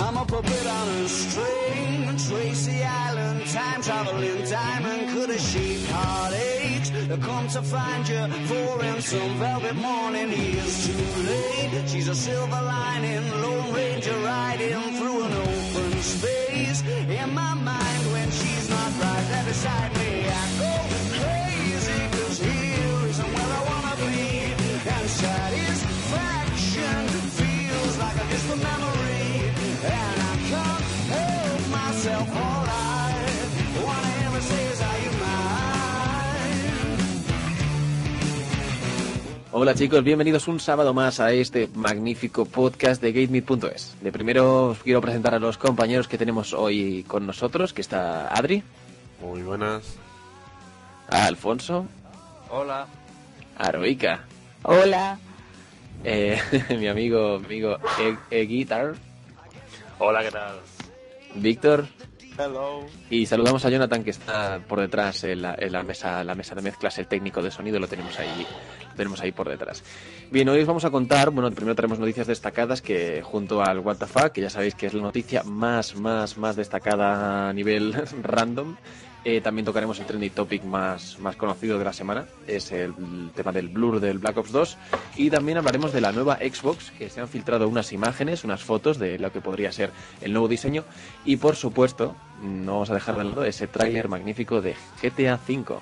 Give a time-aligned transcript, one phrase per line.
[0.00, 2.16] I'm a puppet on a string.
[2.28, 5.10] Tracy Island, time traveling diamond.
[5.10, 8.26] Could a sheep heartache come to find you?
[8.48, 11.88] For in some velvet morning, he is too late.
[11.88, 16.82] She's a silver lining, Lone Ranger riding through an open space.
[16.82, 19.99] In my mind, when she's not right there beside me,
[39.52, 43.96] Hola chicos, bienvenidos un sábado más a este magnífico podcast de GateMeet.es.
[44.00, 48.28] De primero os quiero presentar a los compañeros que tenemos hoy con nosotros, que está
[48.28, 48.62] Adri,
[49.20, 49.96] Muy buenas.
[51.08, 51.86] a Alfonso,
[52.48, 52.86] Hola.
[53.58, 54.24] a Aroica,
[54.62, 55.18] Hola.
[56.04, 56.38] eh,
[56.78, 57.76] mi amigo, amigo
[58.30, 58.94] E- E-Guitar,
[59.98, 60.56] Hola, ¿qué tal?
[61.34, 61.86] Víctor,
[62.40, 62.86] Hello.
[63.10, 66.54] y saludamos a Jonathan que está por detrás en la, en la mesa, la mesa
[66.54, 68.46] de mezclas, el técnico de sonido, lo tenemos ahí,
[68.88, 69.84] lo tenemos ahí por detrás.
[70.30, 74.30] Bien, hoy os vamos a contar, bueno, primero tenemos noticias destacadas que junto al WTF,
[74.32, 78.76] que ya sabéis que es la noticia más, más, más destacada a nivel random,
[79.24, 82.94] eh, también tocaremos el trending topic más, más conocido de la semana, es el,
[83.34, 84.78] tema del blur del Black Ops 2,
[85.16, 88.98] y también hablaremos de la nueva Xbox, que se han filtrado unas imágenes, unas fotos
[88.98, 90.84] de lo que podría ser el nuevo diseño,
[91.24, 95.80] y por supuesto, no vamos a dejar de lado ese tráiler magnífico de GTA V.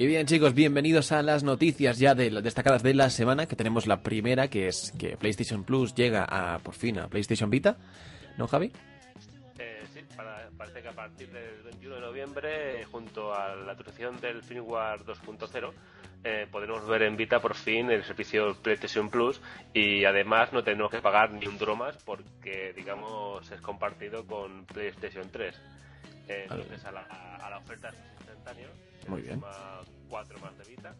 [0.00, 3.56] Y bien chicos, bienvenidos a las noticias ya de las destacadas de la semana, que
[3.56, 7.76] tenemos la primera, que es que PlayStation Plus llega a, por fin a PlayStation Vita,
[8.36, 8.70] ¿no Javi?
[9.58, 13.72] Eh, sí, para- parece que a partir del 21 de noviembre, eh, junto a la
[13.72, 15.72] actualización del firmware 2.0,
[16.22, 19.40] eh, podremos ver en Vita por fin el servicio PlayStation Plus
[19.74, 24.64] y además no tenemos que pagar ni un duro más porque, digamos, es compartido con
[24.66, 25.56] PlayStation 3.
[26.28, 28.68] Eh, entonces, a la, a la oferta es instantáneo.
[28.68, 29.36] se Muy bien.
[29.40, 30.94] suma cuatro más de Vita.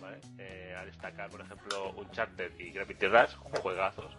[0.00, 0.18] ¿vale?
[0.38, 4.16] Eh, a destacar, por ejemplo, Uncharted y Gravity Rush, juegazos.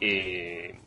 [0.00, 0.06] Y,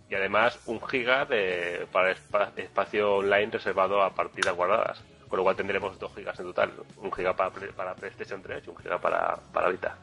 [0.10, 5.02] y además un giga de, para espa- espacio online reservado a partidas guardadas.
[5.28, 6.72] Con lo cual tendremos dos gigas en total.
[6.98, 9.98] Un giga para, para PlayStation 3 y un giga para, para Vita.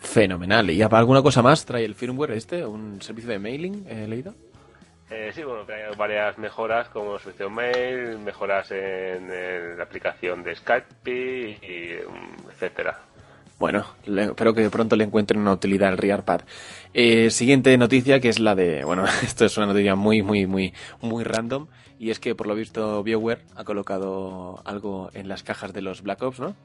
[0.00, 0.70] Fenomenal.
[0.70, 2.64] ¿Y alguna cosa más trae el firmware este?
[2.66, 3.86] ¿Un servicio de mailing?
[3.88, 4.34] ¿He leído?
[5.10, 9.28] Eh, sí, bueno, hay varias mejoras como servicio mail, mejoras en,
[9.76, 12.98] la aplicación de Skype y, um, etcétera.
[13.58, 16.40] Bueno, espero que pronto le encuentren una utilidad al RearPad.
[16.92, 20.72] Eh, siguiente noticia que es la de, bueno, esto es una noticia muy, muy, muy,
[21.00, 25.72] muy random y es que por lo visto BioWare ha colocado algo en las cajas
[25.72, 26.56] de los Black Ops, ¿no?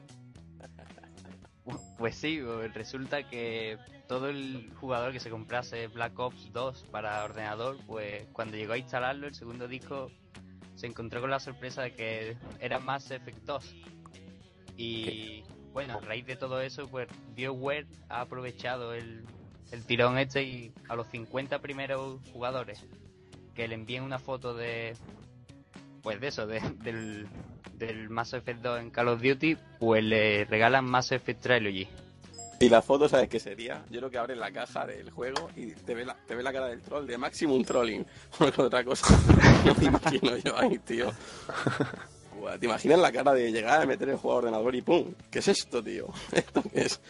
[1.98, 2.40] Pues sí,
[2.72, 3.76] resulta que
[4.08, 8.78] todo el jugador que se comprase Black Ops 2 para ordenador, pues cuando llegó a
[8.78, 10.10] instalarlo, el segundo disco
[10.76, 13.76] se encontró con la sorpresa de que era Mass Effect 2.
[14.78, 19.24] Y bueno, a raíz de todo eso, pues BioWare ha aprovechado el,
[19.70, 22.86] el tirón este y a los 50 primeros jugadores
[23.54, 24.96] que le envíen una foto de
[26.02, 27.26] pues de eso, de- del,
[27.74, 31.88] del Mass Effect 2 en Call of Duty, pues le regalan Mass Effect Trilogy.
[32.62, 33.82] Y la foto, ¿sabes qué sería?
[33.90, 36.52] Yo creo que abre la caja del juego y te ve la, te ve la
[36.52, 38.04] cara del troll de Maximum Trolling.
[38.38, 39.06] Porque otra cosa
[39.64, 41.10] no me imagino yo ahí, tío.
[42.58, 45.12] ¿Te imaginas la cara de llegar a meter el juego a ordenador y ¡pum!
[45.30, 46.08] ¿Qué es esto, tío?
[46.32, 47.00] ¿Esto qué es?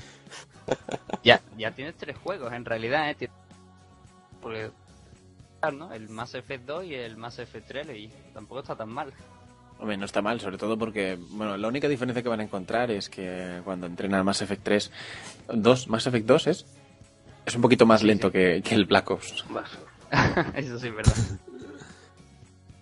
[1.25, 3.29] Ya, ya tienes tres juegos en realidad, ¿eh?
[4.41, 4.71] Porque,
[5.71, 5.93] ¿no?
[5.93, 8.11] El Mass Effect 2 y el Mass Effect Trilogy.
[8.33, 9.13] Tampoco está tan mal.
[9.79, 12.91] Hombre, no está mal, sobre todo porque, bueno, la única diferencia que van a encontrar
[12.91, 14.91] es que cuando entrenan Mass Effect 3,
[15.55, 16.67] 2, Mass Effect 2 es,
[17.47, 19.45] es un poquito más lento Que, que el Black Ops.
[20.55, 21.15] Eso sí es verdad.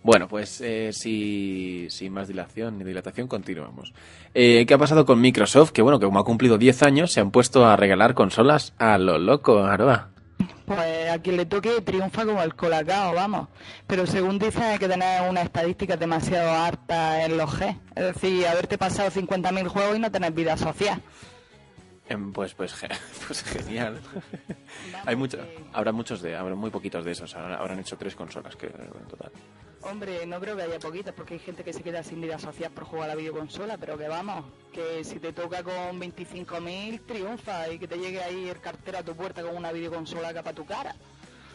[0.02, 3.92] Bueno, pues eh, si- sin más dilación ni dilatación, continuamos.
[4.32, 5.72] Eh, ¿Qué ha pasado con Microsoft?
[5.72, 8.96] Que bueno, que como ha cumplido 10 años, se han puesto a regalar consolas a
[8.96, 10.08] lo loco, Aroa.
[10.66, 13.48] Pues a quien le toque triunfa como el colacao, vamos.
[13.86, 17.78] Pero según dicen hay que tener unas estadísticas demasiado hartas en los G.
[17.96, 21.02] Es decir, haberte pasado 50.000 juegos y no tener vida social.
[22.08, 22.74] Em, Pues, pues,
[23.26, 24.00] pues genial.
[25.06, 25.38] Hay mucho,
[25.72, 27.34] habrá muchos de, habrá muy poquitos de esos.
[27.34, 29.32] Habrán hecho tres consolas que en total.
[29.82, 32.70] Hombre, no creo que haya poquitas porque hay gente que se queda sin vida social
[32.72, 37.68] por jugar a la videoconsola, pero que vamos, que si te toca con 25.000 triunfa
[37.70, 40.56] y que te llegue ahí el cartero a tu puerta con una videoconsola acá para
[40.56, 40.94] tu cara.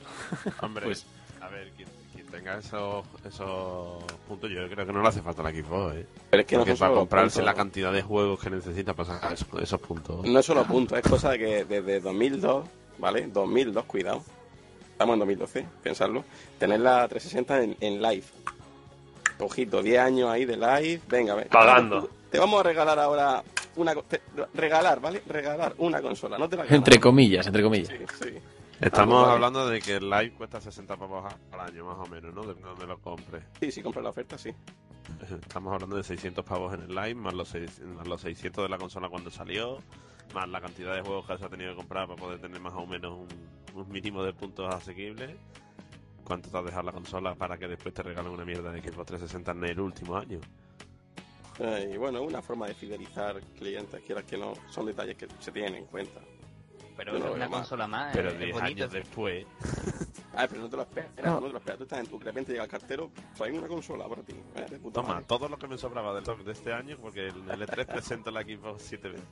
[0.61, 1.05] Hombre, Pues-
[1.41, 5.43] a ver, quien, quien tenga esos, esos puntos, yo creo que no le hace falta
[5.43, 6.07] la Xbox, ¿eh?
[6.29, 7.45] Pero es que no Porque para comprarse puntos.
[7.45, 10.25] la cantidad de juegos que necesita para sacar esos, esos puntos.
[10.25, 12.65] No es solo puntos, es cosa de que desde 2002,
[12.99, 13.27] ¿vale?
[13.27, 14.23] 2002, cuidado.
[15.03, 16.23] Estamos en 2012, pensarlo.
[16.57, 18.23] Tener la 360 en, en live.
[19.39, 21.01] Ojito, 10 años ahí de live.
[21.09, 21.49] Venga, venga.
[21.49, 22.09] Pagando.
[22.31, 23.43] Te vamos a regalar ahora
[23.75, 23.93] una...
[23.95, 24.21] te-
[24.53, 25.21] regalar, ¿vale?
[25.27, 26.37] Regalar una consola.
[26.37, 27.89] No te la Entre comillas, entre comillas.
[27.89, 27.97] Sí,
[28.29, 28.29] sí.
[28.79, 29.33] Estamos Ah, vale.
[29.33, 32.43] hablando de que el live cuesta 60 pavos al año, más o menos, ¿no?
[32.43, 33.43] De donde lo compres.
[33.59, 34.51] Sí, si compras la oferta, sí.
[35.41, 38.69] Estamos hablando de 600 pavos en el live, más los, seis- más los 600 de
[38.69, 39.79] la consola cuando salió,
[40.33, 42.73] más la cantidad de juegos que se ha tenido que comprar para poder tener más
[42.73, 43.27] o menos un,
[43.73, 45.31] un mínimo de puntos asequibles.
[46.23, 49.07] ¿Cuánto te has dejado la consola para que después te regalen una mierda de Xbox
[49.07, 50.39] 360 en el último año?
[51.59, 55.51] Eh, Y bueno, una forma de fidelizar clientes, quieras que no, son detalles que se
[55.51, 56.21] tienen en cuenta.
[56.95, 58.15] Pero es no una consola más.
[58.15, 58.65] Pero es 10 bonito.
[58.83, 59.45] años después,
[60.35, 61.39] Ah, pero no te lo esperas, No.
[61.41, 61.77] no te lo esperas.
[61.77, 64.33] Tú estás en tu, de repente llega el cartero, trae una consola para ti.
[64.55, 65.25] Eh, toma, madre.
[65.27, 68.81] todo lo que me sobraba del de este año, porque el L3 presenta la Xbox
[68.83, 69.23] 720.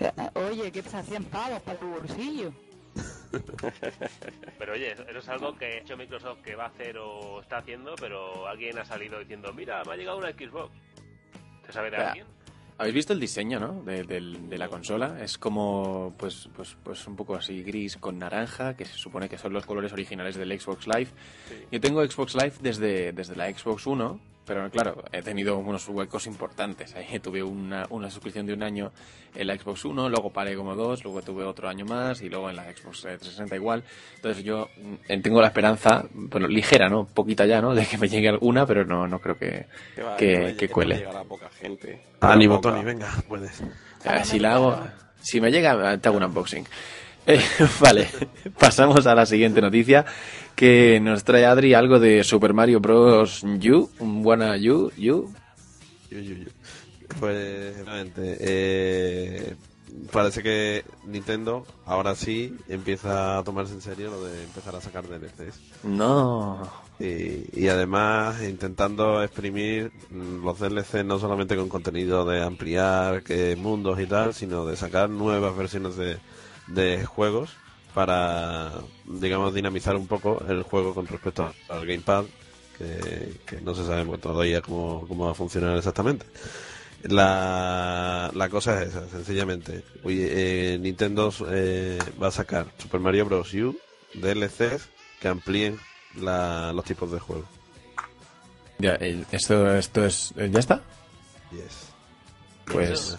[0.00, 1.02] Eh, Oye, ¿qué pasa?
[1.02, 2.52] 100 pavos para tu bolsillo.
[4.58, 7.58] Pero oye, eso es algo que ha hecho Microsoft que va a hacer o está
[7.58, 10.72] haciendo, pero alguien ha salido diciendo, mira, me ha llegado una Xbox.
[11.66, 12.26] ¿Se sabe de alguien?
[12.80, 13.82] ¿Habéis visto el diseño, no?
[13.82, 15.18] De la consola.
[15.22, 19.36] Es como, pues, pues, pues un poco así gris con naranja, que se supone que
[19.36, 21.10] son los colores originales del Xbox Live.
[21.70, 26.26] Yo tengo Xbox Live desde, desde la Xbox 1, pero claro, he tenido unos huecos
[26.26, 26.94] importantes.
[26.96, 28.90] Ahí tuve una, una suscripción de un año
[29.34, 32.50] en la Xbox 1, luego paré como dos, luego tuve otro año más y luego
[32.50, 33.84] en la Xbox 360 igual.
[34.16, 34.68] Entonces yo
[35.08, 37.04] mm, tengo la esperanza, bueno, ligera, ¿no?
[37.06, 37.74] Poquita ya, ¿no?
[37.76, 40.72] De que me llegue alguna, pero no, no creo que, Que va- que- que no
[40.74, 40.96] cuele.
[40.96, 42.02] llegará a poca gente.
[42.20, 42.74] Ánimo, Poca.
[42.74, 43.62] Tony, venga, puedes.
[44.04, 44.78] Ah, si la hago,
[45.22, 46.66] si me llega, te hago un unboxing.
[47.26, 47.38] Eh,
[47.80, 48.08] vale,
[48.58, 50.06] pasamos a la siguiente noticia
[50.60, 53.42] que nos trae Adri algo de Super Mario Bros.
[53.42, 55.32] U, un buena U, U.
[57.18, 59.54] Pues, realmente, eh,
[60.12, 65.08] parece que Nintendo ahora sí empieza a tomarse en serio lo de empezar a sacar
[65.08, 65.84] DLCs.
[65.84, 66.70] No.
[66.98, 73.98] Y, y además intentando exprimir los DLC no solamente con contenido de ampliar que mundos
[73.98, 76.18] y tal, sino de sacar nuevas versiones de,
[76.66, 77.56] de juegos
[77.94, 78.72] para,
[79.04, 82.24] digamos, dinamizar un poco el juego con respecto al Gamepad,
[82.78, 86.24] que, que no se sabe todavía cómo, cómo va a funcionar exactamente.
[87.04, 89.82] La, la cosa es esa, sencillamente.
[90.04, 93.52] Uy, eh, Nintendo eh, va a sacar Super Mario Bros.
[93.54, 93.76] U
[94.14, 94.88] DLCs
[95.20, 95.78] que amplíen
[96.16, 97.44] la- los tipos de juego.
[98.78, 100.82] Ya, eh, esto, esto es, ¿ya está?
[101.52, 101.90] Yes.
[102.66, 103.16] Pues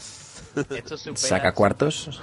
[0.69, 2.19] Esto saca cuartos.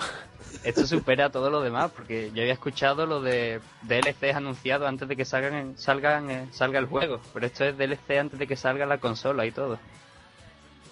[0.64, 5.16] Esto supera todo lo demás, porque yo había escuchado lo de DLCs anunciados antes de
[5.16, 8.86] que salgan, en- salgan salga el juego, pero esto es DLC antes de que salga
[8.86, 9.78] la consola y todo.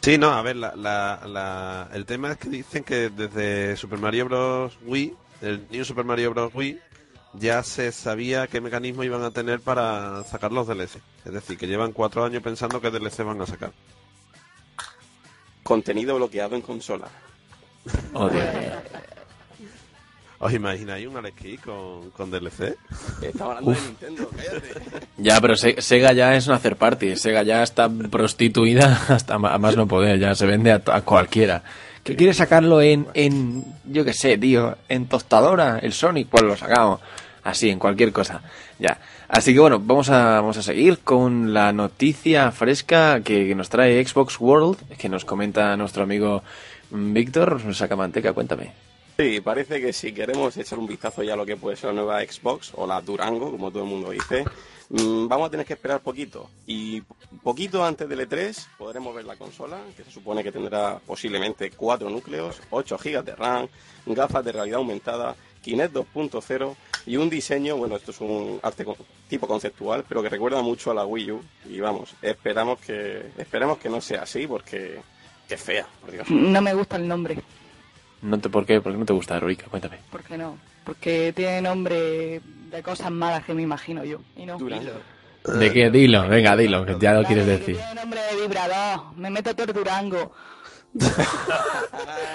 [0.02, 3.98] Sí, no, a ver, la, la, la- el tema es que dicen que desde Super
[3.98, 4.78] Mario Bros.
[4.84, 6.52] Wii, el New Super Mario Bros.
[6.54, 6.78] Wii,
[7.34, 11.00] ya se sabía qué mecanismo iban a tener para sacar los DLC.
[11.24, 13.72] Es decir, que llevan cuatro años pensando qué DLC van a sacar.
[15.64, 17.08] Contenido bloqueado en consola.
[18.14, 18.44] Oh, Dios.
[20.38, 22.76] ¿Os imagináis un Alex Kidd con, con DLC?
[23.22, 25.06] Estamos hablando de Nintendo, cállate.
[25.18, 27.16] Ya, pero Se- Sega ya es una third party.
[27.16, 30.18] Sega ya está prostituida hasta más no poder.
[30.18, 31.62] Ya se vende a, to- a cualquiera.
[32.04, 36.28] ¿Que quiere sacarlo en, en, yo qué sé, tío, en tostadora, el Sonic?
[36.28, 37.00] Pues lo sacamos.
[37.42, 38.42] Así, en cualquier cosa.
[38.78, 38.98] Ya.
[39.28, 43.70] Así que bueno, vamos a, vamos a seguir con la noticia fresca que, que nos
[43.70, 46.42] trae Xbox World, que nos comenta nuestro amigo
[46.90, 48.32] mm, Víctor Sacamanteca.
[48.34, 48.72] Cuéntame.
[49.16, 52.02] Sí, parece que si queremos echar un vistazo ya a lo que puede ser la
[52.02, 54.44] nueva Xbox o la Durango, como todo el mundo dice,
[54.90, 56.50] mm, vamos a tener que esperar poquito.
[56.66, 57.00] Y
[57.42, 62.10] poquito antes del E3 podremos ver la consola, que se supone que tendrá posiblemente cuatro
[62.10, 63.68] núcleos, 8 GB de RAM,
[64.04, 68.84] gafas de realidad aumentada, Kinect 2.0 y un diseño, bueno, esto es un arte
[69.28, 71.42] tipo conceptual, pero que recuerda mucho a la Wii U.
[71.64, 75.00] Y vamos, esperamos que, esperemos que no sea así porque
[75.48, 76.28] es fea, por Dios.
[76.28, 77.42] No me gusta el nombre.
[78.26, 78.80] No te, ¿Por qué?
[78.80, 79.66] ¿Por qué no te gusta Heroica?
[79.70, 79.98] Cuéntame.
[80.10, 80.58] ¿Por qué no?
[80.84, 82.40] Porque tiene nombre
[82.70, 84.20] de cosas malas que me imagino yo.
[84.36, 84.58] Y no.
[84.58, 85.90] ¿De qué?
[85.90, 87.76] Dilo, venga, dilo, que ya lo quieres Claro, decir.
[87.76, 89.16] Tiene nombre de vibrador.
[89.16, 90.32] Me meto todo el Durango.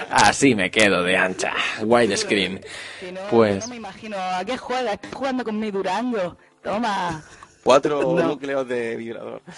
[0.09, 1.53] Así me quedo de ancha.
[1.83, 2.61] Widescreen.
[2.99, 4.17] Que no, Pues- no me imagino.
[4.17, 4.93] ¿A qué juega?
[4.93, 6.37] Estoy jugando con mi Durango.
[6.63, 7.21] Toma.
[7.63, 8.27] Cuatro No.
[8.29, 9.41] núcleos de vibrador.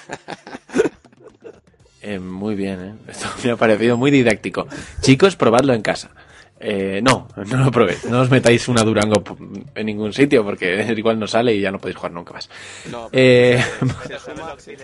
[2.05, 3.11] Eh, muy bien, ¿eh?
[3.11, 4.67] Esto me ha parecido muy didáctico.
[4.99, 6.11] Chicos, probadlo en casa.
[6.65, 8.05] Eh, no, no lo probéis.
[8.05, 9.21] No os metáis una Durango
[9.75, 12.49] en ningún sitio porque igual no sale y ya no podéis jugar nunca más.
[12.89, 13.61] No, Eh,
[14.07, 14.77] se suma- se-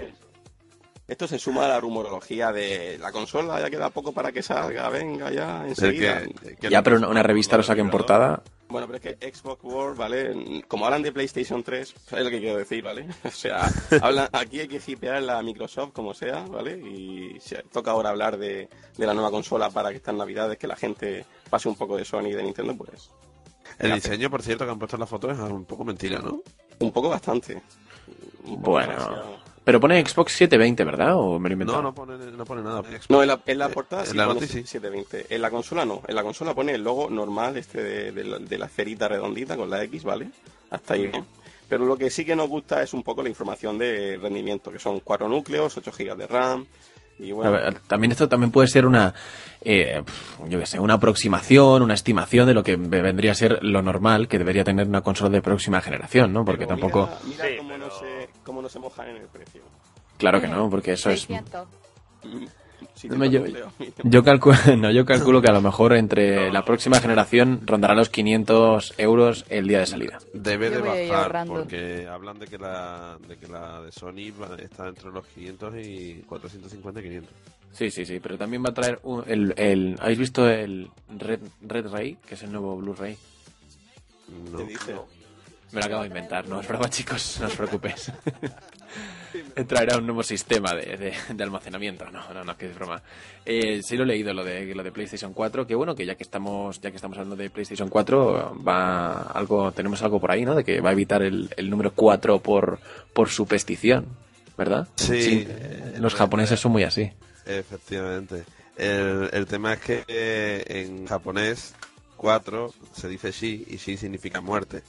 [1.08, 4.90] esto se suma a la rumorología de la consola, ya queda poco para que salga,
[4.90, 6.22] venga ya, enseguida.
[6.44, 8.44] que- que ya, pero una, una revista lo saque en portada.
[8.70, 10.64] Bueno, pero es que Xbox World, ¿vale?
[10.68, 13.08] Como hablan de PlayStation 3, ¿sabes lo que quiero decir, ¿vale?
[13.24, 13.68] O sea,
[14.02, 16.78] hablan, aquí hay que hipear la Microsoft como sea, ¿vale?
[16.78, 20.68] Y se- toca ahora hablar de, de la nueva consola para que estas navidades, que
[20.68, 23.10] la gente pase un poco de Sony y de Nintendo, pues
[23.80, 26.42] El diseño, por cierto, que han puesto en la foto es un poco mentira, ¿no?
[26.80, 27.62] un poco bastante.
[28.46, 28.92] Un poco Bueno.
[28.94, 29.49] demasiado.
[29.70, 31.14] Pero pone Xbox 720, ¿verdad?
[31.16, 31.80] ¿O me lo he inventado?
[31.84, 32.82] No, no pone, no pone nada.
[33.08, 34.68] No, en la, en la Eh, portada en sí la pone noticia sí.
[34.68, 35.36] 720.
[35.36, 36.02] En la consola no.
[36.08, 39.56] En la consola pone el logo normal este de, de la, de la esferita redondita
[39.56, 40.30] con la X, ¿vale?
[40.72, 41.24] Hasta ahí bien.
[41.68, 44.80] Pero lo que sí que nos gusta es un poco la información de rendimiento, que
[44.80, 46.66] son 4 núcleos, 8 GB de RAM.
[47.20, 49.14] Y bueno, ver, también esto también puede ser una,
[49.62, 50.02] eh,
[50.48, 53.82] yo qué sé, una aproximación, una estimación de lo que ve- vendría a ser lo
[53.82, 56.46] normal que debería tener una consola de próxima generación, ¿no?
[56.46, 58.19] Porque pero tampoco, Mira, mira Sí, cómo, no pero- se,
[58.50, 59.62] cómo no se mojan en el precio.
[60.18, 61.22] claro que no, porque eso es...
[61.22, 61.68] 600.
[62.96, 67.62] Sí, No, yo, calculo, no, yo calculo que a lo mejor entre la próxima generación
[67.66, 70.18] rondará los 500 euros el día de salida.
[70.34, 74.88] Debe de bajar porque hablan de que la de que la de Sony va- está
[74.88, 77.34] entre los 500 y 450 y 500.
[77.74, 79.96] Sí, sí, sí, pero también va a traer un- el, el...
[80.02, 82.18] ¿Habéis visto el Red, Red Ray?
[82.28, 83.18] Que es el nuevo Blu-ray.
[84.52, 84.58] No.
[85.72, 88.12] Me lo acabo de inventar, no es broma chicos, no os preocupéis.
[89.68, 93.02] Traerá un nuevo sistema de, de- de almacenamiento, no, no, no, que es broma.
[93.46, 96.16] Eh, sí lo he leído, lo de, lo de PlayStation 4, que bueno, que ya
[96.16, 100.44] que estamos ya que estamos hablando de PlayStation 4, va algo tenemos algo por ahí,
[100.46, 100.56] ¿no?
[100.56, 102.80] De que va a evitar el, el número 4 por,
[103.14, 104.08] por superstición,
[104.58, 104.88] ¿verdad?
[104.96, 105.46] Sí.
[105.48, 107.12] eh, los japoneses son muy así.
[107.46, 108.44] Efectivamente.
[108.76, 111.76] El, el tema es que eh, en japonés
[112.18, 114.82] 4 se dice shi y shi significa muerte.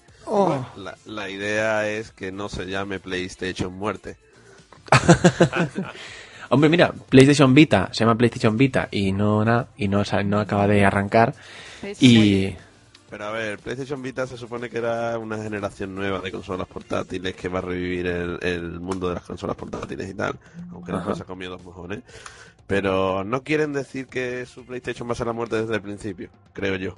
[0.77, 4.17] La, la idea es que no se llame PlayStation muerte.
[6.51, 10.41] Hombre, mira, PlayStation Vita, se llama PlayStation Vita y no, na- y no, sa- no
[10.41, 11.35] acaba de arrancar.
[12.01, 12.55] Y...
[13.09, 17.35] Pero a ver, PlayStation Vita se supone que era una generación nueva de consolas portátiles
[17.35, 20.39] que va a revivir el, el mundo de las consolas portátiles y tal,
[20.73, 21.15] aunque Ajá.
[21.17, 22.03] se ha comido dos mojones.
[22.69, 26.31] Pero no quieren decir que su PlayStation va a ser la muerte desde el principio,
[26.53, 26.97] creo yo.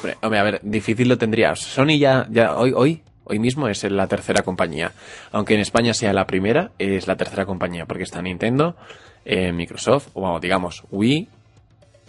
[0.00, 1.54] Hombre, hombre, a ver, difícil lo tendría.
[1.56, 4.92] Sony ya, ya hoy, hoy, hoy mismo es la tercera compañía.
[5.32, 8.76] Aunque en España sea la primera, es la tercera compañía, porque está Nintendo,
[9.24, 11.28] eh, Microsoft, o vamos, digamos, Wii,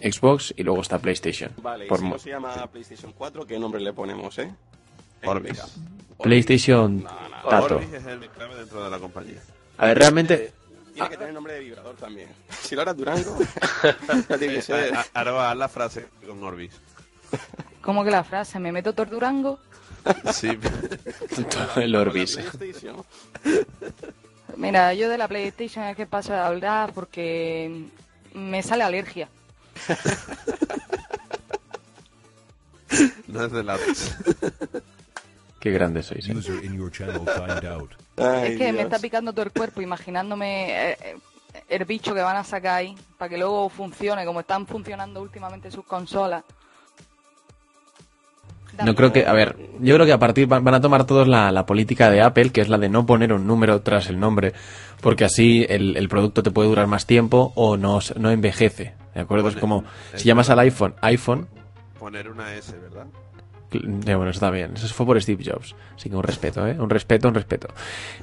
[0.02, 1.52] Xbox y luego está PlayStation.
[1.62, 4.50] Vale, y Por si no se llama PlayStation 4, ¿qué nombre le ponemos, eh?
[5.24, 5.60] Orbis.
[6.22, 7.76] PlayStation No, no, Tato.
[7.76, 9.40] Orbis es el clave dentro de la compañía.
[9.78, 10.52] A ver, realmente,
[10.94, 12.28] Tiene que tener nombre de vibrador también.
[12.50, 13.36] Si lo harás Durango,
[14.28, 14.92] ya tiene que ser.
[14.92, 16.72] Eh, a- Ahora va a la frase con Orbis.
[17.82, 18.58] ¿Cómo que la frase?
[18.58, 19.58] ¿Me meto Tordurango?
[20.32, 20.58] Sí.
[21.76, 22.38] el Orbis.
[24.56, 27.86] Mira, yo de la PlayStation es que paso a hablar porque
[28.34, 29.28] me sale alergia.
[33.28, 34.16] No es de látex.
[35.60, 36.28] Qué grande sois.
[36.28, 36.34] eh.
[36.34, 37.92] User in your channel timed out.
[38.16, 38.84] Ay, es que me Dios.
[38.84, 41.16] está picando todo el cuerpo imaginándome eh, eh,
[41.68, 45.70] el bicho que van a sacar ahí para que luego funcione como están funcionando últimamente
[45.70, 46.42] sus consolas.
[48.84, 51.28] No creo que, a ver, yo creo que a partir van van a tomar todos
[51.28, 54.18] la, la política de Apple, que es la de no poner un número tras el
[54.18, 54.52] nombre,
[55.00, 58.94] porque así el, el producto te puede durar más tiempo o no, no envejece.
[59.14, 59.48] ¿De acuerdo?
[59.48, 59.84] Es como,
[60.14, 61.48] si llamas al iPhone, iPhone,
[61.98, 63.06] Poner una S, ¿verdad?
[64.04, 64.72] Ya, bueno, está bien.
[64.74, 65.74] Eso fue por Steve Jobs.
[65.96, 66.76] Así que un respeto, ¿eh?
[66.78, 67.68] Un respeto, un respeto.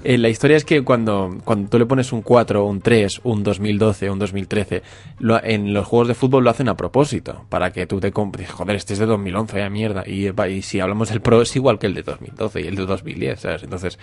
[0.04, 3.44] Eh, la historia es que cuando, cuando tú le pones un 4, un 3, un
[3.44, 4.84] 2012, un 2013,
[5.20, 8.50] lo- en los juegos de fútbol lo hacen a propósito, para que tú te compres,
[8.52, 10.04] joder, este es de 2011, ya mierda.
[10.06, 12.86] Y, y si hablamos del Pro es igual que el de 2012 y el de
[12.86, 13.64] 2010, ¿sabes?
[13.64, 14.00] Entonces,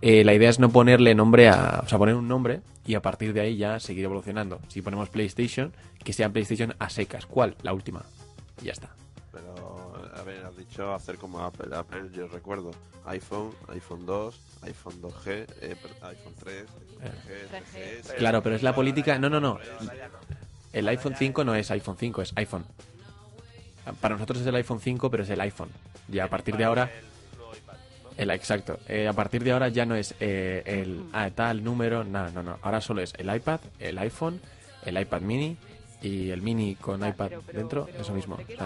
[0.00, 3.02] eh, la idea es no ponerle nombre a, o sea, poner un nombre y a
[3.02, 4.58] partir de ahí ya seguir evolucionando.
[4.68, 5.72] Si ponemos PlayStation,
[6.02, 7.26] que sea PlayStation a secas.
[7.26, 7.54] ¿Cuál?
[7.62, 8.02] La última.
[8.60, 8.90] Y ya está.
[9.30, 9.71] Pero,
[10.72, 11.74] dicho hacer como Apple.
[11.76, 12.70] Apple, yo recuerdo
[13.06, 16.64] iPhone, iPhone 2, iPhone 2G, eh, iPhone 3,
[17.02, 18.14] iPhone 3G, 3GS.
[18.16, 19.18] Claro, pero es la política.
[19.18, 19.58] No, no, no.
[20.72, 22.64] El iPhone 5 no es iPhone 5, es iPhone.
[24.00, 25.68] Para nosotros es el iPhone 5, pero es el iPhone.
[26.10, 26.90] Y a partir de ahora.
[28.16, 28.78] El, exacto.
[28.88, 32.42] Eh, a partir de ahora ya no es eh, el ah, tal número, no, no,
[32.42, 32.58] no.
[32.62, 34.40] Ahora solo es el iPad, el iPhone,
[34.84, 35.56] el iPad mini
[36.02, 38.36] y el mini con Ah, iPad pero- pero- dentro, pero, eso mismo.
[38.36, 38.56] ¿de qué.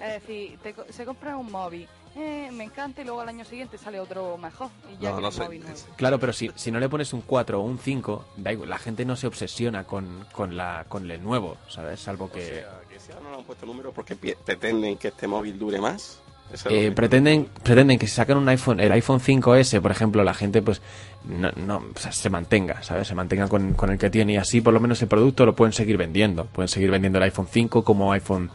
[0.00, 3.44] Es decir, te co- se compra un móvil, eh, me encanta y luego al año
[3.44, 4.70] siguiente sale otro mejor.
[4.90, 5.42] Y ya No, no sé.
[5.42, 5.78] móvil nuevo.
[5.96, 8.78] Claro, pero si, si no le pones un 4 o un 5, da igual, la
[8.78, 12.00] gente no se obsesiona con, con, la, con el nuevo, ¿sabes?
[12.00, 12.46] Salvo O que...
[12.62, 15.58] sea, que si ahora no le han puesto número porque pi- pretenden que este móvil
[15.58, 16.20] dure más.
[16.68, 20.62] Eh, pretenden, pretenden que si sacan un iPhone, el iPhone 5S, por ejemplo, la gente
[20.62, 20.82] pues
[21.24, 23.06] no, no, o sea, se mantenga, ¿sabes?
[23.08, 25.54] Se mantenga con, con el que tiene y así por lo menos el producto lo
[25.54, 26.46] pueden seguir vendiendo.
[26.46, 28.50] Pueden seguir vendiendo el iPhone 5 como iPhone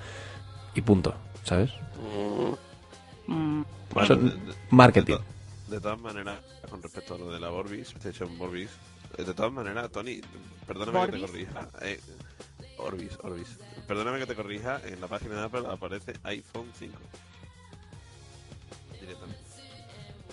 [0.74, 1.72] y punto, ¿sabes?
[3.28, 3.62] Mm,
[3.94, 5.14] Bueno, Son de- de- marketing.
[5.14, 8.70] De, to- de todas maneras, con respecto a lo de la Orbis, PlayStation Orbis,
[9.18, 10.22] eh, de todas maneras, Tony,
[10.68, 11.70] perdóname que te corrija.
[11.82, 12.00] eh,
[12.78, 13.58] Orbis, Orbis.
[13.88, 16.94] Perdóname que te corrija, en la página de Apple aparece iPhone 5.
[19.06, 19.42] Directamente.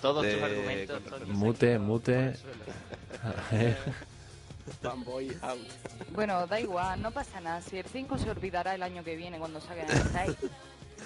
[0.00, 2.34] Todos De- tus argumentos con son Mute, mute.
[4.80, 5.58] fanboy out.
[6.12, 7.60] Bueno, da igual, no pasa nada.
[7.62, 10.36] Si el 5 se olvidará el año que viene cuando saquen el 6.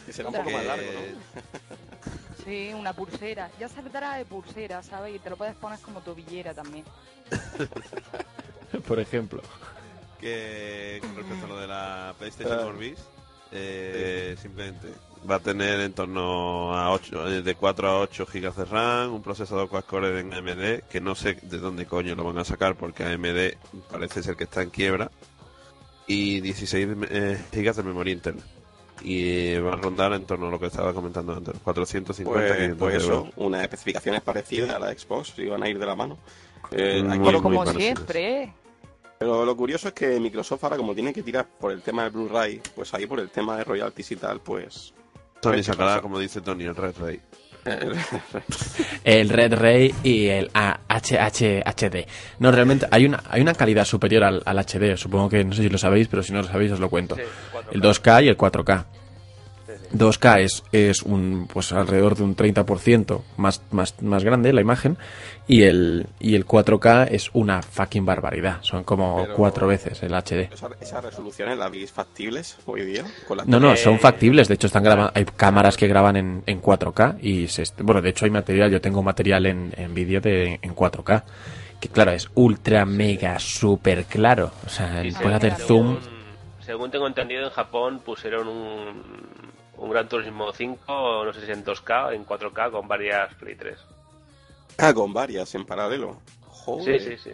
[0.06, 1.00] Que será un poco más largo, ¿no?
[2.44, 3.50] Sí, una pulsera.
[3.58, 5.16] Ya saldrá de pulsera, ¿sabes?
[5.16, 6.84] Y te lo puedes poner como tobillera también.
[8.86, 9.42] por ejemplo.
[10.20, 12.66] que con respecto a lo de la PlayStation Ah.
[12.66, 12.98] Orbis,
[13.52, 14.88] eh, simplemente
[15.28, 19.14] va a tener en torno a 8, eh, de 4 a 8 gigas de RAM,
[19.14, 22.76] un procesador quad-core en AMD, que no sé de dónde coño lo van a sacar
[22.76, 23.56] porque AMD
[23.90, 25.10] parece ser que está en quiebra,
[26.06, 28.42] y 16 eh, gigas de memoria interna.
[29.02, 32.78] Y va a rondar en torno a lo que estaba comentando antes, 450 Pues, 500
[32.78, 33.32] pues eso, euros.
[33.36, 36.18] unas especificaciones parecidas a la Xbox, iban a ir de la mano.
[36.70, 38.52] Eh, Muy, como siempre,
[39.18, 42.12] pero lo curioso es que Microsoft ahora como tiene que tirar por el tema del
[42.12, 44.92] Blu-ray, pues ahí por el tema de royalties y tal, pues...
[45.40, 47.20] Tony ¿qué sacará, como dice Tony, el Red Ray.
[49.04, 52.06] El Red Ray y el A- HH HD.
[52.38, 54.96] No, realmente hay una, hay una calidad superior al, al HD.
[54.96, 57.16] Supongo que no sé si lo sabéis, pero si no lo sabéis os lo cuento.
[57.16, 57.64] Sí, 4K.
[57.72, 58.84] El 2K y el 4K.
[59.90, 59.98] Sí, sí.
[59.98, 64.96] 2K es, es un pues alrededor de un 30% más, más, más grande la imagen
[65.48, 68.58] y el, y el 4K es una fucking barbaridad.
[68.62, 70.48] Son como Pero- cuatro veces el HD.
[70.52, 73.04] Esa- ¿Esas resoluciones las veis factibles hoy día?
[73.28, 74.48] Con las No, no, son factibles.
[74.48, 75.12] De hecho, están grabando.
[75.14, 78.70] Hay cámaras que graban en, en 4K y se, bueno, de hecho hay material.
[78.70, 81.22] Yo tengo material en, en vídeo de en 4K
[81.78, 84.50] que claro es ultra mega super claro.
[84.64, 86.16] O sea, Y puedes hacer según- zoom.
[86.64, 89.02] Según tengo entendido, en Japón pusieron un,
[89.78, 93.78] un Gran Turismo 5, no sé si en 2K, en 4K, con varias Play 3.
[94.78, 96.18] Ah, con varias en paralelo.
[96.48, 97.00] Joder.
[97.00, 97.30] Sí, sí, sí.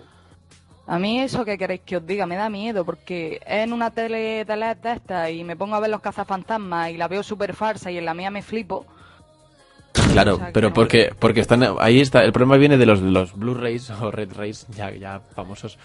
[0.86, 3.90] A mí eso que queréis que os diga me da miedo porque es en una
[3.92, 7.22] tele de LED de esta y me pongo a ver los cazafantasmas y la veo
[7.22, 8.84] súper farsa y en la mía me flipo.
[10.12, 13.00] Claro, O sea, pero que- porque porque están ahí está el problema viene de los
[13.00, 15.78] los Blu-rays o Red Rays ya ya famosos.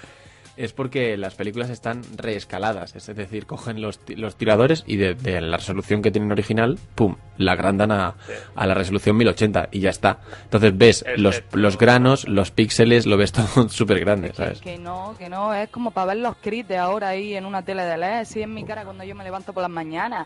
[0.57, 5.13] Es porque las películas están reescaladas, es decir, cogen los, ti- los tiradores y de,
[5.13, 8.33] de la resolución que tienen original, pum, la agrandan a, Sí.
[8.55, 10.17] a la resolución 1080 y ya está.
[10.45, 14.59] Entonces ves los, los granos, los píxeles, lo ves todo súper grande, Que, ¿sabes?
[14.61, 17.63] que no, que no, es como para ver los crits de ahora ahí en una
[17.63, 20.25] tele de LED, sí en mi cara cuando yo me levanto por las mañanas.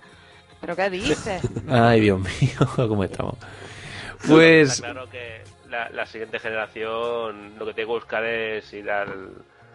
[0.62, 1.42] ¿Pero qué dices?
[1.68, 3.36] Ay, Dios mío, cómo estamos.
[4.28, 8.90] Pues Está claro que la, la siguiente generación lo que tiene que buscar es ir
[8.90, 9.32] al,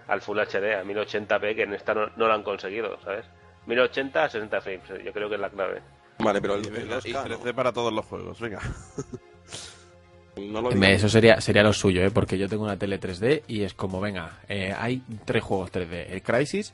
[0.09, 3.25] al Full HD, a 1080p, que en esta no, no lo han conseguido, ¿sabes?
[3.67, 5.83] 1080 a 60 frames, yo creo que es la clave.
[6.19, 8.61] Vale, pero el, Y, el y 2K, 3D para todos los juegos, venga.
[10.37, 10.71] no, no.
[10.87, 12.11] Eso sería, sería lo suyo, ¿eh?
[12.11, 16.07] porque yo tengo una tele 3D y es como, venga, eh, hay tres juegos 3D.
[16.11, 16.73] El Crisis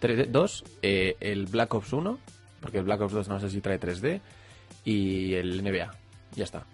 [0.00, 2.18] 3D, 2, eh, el Black Ops 1,
[2.60, 4.20] porque el Black Ops 2 no sé si trae 3D,
[4.84, 5.90] y el NBA.
[6.34, 6.64] Ya está.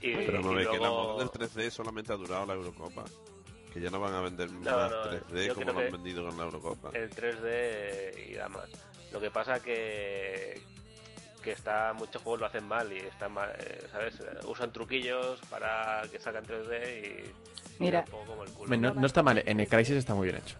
[0.00, 2.54] Y, Pero no y ve que la luego- moda del 3D solamente ha durado la
[2.54, 3.04] Eurocopa.
[3.74, 6.24] Que ya no van a vender No, más no, 3D yo como lo han vendido
[6.24, 6.90] con la Eurocopa.
[6.94, 8.70] el 3D y más.
[9.12, 10.62] Lo que pasa que
[11.42, 14.14] que está muchos juegos lo hacen mal y están mal, eh, ¿sabes?
[14.46, 18.04] Usan truquillos para que salgan 3D y Mira.
[18.06, 18.76] y un poco como el culo.
[18.76, 20.56] No, no está mal, en el Crisis está muy bien hecho.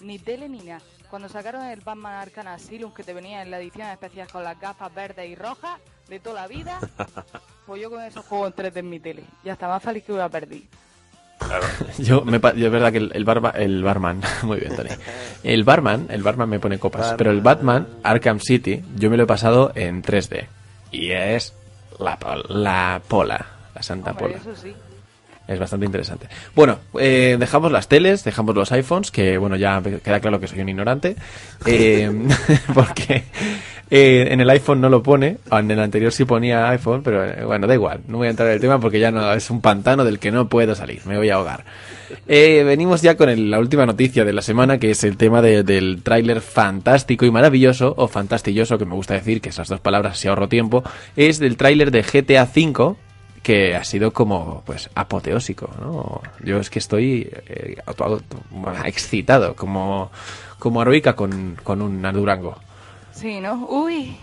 [0.00, 0.80] Ni tele ni nada.
[1.10, 4.58] Cuando sacaron el Batman Arkham Asylum que te venía en la edición especial con las
[4.58, 6.80] gafas verdes y rojas de toda la vida,
[7.66, 9.24] pues yo con esos juegos en 3D en mi tele.
[9.44, 10.64] Ya está más feliz que hubiera perdido.
[11.98, 14.88] Yo, me, pa- yo es verdad que el, el, barba, el barman, muy bien, Tony.
[15.42, 19.24] El barman, el barman me pone copas, pero el Batman Arkham City, yo me lo
[19.24, 20.46] he pasado en 3D.
[20.90, 21.54] Y es
[21.98, 24.36] la, la pola, la santa Hombre, pola.
[24.38, 24.72] eso sí.
[25.48, 26.28] Es bastante interesante.
[26.54, 30.60] Bueno, eh, dejamos las teles, dejamos los iPhones, que bueno, ya queda claro que soy
[30.60, 31.16] un ignorante,
[31.66, 32.10] eh,
[32.72, 33.24] porque
[33.94, 37.44] Eh, en el iPhone no lo pone, en el anterior sí ponía iPhone, pero eh,
[37.44, 40.02] bueno, da igual, no voy a entrar en el tema porque ya es un pantano
[40.02, 41.66] del que no puedo salir, me voy a ahogar.
[42.26, 45.42] Eh, venimos ya con el- la última noticia de la semana, que es el tema
[45.42, 49.80] de- del tráiler fantástico y maravilloso, o fantastilloso, que me gusta decir, que esas dos
[49.80, 50.82] palabras si ahorro tiempo,
[51.14, 52.94] es del tráiler de GTA V,
[53.42, 56.22] que ha sido como, pues, apoteósico, ¿no?
[56.42, 57.76] Yo es que estoy eh,
[58.86, 60.10] excitado, como,
[60.58, 60.80] como
[61.14, 62.56] con, con un Durango.
[63.22, 63.66] Sí, ¿no?
[63.68, 64.16] Uy.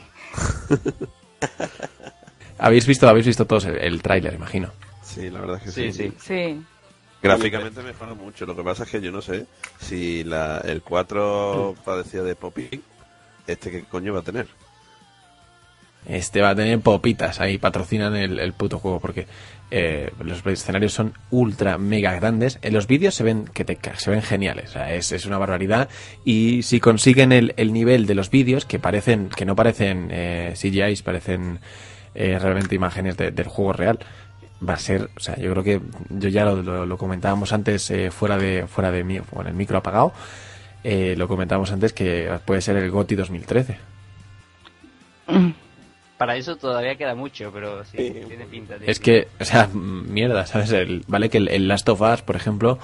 [2.58, 4.74] Habéis visto, habéis visto todos el, el tráiler, imagino.
[5.02, 6.10] Sí, la verdad es que Sí, sí.
[6.10, 6.14] sí.
[6.20, 6.62] Sí.
[7.24, 8.46] Gráficamente mejora mucho.
[8.46, 9.46] Lo que pasa es que yo no sé
[9.80, 12.82] si la, el 4 padecía de popping,
[13.48, 14.48] este qué coño va a tener.
[16.06, 19.28] Este va a tener popitas ahí, patrocinan el, el puto juego, porque
[19.72, 22.60] eh, los escenarios son ultra mega grandes.
[22.62, 25.90] En los vídeos se ven que te se ven geniales, es, es una barbaridad.
[26.26, 30.54] Y si consiguen el, el nivel de los vídeos, que parecen, que no parecen eh,
[30.56, 31.60] CGIs, parecen
[32.16, 34.00] eh, realmente imágenes de- del juego real,
[34.68, 38.12] va a ser, o sea, yo creo que yo ya lo, lo- comentábamos antes eh,
[38.12, 40.12] fuera de fuera de mí, con el micro apagado,
[40.84, 43.78] eh, lo comentábamos antes que puede ser el GOTY 2013.
[46.20, 48.12] Para eso todavía queda mucho, pero sí, Sí.
[48.28, 48.76] tiene pinta.
[48.78, 50.72] tiene Es que, o sea, mm, mierda, ¿sabes?
[50.74, 52.78] El- vale que el, el Last of Us, por ejemplo,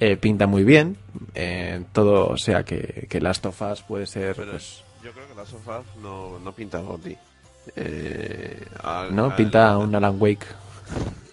[0.00, 0.96] eh, pinta muy bien.
[1.34, 4.34] eh, todo, o sea, que, que Last of Us puede ser.
[4.34, 7.16] Pero pues, yo creo que la sofá no, no pinta Gotti.
[7.76, 9.26] Eh, al- ¿No?
[9.26, 10.46] al- Pinta un Alan Wake.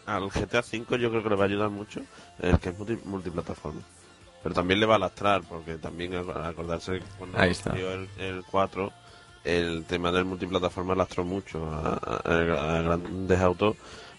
[0.05, 2.01] Al GTA V yo creo que le va a ayudar mucho
[2.39, 3.81] el que es multi- multiplataforma.
[4.43, 7.71] Pero también le va a lastrar, porque también ac- acordarse cuando Ahí está.
[7.71, 8.91] salió el, el 4,
[9.47, 13.75] el tema del multiplataforma lastró mucho a, a- a grandes autos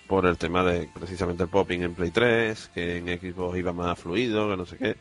[0.06, 3.98] por el tema de precisamente el popping en Play 3, que en Xbox iba más
[3.98, 4.96] fluido, que no sé qué.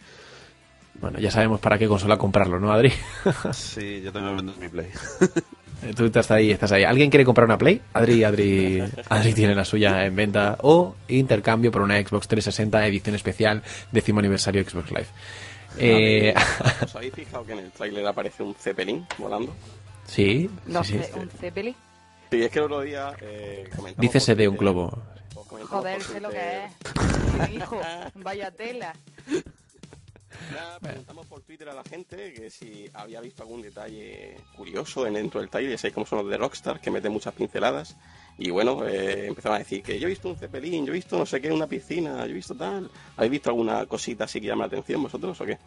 [1.00, 2.92] Bueno, ya sabemos para qué consola comprarlo, ¿no, Adri?
[3.54, 4.88] Sí, yo tengo que vender mi Play.
[5.84, 6.84] Eh, Tú estás ahí, estás ahí.
[6.84, 7.80] ¿Alguien quiere comprar una Play?
[7.94, 10.58] Adri, Adri, Adri tiene la suya en venta.
[10.64, 13.62] O intercambio por una Xbox 360 edición especial,
[13.92, 15.08] décimo aniversario Xbox Live.
[15.80, 16.34] Eh,
[16.84, 19.54] ¿Os habéis fijado que en el tráiler aparece un Zeppelin volando?
[20.08, 21.04] Sí, No sí, sí.
[21.04, 21.76] sé, un Zeppelin.
[22.32, 25.04] Sí, es que el otro día eh, Dícese por de un globo.
[25.70, 27.50] Joder, sé lo que es.
[27.50, 27.80] Mi hijo,
[28.16, 28.94] vaya tela.
[30.54, 35.14] Ya preguntamos por Twitter a la gente que si había visto algún detalle curioso en
[35.16, 37.96] dentro del trailer, sé cómo son los de Rockstar, que meten muchas pinceladas.
[38.38, 41.18] Y bueno, eh, empezaron a decir que yo he visto un cepelín, yo he visto
[41.18, 42.90] no sé qué, una piscina, yo he visto tal.
[43.16, 45.58] ¿Habéis visto alguna cosita así que llama la atención vosotros o qué?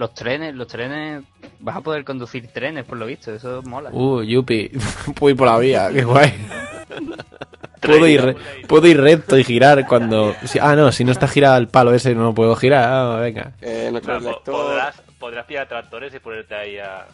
[0.00, 1.22] Los trenes, los trenes,
[1.58, 3.90] vas a poder conducir trenes por lo visto, eso mola.
[3.92, 4.70] Uh, yupi,
[5.14, 6.32] puedo ir por la vía, qué guay.
[7.82, 8.36] Puedo ir,
[8.66, 10.34] puedo ir recto y girar cuando...
[10.44, 12.84] si- ah, no, si no está girado el palo ese no puedo girar.
[12.86, 13.52] Ah, venga.
[13.62, 14.42] Eh, po- lector...
[14.44, 17.06] podrás, podrás pillar tractores y ponerte ahí a...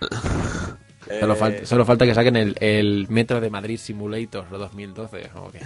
[1.10, 5.30] eh, Solo, falta, solo falta que saquen el, el Metro de Madrid Simulator 2012.
[5.34, 5.60] ¿o qué?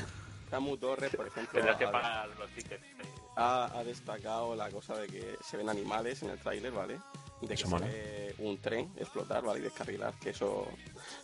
[0.51, 2.83] Camu Torres, por ejemplo, Tendrás que pagar los tickets.
[3.37, 6.99] Ha, ha destacado la cosa de que se ven animales en el tráiler, ¿vale?
[7.40, 7.87] De que Eso se mola.
[7.87, 9.61] ve un tren explotar, ¿vale?
[9.61, 10.68] Y descarrilar, que eso...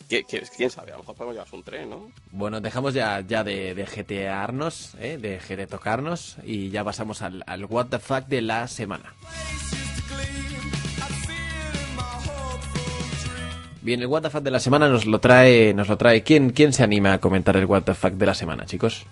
[0.08, 0.90] que- que- ¿Quién sabe?
[0.90, 2.10] A lo mejor podemos llevarse un tren, ¿no?
[2.32, 5.16] Bueno, dejamos ya, ya de, de GTAarnos, ¿eh?
[5.18, 9.14] de GT tocarnos y ya pasamos al, al What the Fuck de la semana.
[13.80, 16.22] Bien, el What the Fuck de la semana nos lo trae, nos lo trae.
[16.22, 19.06] ¿Quién, quién se anima a comentar el What the Fuck de la semana, chicos?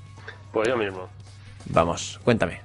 [0.52, 1.08] Pues yo mismo.
[1.66, 2.60] Vamos, cuéntame.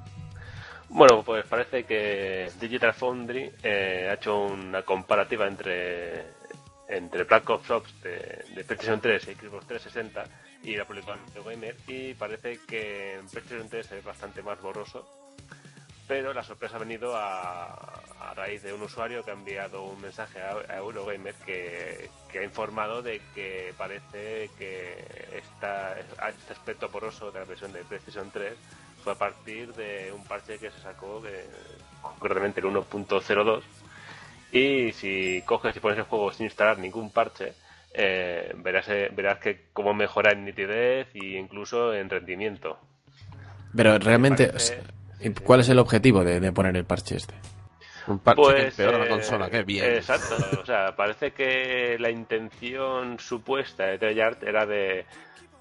[0.93, 6.25] Bueno, pues parece que Digital Foundry eh, ha hecho una comparativa entre
[6.89, 10.23] entre Black Ops Ops de, de PlayStation 3 y Xbox 360
[10.63, 15.07] y la publicó en Gamer y parece que en PlayStation 3 es bastante más borroso
[16.09, 17.71] pero la sorpresa ha venido a,
[18.19, 22.43] a raíz de un usuario que ha enviado un mensaje a, Eurogamer que, que ha
[22.43, 25.05] informado de que parece que
[25.37, 28.53] esta, este aspecto poroso de la versión de PlayStation 3
[29.01, 31.45] fue a partir de un parche que se sacó, que,
[32.01, 33.61] concretamente el 1.02.
[34.51, 37.53] Y si coges y pones el juego sin instalar ningún parche,
[37.93, 42.77] eh, verás, eh, verás que cómo mejora en nitidez e incluso en rendimiento.
[43.75, 47.33] Pero realmente, Parece- o sea, ¿cuál es el objetivo de, de poner el parche este?
[48.07, 49.85] Un parche que Pues, empeora la eh, consola, qué bien.
[49.85, 55.05] Exacto, o sea, parece que la intención supuesta de Treyarch era de,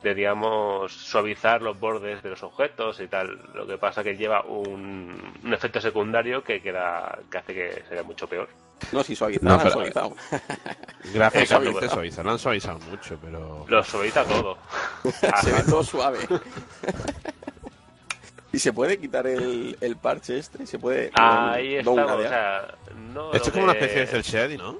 [0.03, 3.39] de, digamos, suavizar los bordes de los objetos y tal.
[3.55, 8.03] Lo que pasa que lleva un, un efecto secundario que, queda, que hace que sea
[8.03, 8.49] mucho peor.
[8.93, 10.17] No, si suavizado, No, han pero- suavizado.
[11.15, 13.67] Gráficamente suavizan, lo han suavizado mucho, pero...
[13.69, 14.57] Lo suaviza todo.
[15.43, 16.19] se ve todo suave.
[18.53, 21.11] y se puede quitar el, el parche este, se puede...
[21.15, 22.75] Ahí no estamos, o sea,
[23.13, 24.79] no Esto es como una especie de cel shading, ¿no?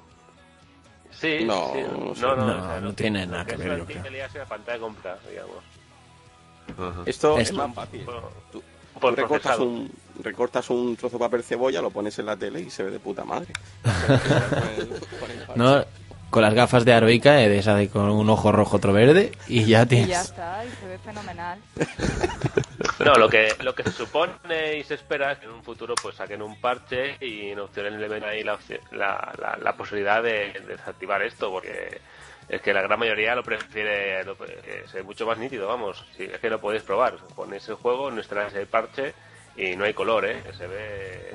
[1.21, 2.21] Sí, No, sí, no sé.
[2.21, 5.17] no, no, No, o sea, no lo- tiene nada que ver, la pantalla de compra,
[5.29, 7.07] digamos.
[7.07, 8.01] Esto es más fácil.
[8.01, 8.63] Por, Tú,
[8.99, 9.91] por tú recortas, un,
[10.23, 12.99] recortas un trozo de papel cebolla, lo pones en la tele y se ve de
[12.99, 13.53] puta madre.
[15.55, 15.85] No,
[16.29, 19.31] con las gafas de Aroica, eh, de esa de con un ojo rojo, otro verde,
[19.47, 20.09] y ya Y tienes.
[20.09, 21.59] ya está, y se ve fenomenal.
[23.05, 25.95] No, lo que, lo que se supone y se espera es que en un futuro
[26.01, 28.57] pues saquen un parche y en opciones le ven ahí la,
[28.91, 31.99] la, la, posibilidad de, de desactivar esto, porque
[32.51, 36.05] es que la gran mayoría lo prefiere lo, ve mucho más nítido, vamos.
[36.17, 39.13] Si es que lo podéis probar, ponéis el juego, no instaláis el parche
[39.55, 40.43] y no hay color, ¿eh?
[40.57, 41.33] Se ve...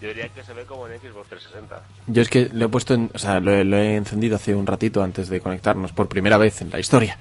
[0.00, 1.82] Yo diría que se ve como en Xbox 360.
[2.06, 4.64] Yo es que lo he puesto, en, o sea, lo, lo he encendido hace un
[4.64, 7.18] ratito antes de conectarnos por primera vez en la historia.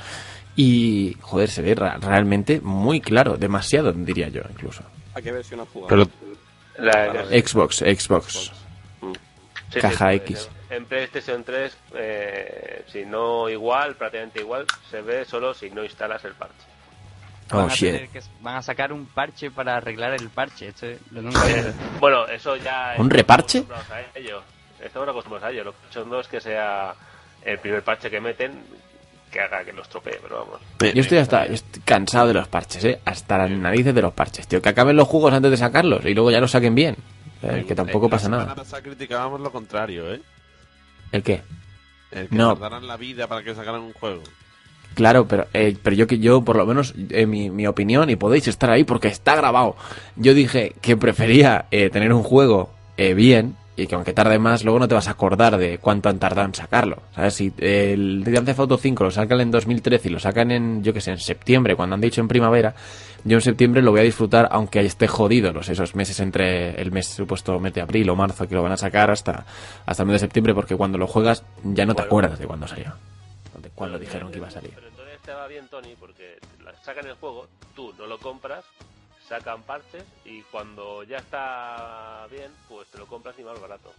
[0.58, 4.84] Y, joder, se ve ra- realmente muy claro, demasiado, diría yo, incluso.
[5.13, 5.88] ¿A qué versión has jugado?
[5.88, 8.52] Pero La, Para Xbox, Xbox.
[9.72, 10.50] Sí, Caja sí, X.
[10.70, 16.24] En PlayStation 3, eh, si no igual, prácticamente igual, se ve solo si no instalas
[16.26, 16.56] el parche.
[17.52, 17.91] Oh, van, a shit.
[17.93, 20.67] tener que- van a sacar un parche para arreglar el parche.
[20.70, 22.88] Esto es- lo nunca había- Bueno, eso ya...
[22.98, 23.58] ¿Un estamos reparche?
[23.60, 24.41] acostumbrados a ello.
[24.82, 25.63] Estamos acostumbrados a ello.
[25.65, 26.93] Lo que son dos es que sea
[27.43, 28.62] el primer parche que meten
[29.32, 30.62] que haga que lo estropee, pero vamos.
[30.94, 33.00] Yo estoy hasta yo estoy cansado de los parches, ¿eh?
[33.06, 34.62] Hasta las narices de los parches, tío.
[34.62, 36.96] Que acaben los juegos antes de sacarlos y luego ya los saquen bien.
[37.44, 38.56] Eh, que tampoco La pasa semana nada.
[38.56, 40.22] pasada criticábamos lo contrario, ¿eh?
[41.12, 41.42] ¿El qué?
[42.12, 42.54] El que No.
[42.56, 44.24] tardaran la vida para que sacaran un juego.
[44.96, 48.16] Claro, pero, eh, pero yo que yo, por lo menos, en mi, mi opinión, y
[48.16, 49.76] podéis estar ahí porque está grabado,
[50.16, 54.63] yo dije que prefería eh, tener un juego eh, bien y que aunque tarde más,
[54.63, 57.04] luego no te vas a acordar de cuánto han tardado en sacarlo.
[57.16, 57.36] ¿Sabes?
[57.36, 60.94] Si el Grand Theft Auto 5 lo sacan en 2013 y lo sacan en, yo
[60.94, 62.74] que sé, en septiembre, cuando han dicho en primavera,
[63.24, 66.92] yo en septiembre lo voy a disfrutar aunque esté jodido los esos meses entre el
[66.92, 69.46] mes supuesto mes de abril o marzo que lo van a sacar hasta,
[69.86, 72.06] hasta el mes de septiembre porque cuando lo juegas ya no te Bueno.
[72.08, 72.94] acuerdas de cuándo salió.
[73.62, 74.72] De cuándo dijeron que iba a salir.
[74.76, 76.38] Pero entonces te va bien, Tony, porque
[76.84, 78.63] sacan el juego, tú no lo compras,
[79.28, 83.92] sacan parches y cuando ya está bien, pues te lo compras y más barato.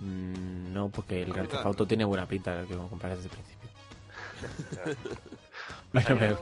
[0.00, 3.68] Mm, No, porque el Grand Auto tiene buena pinta que lo comprar desde el principio.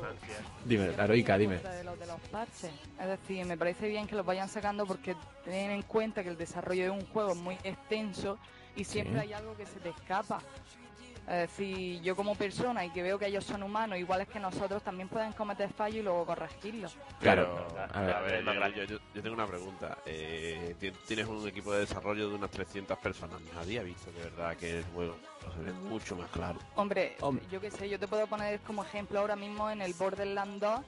[0.64, 1.59] Dime, Aroica, dime.
[1.59, 2.70] De los, de los parches.
[3.01, 6.37] Es decir, me parece bien que los vayan sacando porque ten en cuenta que el
[6.37, 8.38] desarrollo de un juego es muy extenso
[8.75, 9.20] y siempre Sí.
[9.29, 10.40] hay algo que se te escapa.
[11.27, 14.81] Es decir, yo como persona y que veo que ellos son humanos, iguales que nosotros,
[14.83, 16.97] también pueden cometer fallos y luego corregirlos.
[17.21, 19.99] Claro, a ver, A yo, tengo una pregunta.
[20.07, 23.41] Eh, ti- tienes un equipo de desarrollo de unas 300 personas.
[23.55, 25.17] Nadie ha visto de verdad que el juego
[25.57, 26.61] se ve mucho más claro.
[26.77, 27.45] Hombre, Hombre.
[27.51, 30.81] yo qué sé, yo te puedo poner como ejemplo ahora mismo en el Borderlands 2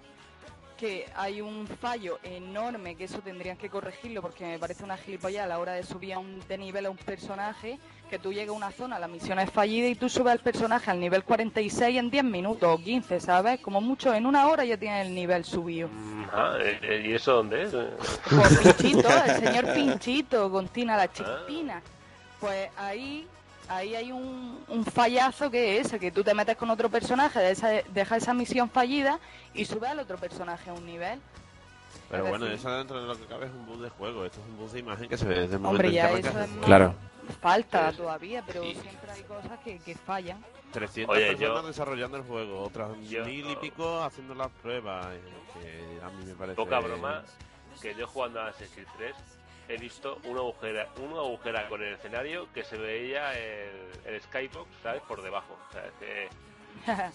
[0.77, 5.42] que hay un fallo enorme que eso tendrían que corregirlo porque me parece una gilipollas
[5.44, 8.48] a la hora de subir a un, de nivel a un personaje que tú llegas
[8.50, 11.96] a una zona, la misión es fallida y tú subes al personaje al nivel 46
[11.98, 13.60] en 10 minutos o 15, ¿sabes?
[13.60, 15.88] Como mucho en una hora ya tienes el nivel subido.
[15.88, 17.70] Mm, ah, eh, eh, ¿Y eso dónde es?
[17.70, 21.80] Por Pinchito, el señor Pinchito con Tina la chispitina.
[22.40, 23.26] Pues ahí
[23.68, 27.38] ahí hay un, un fallazo que es ese, que tú te metes con otro personaje,
[27.38, 29.18] de esa, deja esa misión fallida
[29.52, 31.20] y subes al otro personaje a un nivel.
[32.10, 34.24] Pero Es bueno, decir- eso dentro de lo que cabe es un bus de juego.
[34.24, 36.28] Esto es un bus de imagen que se ve desde el momento Hombre, en que
[36.28, 36.64] eso es juego.
[36.64, 36.94] Claro.
[37.40, 37.96] Falta Sí.
[37.98, 40.42] todavía, pero siempre hay cosas que, que fallan.
[40.72, 45.06] 300 Oye, personas yo- desarrollando el juego, otras Yo- mil y pico haciendo las pruebas.
[45.14, 45.20] eh,
[45.98, 46.56] Que a mí me parece.
[46.56, 47.24] Poca broma,
[47.80, 49.16] que yo jugando a Assassin's Creed 3
[49.68, 54.68] he visto una agujera, una agujera con el escenario que se veía el, el skybox,
[54.82, 55.02] ¿sabes?
[55.02, 55.56] Por debajo.
[55.68, 56.28] O sea, que-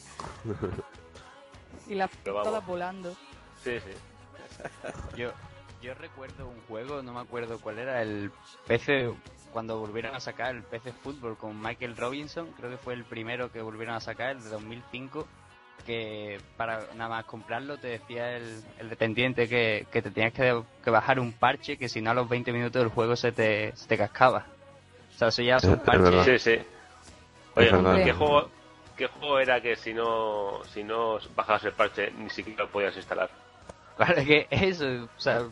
[1.88, 3.16] y las todas volando.
[3.64, 3.92] sí, sí.
[5.18, 5.32] Yo,
[5.82, 8.32] yo recuerdo un juego, no me acuerdo cuál era, el
[8.68, 9.14] PC,
[9.54, 13.52] cuando volvieron a sacar el PC Fútbol con Michael Robinson, creo que fue el primero
[13.52, 15.28] que volvieron a sacar, el de 2005,
[15.86, 20.62] que para nada más comprarlo te decía el, el dependiente que, que te tenías que,
[20.84, 23.76] que bajar un parche, que si no a los 20 minutos el juego se te,
[23.76, 24.48] se te cascaba.
[25.16, 26.26] O sea, eso ya Es- son es parches.
[26.26, 26.62] Sí, sí.
[27.56, 27.70] Oye.
[28.04, 28.50] ¿qué juego,
[28.98, 32.96] ¿qué juego era que si no, si no bajabas el parche ni siquiera lo podías
[32.96, 33.30] instalar?
[33.96, 35.44] Claro, que eso, o sea,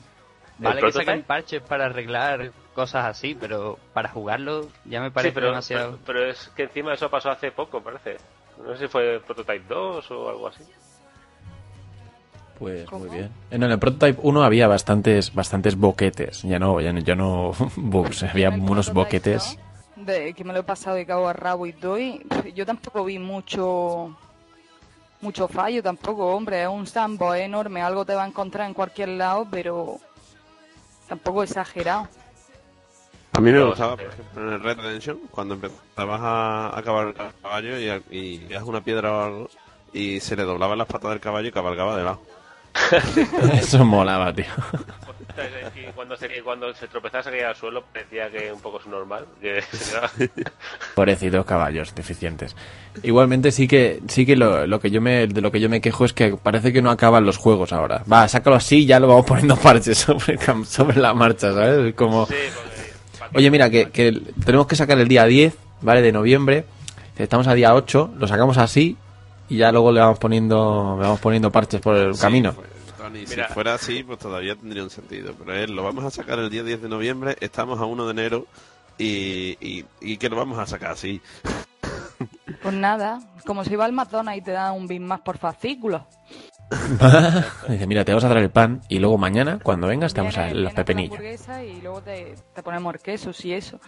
[0.58, 5.36] vale que sacan parches para arreglar cosas así, pero para jugarlo ya me parece sí,
[5.36, 5.92] pero, demasiado...
[6.06, 8.18] pero, pero es que encima eso pasó hace poco, parece.
[8.64, 10.64] No sé si fue Prototype 2 o algo así.
[12.60, 13.06] Pues ¿Cómo?
[13.06, 13.32] muy bien.
[13.50, 16.44] En el Prototype 1 había bastantes bastantes boquetes.
[16.44, 19.58] Ya no, ya no, ya no bugs, había unos boquetes.
[19.96, 21.98] 2, De, que me lo he pasado de cabo a rabo y todo.
[22.00, 24.16] y, yo tampoco vi mucho
[25.22, 26.64] mucho fallo tampoco, hombre.
[26.64, 27.82] Es un sandbox enorme.
[27.82, 29.98] Algo te va a encontrar en cualquier lado, pero
[31.08, 32.08] tampoco exagerado.
[33.34, 34.04] A mí me gustaba, sí.
[34.04, 38.38] por ejemplo, en el Red Redemption, cuando empezabas a, a cabalgar el caballo y, y
[38.40, 39.50] veías una piedra o algo,
[39.94, 42.22] y se le doblaban las patas del caballo y cabalgaba de lado.
[43.54, 44.46] Eso molaba, tío.
[45.76, 48.86] Y cuando se, cuando se tropezaba se caía al suelo, parecía que un poco es
[48.88, 49.26] normal.
[49.42, 49.62] Que
[50.96, 52.56] Pobrecitos caballos deficientes.
[53.04, 55.82] Igualmente sí que sí que lo, lo que yo me de lo que yo me
[55.82, 58.04] quejo es que parece que no acaban los juegos ahora.
[58.12, 61.94] Va, sácalo así y ya lo vamos poniendo parches sobre cam- sobre la marcha, ¿sabes?
[61.96, 62.36] Como Sí,
[63.34, 64.12] Oye, mira que, que
[64.46, 66.02] tenemos que sacar el día 10, ¿vale?
[66.02, 66.66] De noviembre.
[67.18, 68.98] Estamos a día 8, lo sacamos así
[69.48, 72.54] y ya luego le vamos poniendo le vamos poniendo parches por el Sí, camino.
[72.54, 72.68] pues,
[72.98, 73.48] Tony, Mira.
[73.48, 75.34] si fuera así, pues todavía tendría un sentido.
[75.38, 78.12] Pero es, lo vamos a sacar el día 10 de noviembre, estamos a 1 de
[78.12, 78.46] enero
[78.98, 81.22] y, y, y que lo vamos a sacar así.
[82.62, 86.02] Pues nada, como si va al McDonald's y te dan un bit más por fascículos.
[87.68, 90.38] Dice, mira, te vamos a dar el pan y luego mañana, cuando vengas, te vamos
[90.38, 91.12] a dar los pepinillos.
[91.14, 93.80] hamburguesa y luego te, te ponemos el queso, y eso.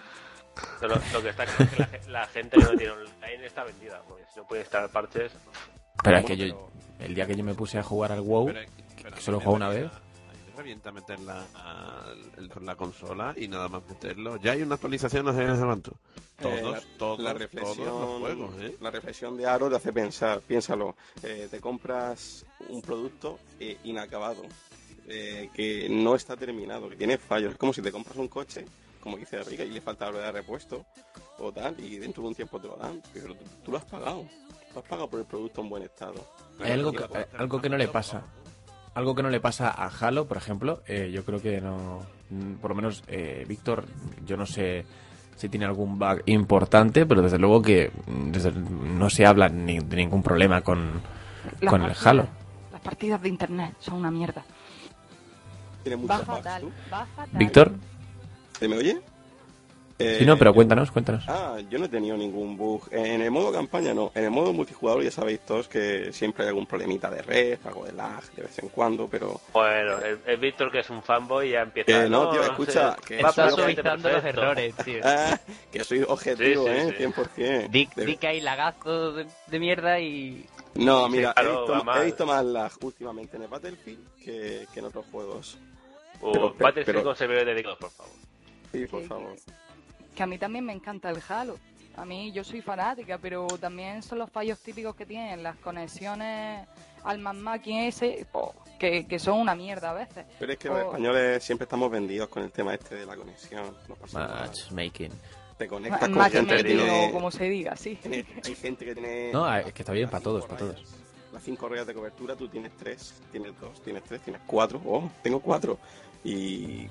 [0.80, 3.63] Pero lo, que está claro es que la, la gente que no tiene online está
[3.63, 4.02] vendida.
[4.08, 5.32] Porque si no puede instalar parches.
[6.04, 6.69] Pero es que yo,
[7.00, 8.60] el día que yo me puse a jugar al WoW, Pero-
[9.02, 9.91] pero que solo a mí juego me una vez.
[10.63, 14.38] Revienta meterla a- el- con la consola y nada más meterlo.
[14.38, 15.91] Ya hay una actualización hace cuánto.
[16.39, 18.78] Todos, Eh, la- todos, la todos reflexión, los juegos, ¿eh?
[18.80, 24.43] La reflexión de Aro te hace pensar, piénsalo, eh, te compras un producto eh, inacabado,
[25.08, 27.52] eh, que no está terminado, que tiene fallos.
[27.52, 28.63] Es como si te compras un coche,
[29.02, 30.86] como dice Rica, y le falta la de repuesto
[31.39, 33.86] o tal, y dentro de un tiempo te lo dan, pero tú, tú lo has
[33.86, 34.26] pagado.
[34.71, 36.26] Tú has pagado por el producto en buen estado.
[36.60, 37.04] Hay algo que,
[37.38, 38.23] algo que no le pasa.
[38.95, 42.01] Algo que no le pasa a Halo, por ejemplo, eh, yo creo que no.
[42.29, 43.86] mm, Por lo menos, eh, Víctor,
[44.25, 44.86] yo no sé
[45.36, 49.79] si tiene algún bug importante, pero desde luego que mm, desde- no se habla ni,
[49.79, 51.01] de ningún problema con,
[51.60, 52.27] Las con el Halo.
[52.71, 54.43] Las partidas de internet son una mierda.
[55.82, 56.21] Tiene muchos.
[57.34, 57.71] Víctor,
[58.60, 59.01] ¿Te me oye?
[59.99, 61.23] Eh, sí, no, pero cuéntanos, cuéntanos.
[61.27, 62.88] Ah, yo no he tenido ningún bug.
[62.91, 64.12] En el modo campaña no.
[64.15, 67.86] En el modo multijugador ya sabéis todos que siempre hay algún problemita de red, algo
[67.86, 69.39] de lag de vez en cuando, pero...
[69.53, 72.06] Bueno, el, el Víctor, que es un fanboy, ya empieza.
[72.06, 74.41] Eh, no, tío, escucha, sé, que va Está soy perfecto, suavizando los perfecto.
[74.41, 74.99] errores, tío.
[75.03, 75.39] Ah,
[75.71, 76.95] que soy objetivo, Sí, sí, ¿eh?
[76.97, 77.41] sí.
[77.41, 77.69] 100%.
[77.69, 80.45] Di, De- di que hay lagazos de, de mierda y...
[80.73, 84.79] No, mira, claro, he, visto, he visto más lag últimamente en el Battlefield que, que
[84.79, 85.60] en otros juegos.
[86.19, 88.13] O Pero- Battlefield pero- con servidores dedicados, por favor.
[88.71, 89.36] Sí, por favor.
[90.15, 91.58] Que a mí también me encanta el Halo.
[91.95, 96.67] A mí yo soy fanática, pero también son los fallos típicos que tienen las conexiones
[97.04, 100.26] al máquina ese, po, que, que son una mierda a veces.
[100.39, 100.86] Pero es que los Oh.
[100.88, 103.76] españoles siempre estamos vendidos con el tema este de la conexión.
[103.88, 103.95] No.
[104.13, 105.12] Matchmaking.
[105.58, 107.12] Te conectas con gente que tiene...
[107.12, 107.95] como se diga, sí.
[108.02, 109.32] tiene- Hay gente que tiene...
[109.32, 110.84] No, es que está bien para todos, para todos.
[111.32, 114.82] Las cinco rayas de cobertura, tú tienes tres, tienes dos, tienes tres, tienes cuatro.
[114.86, 115.78] Oh, tengo cuatro.
[116.23, 116.88] Y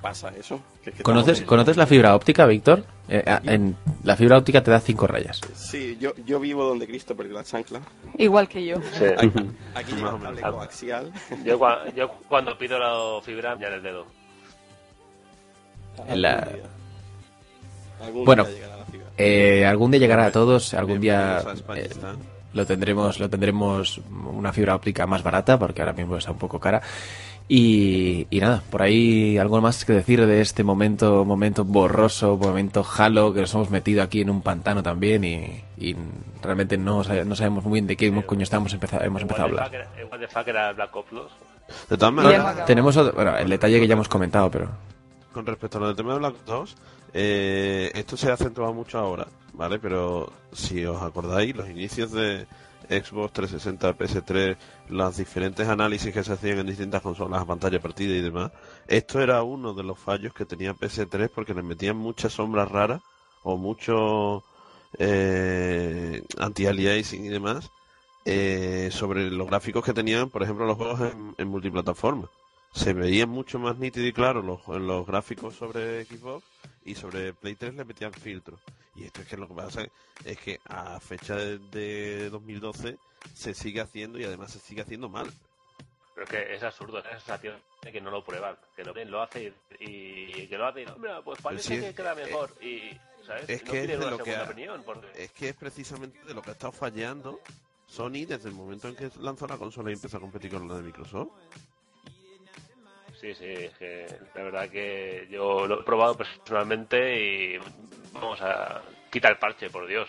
[0.00, 0.60] pasa eso.
[0.82, 2.84] que es que ¿Conoces, ¿Conoces la fibra óptica, Víctor?
[3.08, 5.40] Eh, a- en, la fibra óptica te da cinco rayas.
[5.54, 7.80] Sí, yo, yo vivo donde Cristo perdió la chancla.
[8.18, 8.76] Igual que yo.
[9.16, 9.32] Aquí,
[9.74, 10.52] aquí cable menos.
[10.52, 11.12] coaxial.
[11.44, 11.58] Yo,
[11.94, 14.06] yo cuando pido la fibra, ya en el dedo.
[16.08, 16.48] En la-
[18.02, 18.44] Algún Bueno.
[18.44, 19.06] día llegará la fibra.
[19.16, 21.42] Eh, algún día llegará a todos, algún día
[21.74, 21.88] eh,
[22.52, 26.60] lo tendremos, lo tendremos una fibra óptica más barata, porque ahora mismo está un poco
[26.60, 26.82] cara.
[27.48, 32.84] Y, y nada, por ahí algo más que decir de este momento, momento borroso, momento
[32.96, 35.94] Halo, que nos hemos metido aquí en un pantano también y, y
[36.42, 39.88] realmente no, no sabemos muy bien de qué coño estamos empezado, hemos empezado a hablar.
[40.20, 41.32] de fuck era Black Ops 2.
[41.90, 42.64] De todas maneras.
[42.66, 44.68] Tenemos otro- bueno, el detalle que ya hemos comentado, pero
[45.32, 46.76] con respecto a lo del tema de Black Ops 2,
[47.14, 49.78] eh, esto se ha acentuado mucho ahora, ¿vale?
[49.78, 52.46] Pero si os acordáis, los inicios de
[52.88, 54.56] Xbox 360, PS3,
[54.88, 58.52] los diferentes análisis que se hacían en distintas consolas, pantalla partida y demás,
[58.86, 63.02] esto era uno de los fallos que tenía PS3 porque le metían muchas sombras raras
[63.42, 64.42] o mucho
[64.98, 67.70] eh, anti-aliasing y demás
[68.24, 71.00] eh, sobre los gráficos que tenían, por ejemplo, los juegos
[71.38, 72.28] en multiplataforma
[72.72, 76.44] se veían mucho más nítido y claro los, en los gráficos sobre Xbox
[76.84, 78.60] y sobre Play 3 le metían filtros.
[78.94, 79.86] Y esto es que lo que pasa
[80.24, 82.96] es que a fecha de, de 2012
[83.34, 85.30] se sigue haciendo y además se sigue haciendo mal.
[86.14, 88.56] Pero es que es absurdo, esa sensación de que no lo prueban.
[88.74, 91.74] Que lo ven, lo hace y, y que lo hace y, "No, mira, pues parece
[91.74, 92.54] sí, que es- queda mejor.
[92.62, 93.48] y, ¿sabes?
[93.50, 94.82] es no que es lo que segunda ha- opinión.
[94.84, 95.06] Porque...
[95.14, 97.40] Es que es precisamente de lo que ha estado fallando
[97.86, 100.76] Sony desde el momento en que lanzó la consola y empezó a competir con la
[100.76, 101.28] de Microsoft.
[103.20, 107.18] Sí, sí, es que la verdad que yo lo he probado personalmente
[107.54, 107.58] y
[108.12, 110.08] vamos a quitar el parche, por Dios.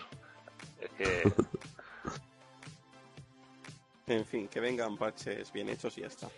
[0.80, 1.22] Es que
[4.06, 6.26] En fin, que vengan parches bien hechos y ya está.
[6.28, 6.32] De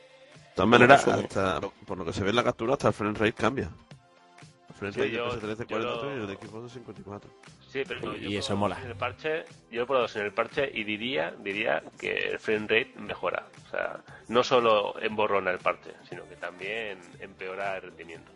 [0.57, 1.27] todas maneras, resumen.
[1.27, 3.71] hasta, por lo que se ve en la captura, hasta el frame rate cambia.
[4.93, 7.31] Sí, yo- al PS3 de yo lo- 44 y el de Xbox de 54.
[7.71, 8.77] Sí, pero no, Y eso mola.
[8.81, 12.63] sin el parche, yo he probado sin el parche y diría, diría que el frame
[12.67, 13.47] rate mejora.
[13.67, 18.33] O sea, no solo emborrona el parche, sino que también empeora el rendimiento.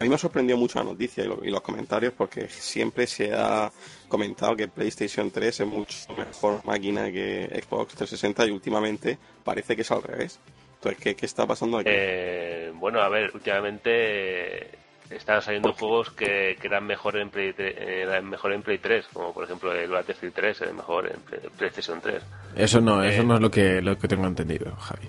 [0.00, 3.32] A mí me sorprendió mucho la noticia y, lo- y los comentarios porque siempre se
[3.32, 3.72] ha
[4.08, 9.80] comentado que PlayStation 3 es mucho mejor máquina que Xbox 360 y últimamente parece que
[9.82, 10.40] es al revés.
[10.74, 11.88] Entonces, ¿qué, qué está pasando aquí?
[11.90, 14.68] Eh, bueno, a ver, últimamente
[15.10, 18.78] están saliendo juegos que, que eran mejor en Play 3, eh, eran mejor en Play
[18.78, 22.22] 3, como por ejemplo el Battlefield 3 es mejor en Play- PlayStation 3.
[22.56, 25.08] Eso no, eso Eh, no es lo que, lo que tengo entendido, Javi.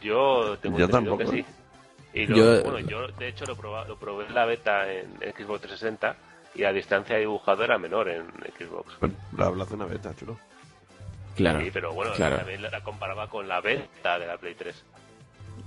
[0.00, 1.44] Yo tengo Yo entendido tampoco, que sí.
[2.14, 5.06] Y lo- Yo- bueno, yo de hecho lo, proba- lo probé en la beta en
[5.18, 6.16] Xbox 360
[6.54, 8.24] y la distancia de dibujado era menor en
[8.58, 8.96] Xbox.
[9.36, 10.38] La hablas de una beta, chulo.
[11.36, 11.60] Claro.
[11.60, 12.38] Sí, pero bueno, claro.
[12.38, 14.82] también la comparaba con la beta de la Play 3.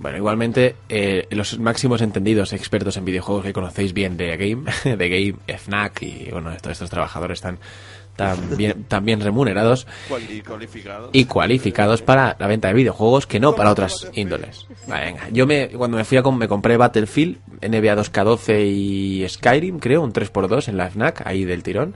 [0.00, 4.64] Bueno, igualmente, eh, los máximos entendidos expertos en videojuegos que conocéis bien de Game,
[4.96, 7.58] de Game, FNAC y bueno, todos estos trabajadores tan,
[8.16, 9.86] tan, bien, tan bien remunerados
[11.12, 14.66] y cualificados para la venta de videojuegos que no para otras índoles.
[14.88, 15.28] Vale, venga.
[15.32, 20.00] Yo me, cuando me fui a com- me compré Battlefield, NBA 2K12 y Skyrim, creo,
[20.02, 21.94] un 3x2 en la FNAC, ahí del tirón.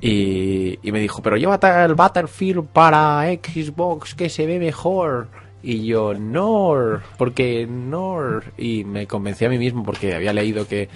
[0.00, 5.41] Y, y me dijo, pero llévate el Battlefield para Xbox que se ve mejor.
[5.62, 8.40] Y yo, no, porque no.
[8.58, 10.88] Y me convencí a mí mismo porque había leído que,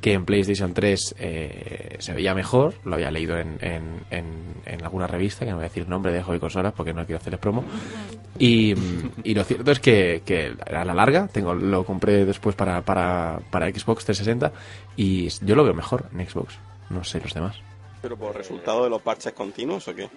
[0.00, 2.74] que en PlayStation 3 eh, se veía mejor.
[2.84, 6.12] Lo había leído en, en, en, en alguna revista, que no voy a decir nombre
[6.12, 7.64] de juego y consolas porque no quiero hacerles promo.
[8.38, 8.74] Y,
[9.22, 13.40] y lo cierto es que, que a la larga, tengo lo compré después para, para,
[13.50, 14.52] para Xbox 360
[14.96, 16.58] y yo lo veo mejor en Xbox.
[16.88, 17.56] No sé los demás.
[18.00, 20.08] ¿Pero por resultado de los parches continuos o qué?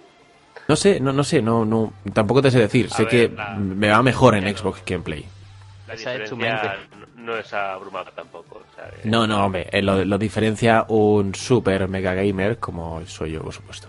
[0.67, 2.87] No sé, no, no sé, no, no, tampoco te sé decir.
[2.87, 5.25] A sé ver, que la- me va mejor en Xbox que en Play.
[5.87, 6.75] La diferencia
[7.15, 8.55] no- no es abrumadora tampoco.
[8.69, 13.01] o sea, eh, No, no, hombre, eh, lo, lo diferencia un super mega gamer como
[13.05, 13.87] soy yo, por supuesto.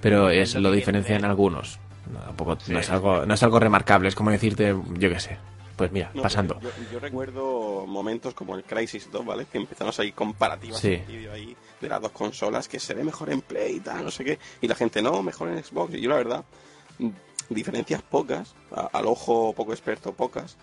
[0.00, 1.78] Pero es lo diferencia en algunos.
[2.12, 5.38] No, tampoco, no es algo, no es algo remarcable, es como decirte, yo qué sé.
[5.76, 6.60] Pues mira, No, pasando.
[6.60, 9.46] Yo, yo recuerdo momentos como el Crisis 2, ¿vale?
[9.50, 10.94] Que empezaron a salir comparativas Sí.
[10.94, 14.04] en vídeo ahí de las dos consolas, que se ve mejor en Play y tal,
[14.04, 14.38] no sé qué.
[14.60, 15.94] Y la gente, no, mejor en Xbox.
[15.94, 16.44] Y yo, la verdad,
[16.98, 17.08] mm,
[17.48, 20.56] diferencias pocas, a- al ojo poco experto, pocas.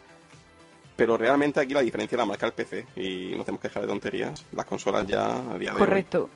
[0.95, 2.85] Pero realmente aquí la diferencia la marca el PC.
[2.95, 4.45] Y no tenemos que dejar de tonterías.
[4.51, 5.77] Las consolas ya a día de hoy.
[5.79, 6.29] Correcto.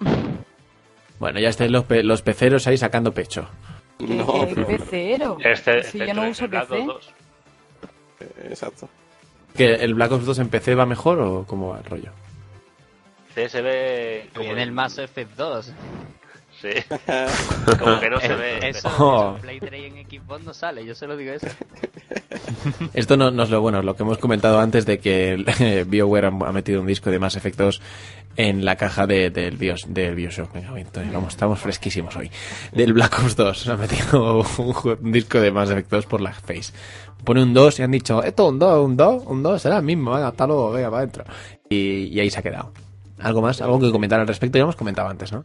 [1.19, 3.47] Bueno, ya estén los, pe- los peceros ahí sacando pecho.
[3.99, 5.37] No, pero- pecero.
[5.41, 6.81] Este, Si yo no uso Black PC.
[6.81, 7.13] Ops 2.
[8.43, 8.89] Exacto.
[9.55, 12.11] ¿Que el Black Ops 2 en PC va mejor o cómo va el rollo?
[13.35, 15.73] CSB como Viene el Mass Effect 2.
[16.63, 16.69] Sí.
[17.77, 18.69] como que no se ve.
[18.69, 19.19] Eso, Oh.
[19.19, 21.47] eso en Play 3 y en Xbox no sale, yo se lo digo eso.
[22.93, 26.27] Esto no, no es lo bueno, lo que hemos comentado antes de que eh, BioWare
[26.27, 27.81] ha, metido un disco de Mass Effect 2
[28.37, 30.53] en la caja de- del, Bios, del Bioshock.
[30.53, 32.31] Venga, Tony, vamos, estamos fresquísimos hoy.
[32.71, 36.71] Del Black Ops 2 ha metido un, disco de Mass Effect 2 por la face.
[37.25, 39.83] Pone un 2 y han dicho, esto un 2, un 2, un 2, será el
[39.83, 41.25] mismo, venga, hasta luego, venga, para adentro.
[41.69, 42.71] Y, y ahí se ha quedado.
[43.19, 43.61] ¿Algo más?
[43.61, 44.57] ¿Algo que comentar al respecto?
[44.57, 45.43] Ya hemos comentado antes, ¿no?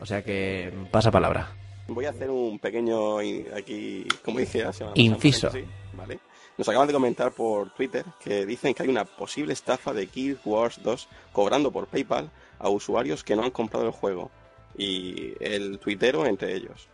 [0.00, 1.52] O sea que pasa palabra.
[1.88, 3.18] Voy a hacer un pequeño
[3.56, 5.50] aquí, como pasada, Inciso.
[5.50, 6.18] sí, ¿vale?
[6.58, 10.40] Nos acaban de comentar por Twitter que dicen que hay una posible estafa de Gears
[10.44, 14.30] Wars 2 cobrando por PayPal a usuarios que no han comprado el juego.
[14.76, 16.88] Y el tuitero entre ellos.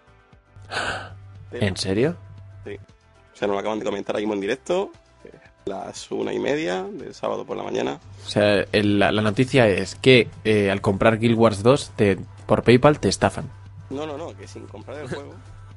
[1.52, 2.16] ¿En serio?
[2.64, 2.74] Sí.
[2.76, 4.92] O sea, nos lo acaban de comentar ahí en directo,
[5.24, 5.30] eh,
[5.66, 7.98] las una y media del sábado por la mañana.
[8.24, 12.18] O sea, el- la, la noticia es que eh, al comprar Guild Wars 2 te,
[12.46, 13.50] por PayPal te estafan.
[13.90, 15.34] No, no, no, que sin comprar el juego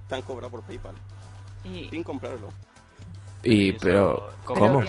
[0.07, 0.95] te han cobrado por PayPal.
[1.63, 2.47] Y, Sin comprarlo.
[3.43, 4.81] Y, Eso- pero, ¿cómo?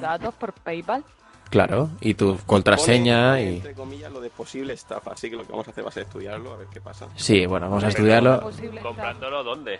[0.00, 1.04] datos por PayPal.
[1.50, 3.56] Claro, y tu contraseña Pone, y...
[3.56, 5.12] Entre comillas, lo de posible estafa.
[5.12, 7.06] Así que lo que vamos a hacer va a ser estudiarlo, a ver qué pasa.
[7.16, 8.40] Sí, bueno, vamos a estudiarlo.
[8.82, 9.78] ¿Comprándolo dónde?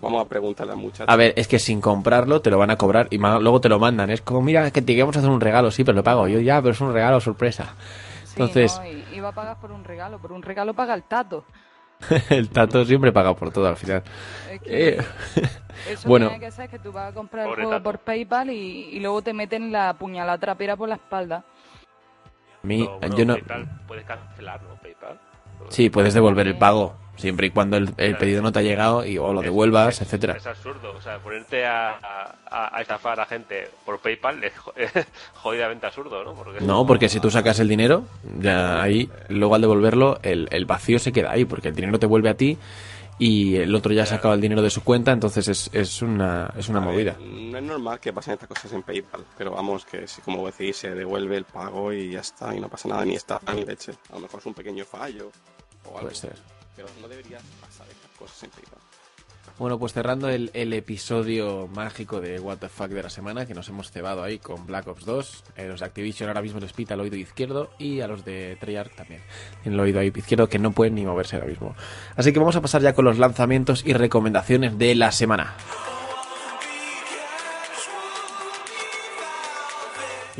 [0.00, 1.06] Vamos a preguntarle a muchachos.
[1.08, 3.78] A ver, es que sin comprarlo te lo van a cobrar y luego te lo
[3.78, 4.10] mandan.
[4.10, 6.60] Es como, mira, que te queremos hacer un regalo, sí, pero lo pago yo ya,
[6.62, 7.74] pero es un regalo sorpresa.
[8.24, 11.04] Sí, Entonces- no, y- iba a pagar por un regalo, por un regalo paga el
[11.04, 11.44] tato.
[12.30, 14.02] El tato siempre paga por todo al final.
[14.48, 14.98] Es que Eh,
[15.84, 16.28] eso bueno.
[16.28, 17.82] tiene que ser que tú vas a comprar el juego tato.
[17.82, 21.44] por PayPal y, y luego te meten la puñalada trapera por la espalda.
[22.62, 23.34] a mí, Pero, bueno, yo no...
[23.34, 24.76] PayPal puedes cancelar, ¿no?
[24.80, 25.20] PayPal.
[25.68, 29.04] Sí, puedes devolver el pago, siempre y cuando el, el pedido no te ha llegado
[29.04, 30.34] y o lo devuelvas, es- etcétera.
[30.36, 31.90] Es absurdo, o sea, ponerte a,
[32.50, 34.90] a, a estafar a gente por PayPal es jo- es
[35.34, 36.34] jodidamente absurdo, ¿no?
[36.34, 38.04] Porque No, porque si tú sacas el dinero,
[38.40, 42.06] ya ahí, luego al devolverlo, el, el vacío se queda ahí, porque el dinero te
[42.06, 42.58] vuelve a ti
[43.20, 46.50] y el otro ya ha sacado el dinero de su cuenta, entonces es, es una,
[46.56, 47.16] es una ver, movida.
[47.20, 50.78] No es normal que pasen estas cosas en PayPal, pero vamos, que si como decís,
[50.78, 53.92] se devuelve el pago y ya está, y no pasa nada, ni estafa ni leche.
[54.08, 55.30] A lo mejor es un pequeño fallo
[55.84, 56.00] o algo.
[56.00, 56.36] Puede ser.
[56.74, 58.78] Pero no debería pasar estas cosas en PayPal.
[59.60, 63.68] Bueno, pues cerrando el, episodio mágico de What the Fuck de la semana, que nos
[63.68, 65.44] hemos cebado ahí con Black Ops 2.
[65.56, 68.56] Eh, los de Activision ahora mismo les pita el oído izquierdo y a los de
[68.58, 69.20] Treyarch también.
[69.66, 71.76] En el oído ahí izquierdo que no pueden ni moverse ahora mismo.
[72.16, 75.54] Así que vamos a pasar ya con los lanzamientos y recomendaciones de la semana.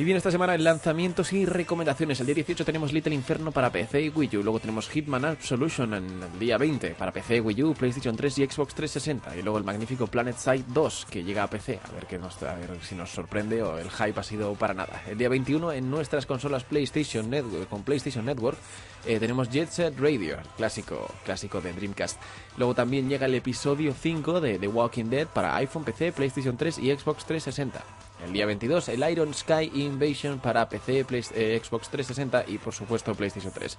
[0.01, 2.19] Y bien, esta semana en lanzamientos y recomendaciones.
[2.21, 4.43] El día 18 tenemos Little Inferno para PC y Wii U.
[4.43, 8.47] Luego tenemos Hitman Absolution en el día 20 para PC, Wii U, PlayStation 3 y
[8.47, 9.37] Xbox 360.
[9.37, 11.81] Y luego el magnífico Planet Side 2 que llega a PC.
[11.87, 14.73] A ver, qué nos, a ver si nos sorprende o el hype ha sido para
[14.73, 15.03] nada.
[15.07, 18.57] El día 21 en nuestras consolas PlayStation Network, con PlayStation Network
[19.05, 22.19] eh, tenemos Jet Set Radio, clásico, clásico de Dreamcast.
[22.57, 26.79] Luego también llega el episodio 5 de The Walking Dead para iPhone, PC, PlayStation 3
[26.79, 28.10] y Xbox 360.
[28.25, 33.15] El día 22, el Iron Sky Invasion para PC, eh, Xbox 360 y por supuesto
[33.15, 33.79] PlayStation 3.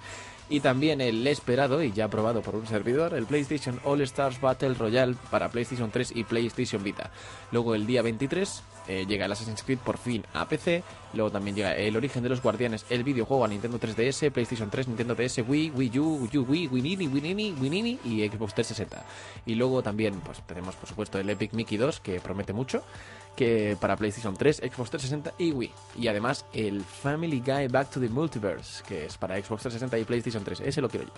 [0.50, 4.74] Y también el esperado y ya probado por un servidor, el PlayStation All Stars Battle
[4.74, 7.10] Royale para PlayStation 3 y PlayStation Vita.
[7.52, 10.82] Luego el día 23 eh, llega el Assassin's Creed por fin a PC.
[11.14, 14.88] Luego también llega El Origen de los Guardianes, el videojuego a Nintendo 3DS, PlayStation 3,
[14.88, 19.04] Nintendo DS, Wii, Wii U, Wii U, Wii, Winini, Winini, Winini y Xbox 360.
[19.46, 22.82] Y luego también pues tenemos por supuesto el Epic Mickey 2 que promete mucho
[23.36, 25.72] que para PlayStation 3, Xbox 360 y Wii.
[25.98, 30.04] Y además el Family Guy Back to the Multiverse, que es para Xbox 360 y
[30.04, 30.60] PlayStation 3.
[30.60, 31.12] Ese lo quiero yo.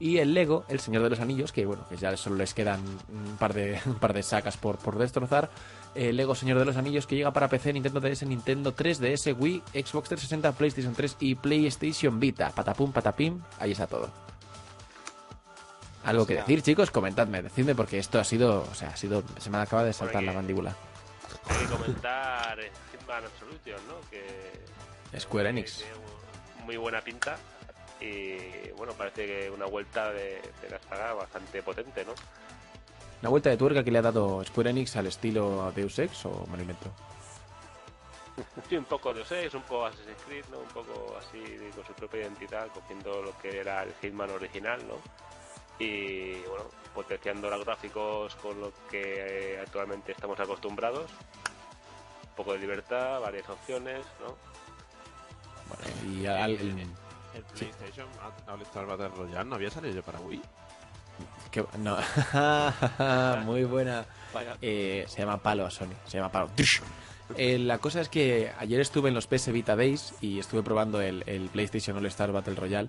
[0.00, 2.80] Y el Lego, El Señor de los Anillos, que bueno, que ya solo les quedan
[3.08, 5.50] un par de, un par de sacas por, por destrozar.
[5.94, 9.62] El Lego Señor de los Anillos que llega para PC, Nintendo DS, Nintendo 3DS, Wii,
[9.72, 12.50] Xbox 360, PlayStation 3 y PlayStation Vita.
[12.50, 14.08] Patapum, patapim, ahí está todo.
[16.04, 19.50] Algo que decir, chicos, comentadme, decidme porque esto ha sido, o sea, ha sido, se
[19.50, 20.74] me acaba de saltar la mandíbula.
[21.46, 24.00] Hay que comentar eh, Hitman Absolution, ¿no?
[24.10, 25.78] Que Square Enix.
[25.78, 25.92] tiene
[26.64, 27.36] muy buena pinta
[28.00, 32.14] y bueno, parece que una vuelta de, de la saga bastante potente, ¿no?
[33.20, 36.46] Una vuelta de tuerca que le ha dado Square Enix al estilo Deus Ex o
[36.50, 36.92] me lo invento.
[38.68, 40.58] Sí, un poco de Osex, un poco Assassin's Creed, ¿no?
[40.60, 41.42] Un poco así
[41.74, 44.94] con su propia identidad, cogiendo lo que era el Hitman original, ¿no?
[45.78, 46.64] Y bueno,
[46.94, 51.10] potenciando los gráficos con lo que eh, actualmente estamos acostumbrados.
[51.10, 54.36] Un poco de libertad, varias opciones, ¿no?
[55.68, 56.78] Bueno, y al- El,
[57.34, 58.06] el PlayStation
[58.48, 60.40] All Star Battle Royale no había salido yo para Wii.
[61.50, 61.96] que- no.
[63.44, 64.04] Muy buena.
[64.62, 65.92] Eh, se llama palo a Sony.
[66.06, 66.50] Se llama palo.
[67.36, 71.00] Eh, la cosa es que ayer estuve en los PS Vita Days y estuve probando
[71.02, 72.88] el, el PlayStation All Star Battle Royale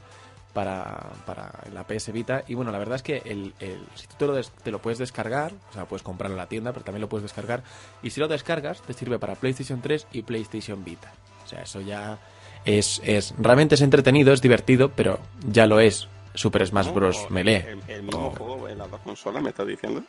[0.54, 2.43] para, para la PS Vita.
[2.47, 4.80] Y bueno, la verdad es que el, el- si tú te lo, des- te lo
[4.80, 7.64] puedes descargar, o sea, puedes comprarlo en la tienda, pero también lo puedes descargar.
[8.02, 11.12] Y si lo descargas, te sirve para PlayStation 3 y PlayStation Vita.
[11.45, 12.18] O sea, eso ya
[12.66, 16.08] es, es realmente es entretenido, es divertido, pero ya lo es.
[16.36, 17.26] Super Smash Bros.
[17.32, 17.68] Melee.
[17.72, 20.04] El, el mismo O- juego en las dos consolas, me estás diciendo.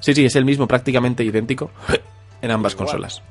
[0.00, 1.70] Sí, sí, es el mismo, prácticamente idéntico
[2.42, 2.86] en ambas Igual.
[2.86, 3.22] consolas.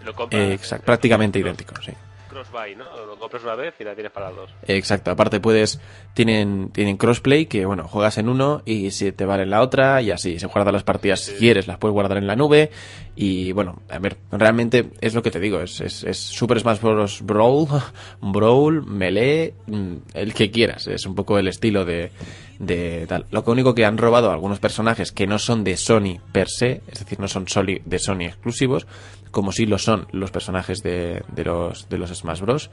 [0.00, 1.92] Lo compras, Eh, exacto, prácticamente idéntico, sí.
[2.34, 2.84] Crossbuy, ¿no?
[3.06, 4.50] Lo compras una vez y la tienes para las dos.
[4.66, 5.80] Exacto, aparte puedes,
[6.12, 10.02] tienen, tienen crossplay que bueno, juegas en uno y si te vale en la otra
[10.02, 12.70] y así, se guardan las partidas si quieres, las puedes guardar en la nube
[13.16, 16.80] y bueno, a ver, realmente es lo que te digo, es, es, es Super Smash
[16.80, 17.22] Bros.
[17.22, 17.68] Brawl,
[18.20, 22.10] Brawl, Melee, mm, el que quieras, es un poco el estilo de,
[22.58, 23.26] de tal.
[23.30, 26.98] Lo único que han robado algunos personajes que no son de Sony per se, es
[27.00, 27.44] decir, no son
[27.84, 28.86] de Sony exclusivos,
[29.34, 32.70] como sí lo son los personajes de, de los, de los Smash Bros.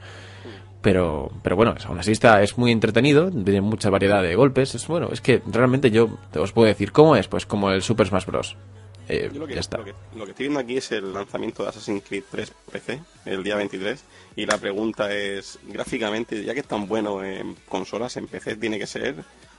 [0.80, 4.74] Pero, pero bueno, aún así está, es muy entretenido, tiene mucha variedad de golpes.
[4.74, 7.82] Es bueno, es que realmente yo te os puedo decir cómo es, pues como el
[7.82, 8.56] Super Smash Bros.
[9.08, 9.78] Eh, Yo lo que, ya está.
[9.78, 13.00] Lo que, lo que estoy viendo aquí es el lanzamiento de Assassin's Creed 3 PC,
[13.26, 14.02] el día 23.
[14.36, 18.78] Y la pregunta es, gráficamente, ya que es tan bueno en consolas, en PC tiene
[18.78, 19.16] que ser,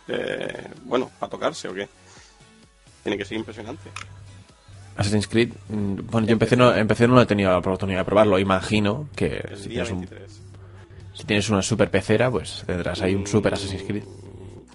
[0.08, 1.88] eh, bueno, para tocarse o qué.
[3.04, 3.90] Tiene que ser impresionante.
[4.96, 8.38] Assassin's Creed, mm, bueno, yo empecé no, empecé no he tenido la oportunidad de probarlo.
[8.40, 10.42] Imagino que El si tienes, un- 23.
[11.14, 14.04] si tienes una super pecera, pues tendrás ahí un super Assassin's Creed.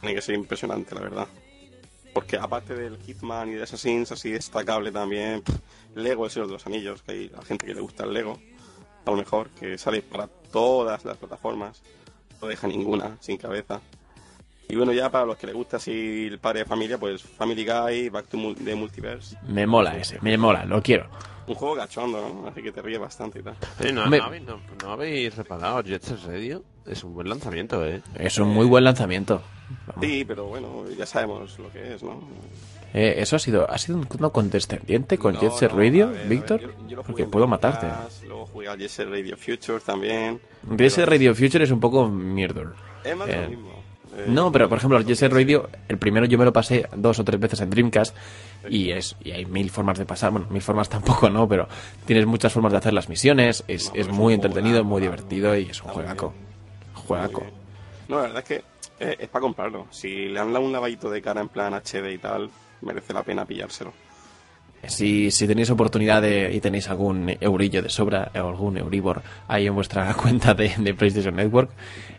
[0.00, 1.26] Tiene que ser impresionante, la verdad.
[2.14, 5.56] Porque aparte del Hitman y de Assassins, así destacable también, pff,
[5.94, 8.38] Lego, el Señor de los Anillos, que hay a gente que le gusta el Lego,
[9.04, 11.80] a lo mejor, que sale para todas las plataformas,
[12.42, 13.80] no deja ninguna sin cabeza.
[14.68, 17.64] Y bueno, ya para los que les gusta así el padre de familia, pues Family
[17.64, 19.36] Guy, Back to Mul- the Multiverse.
[19.48, 21.06] Me mola ese, me mola, lo quiero.
[21.46, 22.48] un juego cachondo, ¿no?
[22.48, 23.56] Así que te ríes bastante y tal.
[23.80, 26.62] Oye, ¿no, Me- no habéis, no- no habéis reparado Jet Set Radio?
[26.84, 28.02] Es un buen lanzamiento, ¿eh?
[28.16, 29.40] Es un muy buen lanzamiento.
[29.86, 30.04] Vamos.
[30.04, 32.20] Sí, pero bueno, ya sabemos lo que es, ¿no?
[32.92, 36.08] Eh, ¿Eso ha sido, ha sido un no condescendiente con No, Jet Set no, Radio,
[36.08, 36.60] a ver, a Víctor?
[36.60, 37.86] ver, yo- yo lo jugué Porque puedo matarte.
[38.26, 40.40] Luego jugué al Jet Set Radio Future también.
[40.76, 42.68] Jet Set Radio Future es un poco mierder.
[43.04, 43.67] Es más Eh, lo mismo.
[44.18, 47.18] Eh, No, pero por ejemplo, el es- Radio, el primero yo me lo pasé dos
[47.18, 48.14] o tres veces en Dreamcast
[48.68, 51.48] y es y hay mil formas de pasar, bueno, mil formas tampoco, ¿no?
[51.48, 51.68] Pero
[52.04, 55.00] tienes muchas formas de hacer las misiones, es, No, es es muy un entretenido, muy
[55.00, 56.34] divertido y es un juegaco.
[56.94, 57.44] Juegaco.
[58.08, 58.64] No, la verdad es que
[59.00, 59.86] eh, es para comprarlo.
[59.90, 62.50] Si le han dado un lavadito de cara en plan HD y tal,
[62.82, 63.92] merece la pena pillárselo.
[64.86, 69.66] Si, si tenéis oportunidad de, y tenéis algún eurillo de sobra o algún Euribor ahí
[69.66, 71.70] en vuestra cuenta de, de PlayStation Network,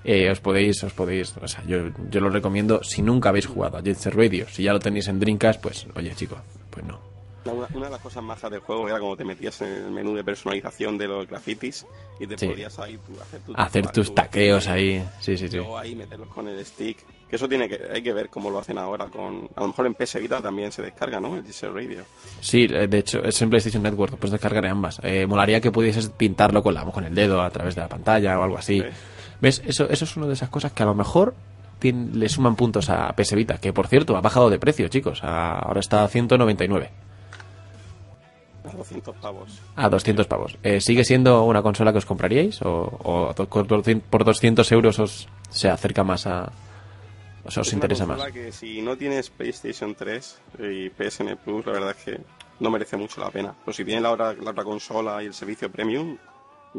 [0.04, 3.78] eh, os podéis, os podéis, o sea, yo, yo lo recomiendo si nunca habéis jugado
[3.78, 4.46] a Jet Set Radio.
[4.50, 6.40] Si ya lo tenéis en Dreamcast, pues, oye, chicos,
[6.70, 7.00] pues no.
[7.46, 10.14] Una, una de las cosas majas del juego era como te metías en el menú
[10.14, 11.86] de personalización de los grafitis
[12.20, 12.48] y te Sí.
[12.48, 15.56] podías ahí tú hacer, tu- Hacer tu- tus tu- taqueos ahí, sí, sí, sí.
[15.56, 16.98] Luego ahí meterlos con el stick.
[17.30, 19.86] Que eso tiene que, hay que ver cómo lo hacen ahora con, a lo mejor
[19.86, 21.36] en PS Vita también se descarga, ¿no?
[21.38, 22.04] El Diesel Radio.
[22.42, 25.00] Sí, eh, de hecho, es en PlayStation Network, puedes descargar ambas.
[25.04, 28.38] Eh, molaría que pudieses pintarlo con, la, con el dedo a través de la pantalla
[28.40, 28.82] o algo así.
[28.82, 28.88] Sí.
[29.42, 29.62] ¿Ves?
[29.66, 31.34] Eso, eso es una de esas cosas que a lo mejor
[31.82, 35.24] tien- le suman puntos a PS Vita, que por cierto ha bajado de precio, chicos.
[35.24, 36.90] A- ahora está a 199,
[38.66, 39.62] A 200 pavos.
[39.76, 40.58] a 200 pavos.
[40.64, 42.62] Eh, ¿Sigue siendo una consola que os compraríais?
[42.64, 46.52] ¿O, por 200 por 200 euros os se acerca más a...
[47.46, 48.22] O sea, os Es una interesa más?
[48.32, 52.22] que si no tienes PlayStation 3 y PSN Plus, la verdad es que
[52.60, 53.56] no merece mucho la pena.
[53.64, 56.18] Pero si tienes la otra, la otra consola y el servicio premium,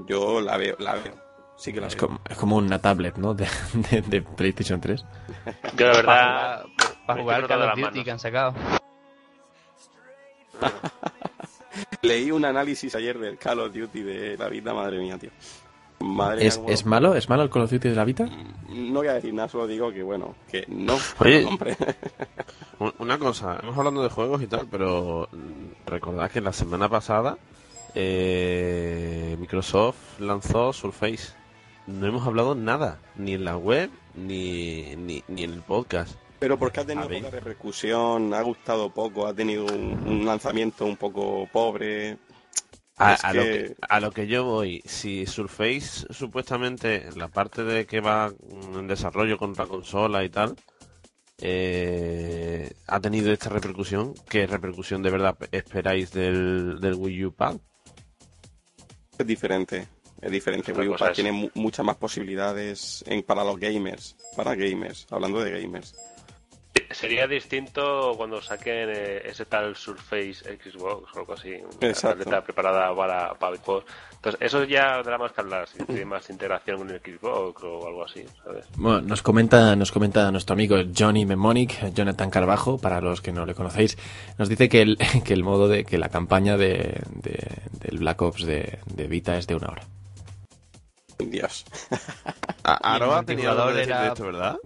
[0.07, 1.15] yo la veo, la veo.
[1.61, 2.07] Sí que la Es veo.
[2.09, 3.35] como, es como una tablet, ¿no?
[3.35, 3.47] De,
[3.91, 5.05] de- de PlayStation 3.
[5.77, 6.65] Yo la verdad.
[7.07, 8.55] Para jugar, Call of Duty que han sacado.
[12.03, 15.31] Leí un análisis ayer del Call of Duty de la vida, madre mía, tío.
[16.01, 17.15] Madre mía, ¿Es, ¿Es malo?
[17.15, 18.27] ¿Es malo el Call of Duty de la Vita?
[18.71, 20.97] No voy a decir nada, solo digo que bueno, que no.
[21.19, 21.47] Oye.
[22.99, 27.37] Una cosa, hemos hablando de juegos y tal, pero mm, recordad que la semana pasada
[27.95, 31.39] eh, Microsoft lanzó Surface.
[31.91, 36.15] No hemos hablado nada, ni en la web, ni, ni, ni en el podcast.
[36.39, 40.97] Pero porque ha tenido poca repercusión, ha gustado poco, ha tenido un, un lanzamiento un
[40.97, 42.17] poco pobre.
[42.97, 48.01] A, lo que- a lo que yo voy, si Surface supuestamente, la parte de que
[48.01, 48.31] va
[48.75, 50.55] en desarrollo contra consola y tal,
[51.39, 57.57] eh, ha tenido esta repercusión, ¿qué repercusión de verdad esperáis del, del Wii U Pad?
[59.19, 59.89] Es diferente.
[60.23, 60.73] Es diferente.
[60.73, 64.17] Wii U es- tiene mu- muchas más posibilidades en, para los gamers.
[64.37, 65.95] Para gamers, hablando de gamers.
[66.93, 72.95] Sería distinto cuando saquen eh, ese tal Surface Xbox o algo así, una tableta preparada
[72.95, 73.85] para, para el juego.
[74.15, 77.87] Entonces, eso ya tendrá más que hablar, si tiene más integración con el Xbox o
[77.87, 78.67] algo así, ¿sabes?
[78.77, 83.47] Bueno, nos comenta, nos comenta nuestro amigo Johnny Mnemonic, Jonathan Carbajo, para los que no
[83.47, 83.97] le conocéis,
[84.37, 87.49] nos dice que el, que el modo de, que la campaña de, de-
[87.81, 89.83] del Black Ops de, de Vita es de una hora.
[91.29, 91.65] Dios.
[92.65, 94.57] A- Y el Aroa tenía algo de era- esto, ¿verdad?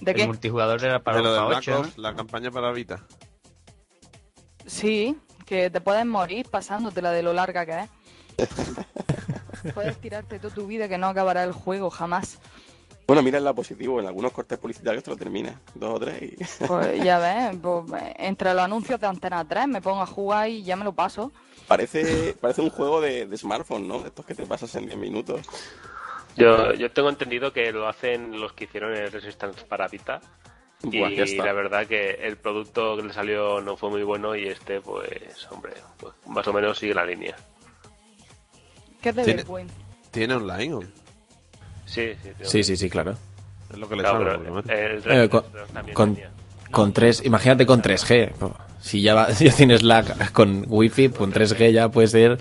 [0.00, 0.26] ¿De El qué?
[0.26, 1.78] multijugador era para de lo los de pa' Black 8, ¿no?
[1.80, 3.04] Ops, la campaña para Vita.
[4.66, 5.16] Sí,
[5.46, 8.48] que te puedes morir pasándotela de lo larga que es.
[9.74, 12.38] puedes tirarte toda tu vida que no acabará el juego jamás.
[13.06, 13.98] Bueno, mira el lado positivo.
[14.00, 15.60] En algunos cortes publicitarios te lo termina.
[15.74, 16.64] Dos o tres y...
[16.64, 17.18] Pues ya
[17.50, 20.84] ves, pues, entre los anuncios de Antena 3 me pongo a jugar y ya me
[20.84, 21.32] lo paso.
[21.70, 24.00] Parece, parece un juego de, de smartphone, ¿no?
[24.00, 25.46] De estos que te pasas en 10 minutos.
[26.34, 30.20] Yo, yo tengo entendido que lo hacen los que hicieron el Resistance para Vita.
[30.82, 34.48] Buah, Y la verdad que el producto que le salió no fue muy bueno y
[34.48, 37.36] este, pues, hombre, pues, más o menos sigue la línea.
[39.00, 39.44] ¿Qué es de Tiene-?
[40.10, 40.74] ¿Tiene online?
[40.74, 40.82] o?
[41.86, 42.64] Sí, sí.
[42.64, 42.76] sí.
[42.76, 43.14] Sí, claro.
[43.70, 45.28] Es lo que le Claro, el Eh,
[45.94, 46.18] con,
[46.72, 48.32] con tres, imagínate con 3G.
[48.80, 52.38] Si ya, va- si ya tienes lag con wifi, con 3G ya puede ser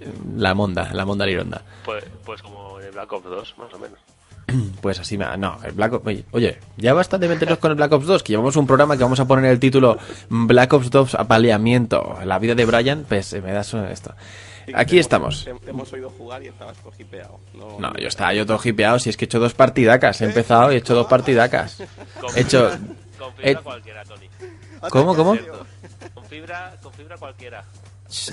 [0.00, 1.62] eh, la monda, la monda lironda.
[1.84, 3.98] Pues, pues como en el Black Ops 2, más o menos.
[4.80, 5.26] Pues así me...
[5.36, 6.06] No, el Black Ops...
[6.06, 8.96] Oye, oye, ya basta de meternos con el Black Ops 2, que llevamos un programa
[8.96, 9.98] que vamos a poner el título
[10.30, 12.18] Black Ops 2 apaleamiento.
[12.24, 14.14] La vida de Brian, pues eh, me das esto.
[14.74, 15.44] Aquí te hemos- estamos.
[15.44, 17.40] Te, te hemos oído jugar y estabas todo hipeado.
[17.54, 20.20] No, No, yo estaba yo todo hipeado, si es que he hecho dos partidacas.
[20.22, 21.82] He empezado y he hecho dos partidacas.
[22.36, 22.70] He hecho...
[23.18, 23.56] Tony.
[24.90, 25.36] ¿Cómo, cómo?
[26.14, 27.64] Con fibra, con fibra cualquiera.
[28.08, 28.32] Sí,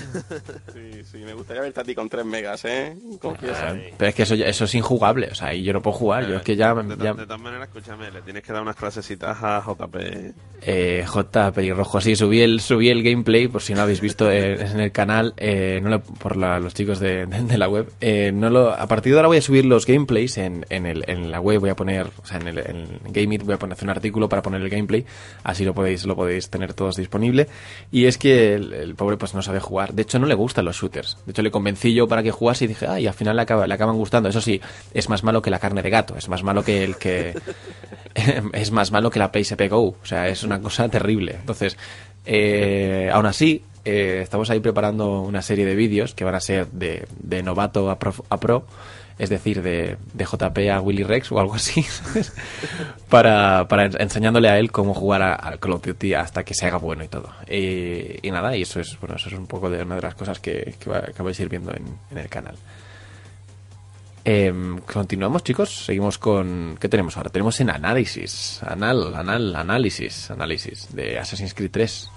[1.04, 2.96] sí, me gustaría verte a ti con 3 megas, ¿eh?
[3.20, 3.76] Confiesa.
[3.96, 6.26] Pero es que eso, ya- eso es injugable, o sea, y yo no puedo jugar,
[6.28, 6.74] yo es que ya...
[6.74, 9.96] De, ya- de todas maneras, escúchame, le tienes que dar unas clasecitas a JP.
[10.62, 14.30] Eh, J pelirrojo, sí, subí el, subí el gameplay, por si no lo habéis visto
[14.30, 17.58] eh, es en el canal, eh, no lo- por la- los chicos de, de- de
[17.58, 17.90] la web.
[18.00, 21.04] Eh, no lo, a partir de ahora voy a subir los gameplays en, en, el,
[21.08, 23.58] en la web, voy a poner, o sea, en el en Game It voy a
[23.58, 25.04] poner un artículo para poner el gameplay,
[25.44, 27.48] así lo podéis, lo podéis tener todos disponible.
[27.92, 30.64] Y es que el, el pobre pues no sabe jugar, de hecho no le gustan
[30.64, 33.36] los shooters, de hecho le convencí yo para que jugase y dije, ay, al final
[33.36, 34.60] le, acaba, le acaban gustando, eso sí,
[34.94, 37.34] es más malo que la carne de gato, es más malo que el que...
[38.52, 39.96] es más malo que la PlayStation Go.
[40.02, 41.36] O sea, es una cosa terrible.
[41.38, 41.76] Entonces,
[42.24, 46.66] eh, aún así, eh, estamos ahí preparando una serie de vídeos que van a ser
[46.68, 47.06] de,
[47.42, 47.98] novato a
[48.28, 48.64] a pro,
[49.18, 51.84] es decir, de, de JP a Willy Rex o algo así,
[53.08, 56.54] para, para en- enseñándole a él cómo jugar a, a Call of Duty hasta que
[56.54, 57.30] se haga bueno y todo.
[57.50, 60.38] Y, nada, y eso es, bueno, eso es un poco de una de las cosas
[60.40, 62.56] que, que, va- vais a ir viendo en, en el canal.
[64.28, 65.84] Em, continuamos, chicos.
[65.86, 66.76] Seguimos con.
[66.80, 67.30] ¿Qué tenemos ahora?
[67.30, 68.60] Tenemos en análisis.
[68.64, 70.32] Anal, anal, análisis.
[70.32, 72.10] Análisis de Assassin's Creed 3.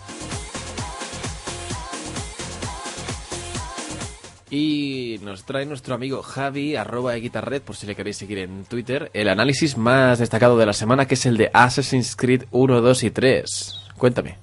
[4.52, 8.66] Y nos trae nuestro amigo Javi, arroba de Guitarred, por si le queréis seguir en
[8.66, 12.82] Twitter, el análisis más destacado de la semana, que es el de Assassin's Creed 1,
[12.82, 13.90] 2 y 3.
[13.98, 14.38] Cuéntame.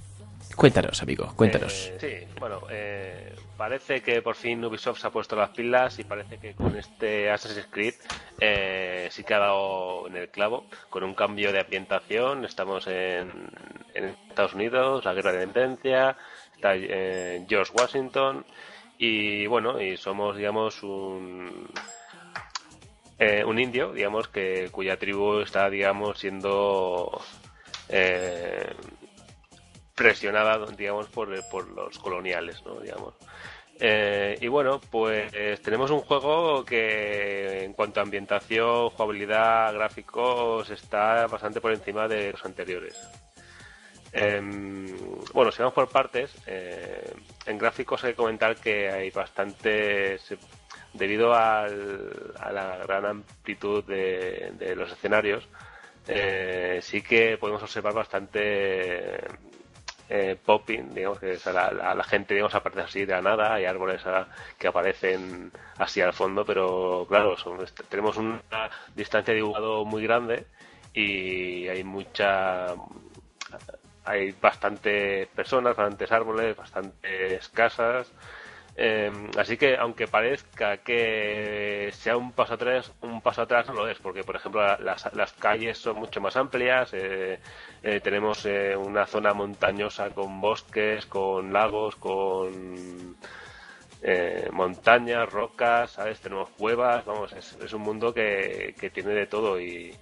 [0.54, 1.90] Cuéntanos, amigo, cuéntanos.
[2.00, 6.04] Eh, sí, bueno, eh, parece que por fin Ubisoft se ha puesto las pilas y
[6.04, 7.94] parece que con este Assassin's Creed
[8.40, 12.44] eh, sí que ha dado en el clavo, con un cambio de ambientación.
[12.44, 13.50] Estamos en,
[13.92, 16.16] en Estados Unidos, la guerra de independencia,
[16.54, 18.46] está eh, George Washington
[18.98, 21.68] y bueno, y somos, digamos, un,
[23.18, 27.20] eh, un indio, digamos, que cuya tribu está, digamos, siendo
[27.88, 28.74] eh,
[29.94, 32.80] presionada, digamos, por, por los coloniales, ¿no?
[32.80, 33.14] Digamos.
[33.78, 35.30] Eh, y bueno, pues
[35.60, 42.32] tenemos un juego que en cuanto a ambientación, jugabilidad, gráficos, está bastante por encima de
[42.32, 42.96] los anteriores.
[44.12, 47.12] Em, bueno, si vamos por partes, eh,
[47.46, 50.34] en gráficos hay que comentar que hay bastantes,
[50.92, 55.46] debido al- a la gran amplitud de, los escenarios,
[56.08, 59.18] eh, sí que podemos observar bastante
[60.08, 61.52] eh, popping, digamos que a
[61.94, 64.02] la, gente digamos aparece así de la nada, hay árboles
[64.58, 68.40] que aparecen así al fondo, pero claro, son- est- tenemos una
[68.94, 70.46] distancia de dibujado muy grande
[70.94, 72.74] y hay mucha
[74.06, 78.12] hay bastantes personas, bastantes árboles, bastantes casas.
[78.78, 83.88] Eh, así que aunque parezca que sea un paso atrás, un paso atrás no lo
[83.88, 87.40] es, porque por ejemplo la- las, las calles son mucho más amplias, eh,
[87.82, 93.16] eh, tenemos eh, una zona montañosa con bosques, con lagos, con
[94.02, 96.20] eh, montañas, rocas, ¿sabes?
[96.20, 99.94] Tenemos cuevas, vamos, es, es un mundo que, que tiene de todo y,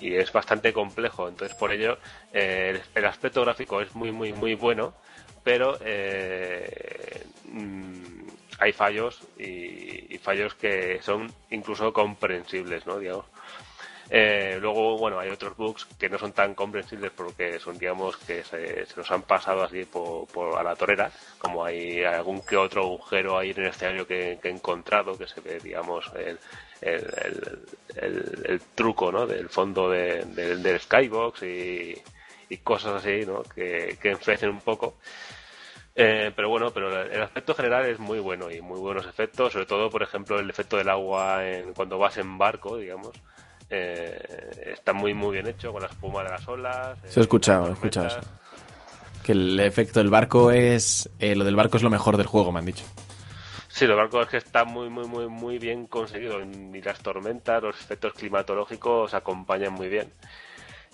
[0.00, 1.28] y es bastante complejo.
[1.28, 1.98] Entonces, por ello,
[2.32, 4.94] eh, el, aspecto gráfico es muy, muy, muy bueno,
[5.44, 8.26] pero eh, mm,
[8.58, 12.98] hay fallos y, y fallos que son incluso comprensibles, ¿no?
[12.98, 13.26] Digamos.
[14.14, 18.44] Eh, luego, bueno, hay otros bugs que no son tan comprensibles porque son, digamos, que
[18.44, 22.58] se, se nos han pasado así por, por a la torera, como hay algún que
[22.58, 26.38] otro agujero ahí en el escenario que, que he encontrado, que se ve, digamos, el,
[26.82, 27.58] el, el-
[27.96, 29.26] el- el truco, ¿no?
[29.26, 31.94] Del fondo de- del- del skybox y,
[32.50, 33.42] y cosas así, ¿no?
[33.42, 34.96] Que, que enfrecen un poco.
[35.94, 39.66] Eh, pero bueno, pero el aspecto general es muy bueno y muy buenos efectos, sobre
[39.66, 43.10] todo, por ejemplo, el efecto del agua en, cuando vas en barco, digamos.
[43.68, 46.98] Eh, está muy muy bien hecho con la espuma de las olas.
[47.06, 48.20] Se he escuchado, he escuchado.
[49.22, 51.08] Que el efecto del barco es...
[51.18, 52.84] eh, lo del barco es lo mejor del juego, me han dicho.
[53.74, 57.62] Sí, los barcos es que está muy muy muy muy bien conseguido y las tormentas,
[57.62, 60.12] los efectos climatológicos acompañan muy bien.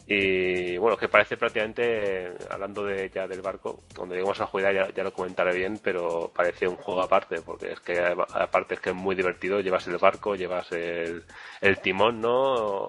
[0.07, 4.89] Y bueno, que parece prácticamente, hablando de ya del barco, cuando lleguemos a jugar ya,
[4.95, 8.91] ya lo comentaré bien, pero parece un juego aparte, porque es que aparte es que
[8.91, 11.25] es muy divertido, llevas el barco, llevas el,
[11.61, 12.87] el timón, ¿no?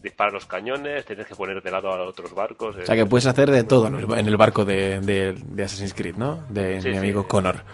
[0.00, 2.76] Disparas los cañones, tienes que poner de lado a los otros barcos.
[2.76, 6.14] O sea que puedes hacer de todo en el, barco de, de- de Assassin's Creed,
[6.16, 6.46] ¿no?
[6.48, 6.98] De Sí, mi sí.
[7.00, 7.64] amigo Connor.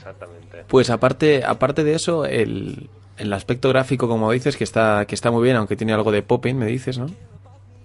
[0.00, 0.64] Exactamente.
[0.66, 2.88] Pues aparte, aparte de eso, el,
[3.18, 6.22] el aspecto gráfico, como dices, que está, que está muy bien, aunque tiene algo de
[6.22, 7.06] popping, me dices, ¿no?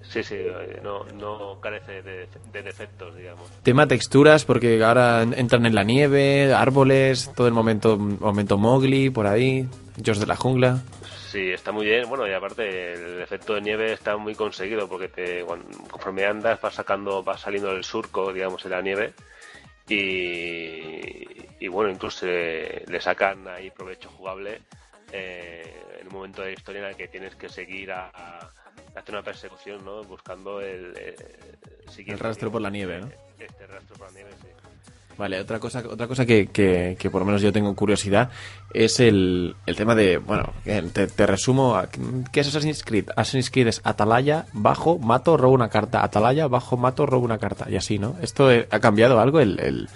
[0.01, 3.49] Sí, sí, eh, no, no carece de, de defectos, digamos.
[3.63, 9.28] Tema texturas, porque ahora entran en la nieve, árboles, todo el momento, momento Mowgli, por
[9.28, 9.68] ahí.
[10.01, 10.82] George de la jungla.
[11.36, 12.07] Sí, está muy bien.
[12.07, 15.45] Bueno, y aparte el efecto de nieve está muy conseguido porque te,
[15.89, 19.13] conforme andas vas sacando, vas saliendo del surco, digamos, en la nieve.
[19.88, 24.61] Y, y bueno, incluso le sacan ahí provecho jugable
[25.11, 28.49] eh, en un momento de la historia en el que tienes que seguir a, a-
[28.95, 30.03] hacer una persecución, ¿no?
[30.03, 31.15] Buscando el, eh,
[31.89, 34.47] siguiendo, El rastro por la nieve, este- Este rastro por la nieve, sí.
[35.18, 38.30] Vale, otra cosa, otra cosa que, que, que por lo menos yo tengo curiosidad
[38.74, 41.88] es el, el tema de, bueno, que te, te resumo, a-
[42.34, 43.09] ¿qué es Assassin's Creed?
[43.16, 47.66] Assassin's Creed es Atalaya, bajo, mato, robo una carta, Atalaya, bajo, mato, robo una carta,
[47.70, 48.18] y así, ¿no?
[48.22, 49.88] ¿Esto eh, ha cambiado algo el, el,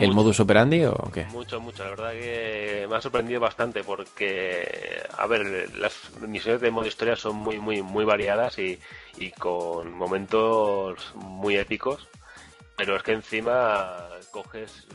[0.00, 1.26] el modus operandi o qué?
[1.26, 1.84] Mucho, mucho.
[1.84, 5.92] La verdad que me ha sorprendido bastante porque, a ver, las
[6.26, 8.78] misiones de modo historia son muy, muy, muy variadas y,
[9.18, 12.08] y con momentos muy épicos.
[12.84, 14.88] Pero es que encima coges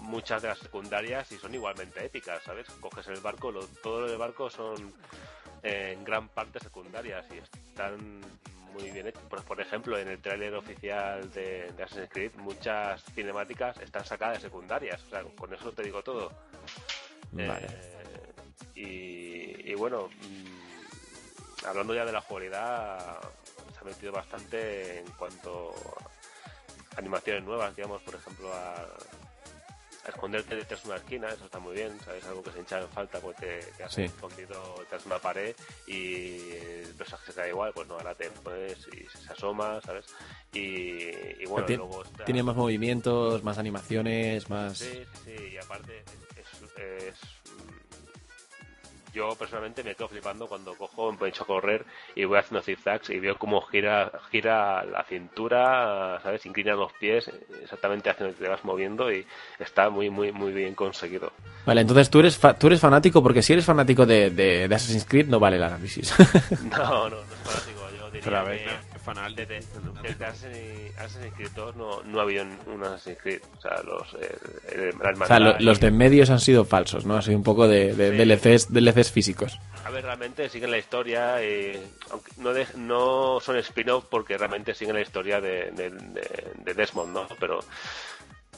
[0.00, 2.66] muchas de las secundarias y son igualmente épicas, ¿sabes?
[2.80, 4.92] Coges el barco, lo, todo lo del barco son
[5.62, 8.20] eh, en gran parte secundarias y están
[8.72, 9.22] muy bien hechos.
[9.30, 14.38] Por, por ejemplo, en el tráiler oficial de, de Assassin's Creed, muchas cinemáticas están sacadas
[14.38, 15.00] de secundarias.
[15.04, 16.32] O sea, con eso te digo todo.
[17.30, 17.68] Vale.
[17.68, 18.32] Eh,
[18.74, 23.20] y, y bueno, mm, hablando ya de la jugabilidad,
[23.72, 26.13] se ha metido bastante en cuanto a
[26.96, 28.74] animaciones nuevas, digamos, por ejemplo, a,
[30.04, 32.24] a esconderte detrás de una esquina, eso está muy bien, ¿sabes?
[32.26, 34.02] Algo que se echa en falta porque te, te has Sí.
[34.02, 38.28] escondido detrás de una pared y el personaje se cae igual, pues no, ahora te
[38.30, 40.04] pones y se asoma, ¿sabes?
[40.52, 41.08] Y,
[41.42, 42.24] y bueno, luego está...
[42.26, 44.78] Tiene más movimientos, más animaciones, más...
[44.78, 46.04] Sí, sí, sí, y aparte
[46.36, 47.43] es, es-
[49.14, 51.84] yo personalmente me quedo flipando cuando cojo, me echo a correr
[52.14, 56.44] y voy haciendo zigzags y veo cómo gira gira la cintura, ¿sabes?
[56.46, 57.30] Inclina los pies
[57.62, 59.24] exactamente hacia donde te vas moviendo y
[59.58, 61.32] está muy, muy, muy bien conseguido.
[61.64, 64.74] Vale, entonces tú eres, fa- tú eres fanático, porque si eres fanático de, de, de
[64.74, 66.12] Assassin's Creed no vale el análisis.
[66.70, 69.34] No, no, no es fanático, yo diría Fanal.
[69.36, 69.60] desde,
[70.02, 74.14] desde Assassin's, Assassin's Creed 2 no, no ha habido un Assassin's Creed, o sea, los,
[74.14, 77.16] el, el- la o sea, lo- los de medios han sido falsos, ¿no?
[77.16, 78.16] Ha sido un poco de, de Sí.
[78.16, 79.58] DLCs, DLCs físicos.
[79.84, 81.78] A ver, realmente siguen la historia, y,
[82.10, 86.74] aunque no, de- no son spin-off porque realmente siguen la historia de, de, de- de
[86.74, 87.26] Desmond, ¿no?
[87.38, 87.60] Pero,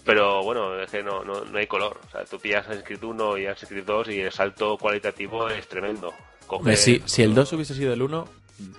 [0.05, 1.99] pero bueno, es que no, no, no hay color.
[2.07, 5.49] O sea, tú pillas Assassin's Creed 1 y Assassin's Creed 2 y el salto cualitativo
[5.49, 6.15] es tremendo.
[6.49, 8.29] Hombre, si, si el 2 hubiese sido el 1,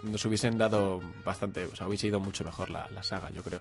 [0.03, 3.59] nos hubiesen dado bastante, o sea, hubiese ido mucho mejor la, la saga, yo creo.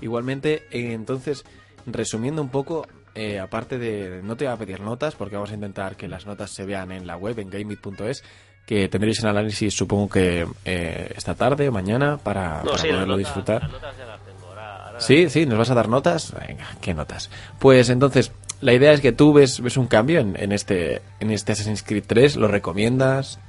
[0.00, 1.44] Igualmente, eh, entonces,
[1.86, 5.54] resumiendo un poco, eh, aparte de, no te voy a pedir notas, porque vamos a
[5.54, 8.24] intentar que las notas se vean en la web, en gameit.es,
[8.66, 12.88] que tendréis el análisis, supongo que eh, esta tarde o mañana, para, No, para sí,
[12.88, 13.62] las poderlo notas- disfrutar.
[13.62, 14.46] las notas ya las tengo.
[14.48, 16.32] Ahora, ahora Sí, sí, ¿nos vas a dar notas?
[16.48, 17.28] Venga, ¿qué notas?
[17.58, 21.30] Pues entonces, la idea es que tú ves, ves un cambio en, en este en
[21.32, 23.40] este Assassin's Creed 3, ¿lo recomiendas?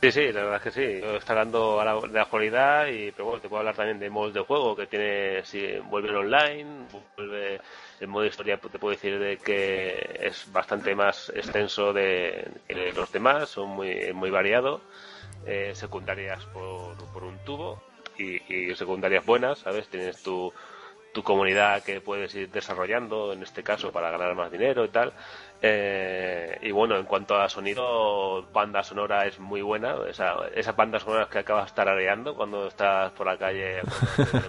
[0.00, 1.06] Sí, sí, la verdad es que sí.
[1.16, 4.32] Está hablando ahora de la actualidad, y, pero bueno, te puedo hablar también de modos
[4.32, 6.86] de juego que tiene, si vuelve el online,
[7.16, 7.60] vuelve
[7.98, 13.10] el modo historia, te puedo decir de que es bastante más extenso de, que los
[13.10, 14.80] demás, son muy, muy variado,
[15.44, 17.82] eh, secundarias por, por un tubo
[18.16, 19.88] y, y secundarias buenas, ¿sabes?
[19.88, 20.52] Tienes tu,
[21.12, 25.12] tu comunidad que puedes ir desarrollando, en este caso, para ganar más dinero y tal.
[25.60, 29.96] Eh, y bueno, en cuanto a sonido, banda sonora es muy buena.
[30.08, 33.80] Esa, esas bandas sonoras que acabas tarareando cuando estás por la calle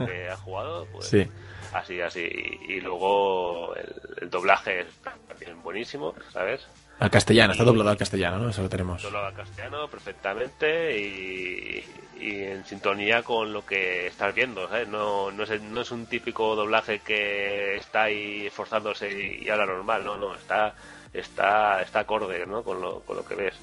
[0.05, 1.27] que has jugado, pues Sí.
[1.73, 2.21] así, así.
[2.67, 4.87] Y, y luego el, el doblaje es
[5.27, 6.67] también buenísimo, ¿sabes?
[6.99, 8.49] Al castellano, está doblado al castellano, ¿no?
[8.49, 9.01] Eso lo tenemos.
[9.01, 11.83] Doblado al castellano perfectamente y,
[12.19, 14.89] y en sintonía con lo que estás viendo, ¿sabes?
[14.89, 19.65] No, no, es, no es un típico doblaje que está ahí esforzándose y, y habla
[19.65, 20.73] normal, no, no, está
[21.13, 22.63] está está acorde, ¿no?
[22.63, 23.53] Con lo, con lo que ves.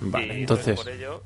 [0.00, 1.22] Vale, Y entonces, por ello,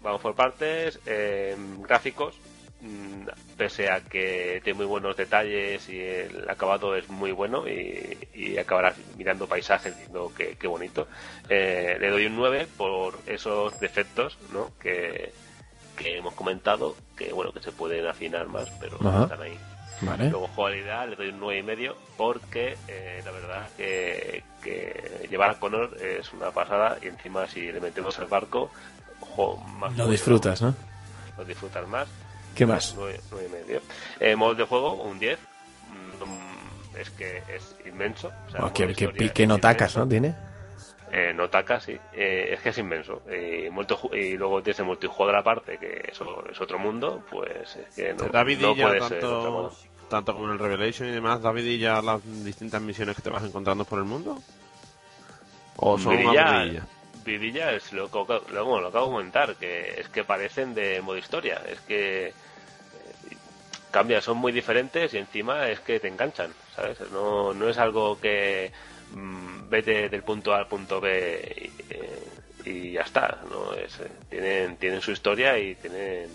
[0.00, 0.98] vamos por partes.
[1.06, 1.56] eh,
[1.86, 2.34] gráficos,
[2.80, 8.16] mm, pese a que tiene muy buenos detalles y el acabado es muy bueno y,
[8.34, 11.06] y acabarás mirando paisajes diciendo que, qué bonito.
[11.48, 14.72] Eh, le doy un 9 por esos defectos ¿no?
[14.78, 15.32] que,
[15.96, 19.22] que hemos comentado, que bueno, que se pueden afinar más, pero Ajá.
[19.24, 19.56] están ahí.
[20.00, 20.30] Vale.
[20.30, 25.50] Luego jugabilidad le doy un 9,5 y medio porque eh, la verdad que, que llevar
[25.50, 28.70] a Connor es una pasada y encima si le metemos al barco
[29.20, 30.74] jo, más Lo disfrutas, ¿no?
[31.38, 32.08] lo disfrutas más
[32.54, 32.94] ¿Qué más?
[32.96, 33.80] 9, y medio
[34.20, 35.38] eh, modos de juego un 10
[35.88, 40.00] Mm, es que es inmenso o sea, Oh, modo historia qué es notacas, inmenso.
[40.00, 40.08] ¿no?
[40.08, 40.34] Tiene.
[41.12, 41.96] Eh, no tacas, sí.
[42.12, 43.22] Eh, es que es inmenso.
[43.28, 47.88] Eh, multiju- y luego tienes el multijugador aparte, que eso es otro mundo, pues es
[47.94, 49.72] que no, David no puede ser otra tanto, modo.
[50.10, 53.30] tanto como en el Revelation y demás, David y ya las distintas misiones que te
[53.30, 54.42] vas encontrando por el mundo.
[55.76, 56.86] ¿O son Vidilla- aburridilla?
[57.24, 61.18] vidillas, lo, que- lo, bueno, lo acabo de comentar, que es que parecen de modo
[61.18, 62.32] historia, es que eh,
[63.90, 66.98] cambia, son muy diferentes y encima es que te enganchan, ¿sabes?
[67.12, 68.70] No, no es algo que
[69.14, 72.18] mm, vete del punto A al punto B y, eh,
[72.64, 73.72] y ya está, ¿no?
[73.74, 76.28] Es, eh, tienen, tienen su historia y tienen,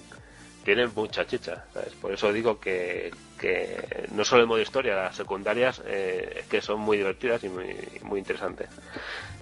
[0.63, 1.93] tienen mucha chicha, ¿sabes?
[2.01, 6.61] Por eso digo que, que no solo el modo historia, las secundarias eh, es que
[6.61, 8.69] son muy divertidas y muy, muy interesantes.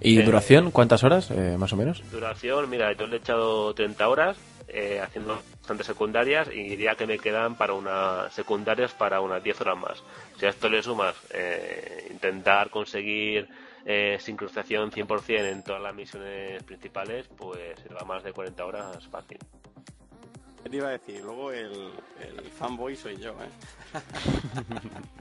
[0.00, 0.70] ¿Y Eh, duración?
[0.70, 2.02] ¿Cuántas horas, eh, más o menos?
[2.10, 4.36] Duración, mira, yo le he echado 30 horas
[4.72, 9.60] eh, haciendo bastantes secundarias y diría que me quedan para unas secundarias para unas 10
[9.62, 10.02] horas más.
[10.38, 13.48] Si a esto le sumas eh, intentar conseguir
[13.84, 19.08] eh, sincronización 100% en todas las misiones principales, pues se va más de 40 horas
[19.08, 19.38] fácil.
[20.62, 21.20] ¿Qué te iba a decir?
[21.22, 21.90] Luego el,
[22.20, 23.50] el fanboy soy yo, ¿eh?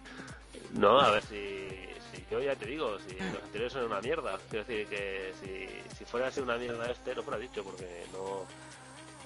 [0.73, 1.67] No, a ver si,
[2.11, 4.37] si yo ya te digo, si los anteriores son una mierda.
[4.49, 8.45] Quiero decir que si, si fuera así una mierda este, lo fuera dicho, porque no.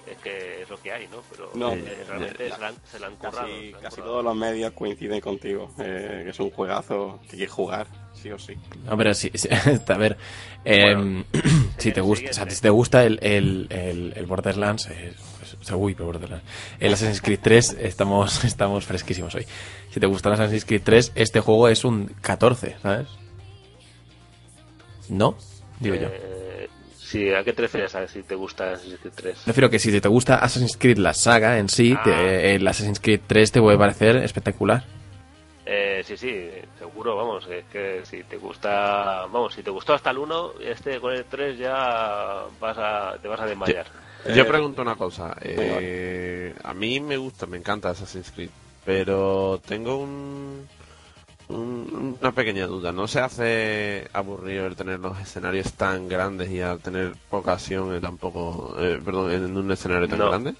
[0.06, 1.22] Es que es lo que hay, ¿no?
[1.30, 3.38] Pero No, eh, realmente la- se la han, se la han currado.
[3.46, 4.10] Casi, se la han casi currado.
[4.12, 8.38] todos los medios coinciden contigo, eh, que es un juegazo que quieres jugar, sí o
[8.38, 8.54] sí.
[8.84, 9.48] No, pero sí, sí,
[9.88, 10.18] a ver,
[10.64, 11.24] eh,
[11.78, 15.54] si te gusta, o sea, si te gusta el, el, el, el Borderlands, eh, pues,
[15.54, 16.44] o sea, uy, pero Borderlands,
[16.80, 19.46] el Assassin's Creed 3, estamos, estamos fresquísimos hoy.
[19.90, 23.08] Si te gusta el Assassin's Creed 3, este juego es un 14, ¿sabes?
[25.08, 25.36] ¿No?
[25.80, 26.08] Digo yo.
[27.14, 27.94] Sí, ¿a qué te refieres?
[27.94, 29.38] A si te gusta Assassin's Creed 3.
[29.44, 32.40] Prefiero que si te gusta Assassin's Creed la saga en sí, te- Ah.
[32.54, 34.82] el Assassin's Creed 3 te puede parecer espectacular.
[35.64, 40.10] Eh, sí, sí, seguro, vamos, es que si te gusta, vamos, si te gustó hasta
[40.10, 43.86] el 1, este con el 3 ya vas a, te vas a desmayar.
[44.34, 45.36] Yo Eh, pregunto una cosa.
[45.40, 48.50] eh, a mí me gusta, me encanta Assassin's Creed,
[48.84, 50.66] pero tengo un,
[51.54, 52.92] un- una pequeña duda.
[52.92, 57.94] ¿No se hace aburrido el tener los escenarios tan grandes y al tener poca acción
[57.94, 60.28] en tan poco, eh, perdón, en un escenario tan No.
[60.28, 60.54] grande?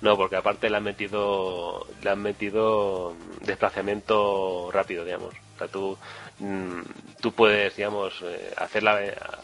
[0.00, 5.34] No, porque aparte le han metido, le han metido desplazamiento rápido, digamos.
[5.54, 5.96] O sea, tú,
[6.40, 6.80] mm,
[7.20, 8.98] tú puedes, digamos, eh, hacer, la,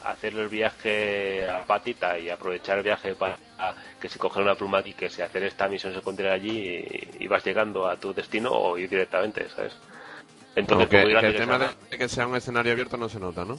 [0.05, 3.39] hacer el viaje a patita y aprovechar el viaje para
[4.01, 6.59] que si coger una pluma y que se hacer esta misión secundaria allí
[7.19, 9.73] y, y vas llegando a tu destino o ir directamente, ¿sabes?
[10.61, 11.59] Entonces, que, el tema
[11.91, 13.59] de que sea un escenario abierto no se nota, ¿no?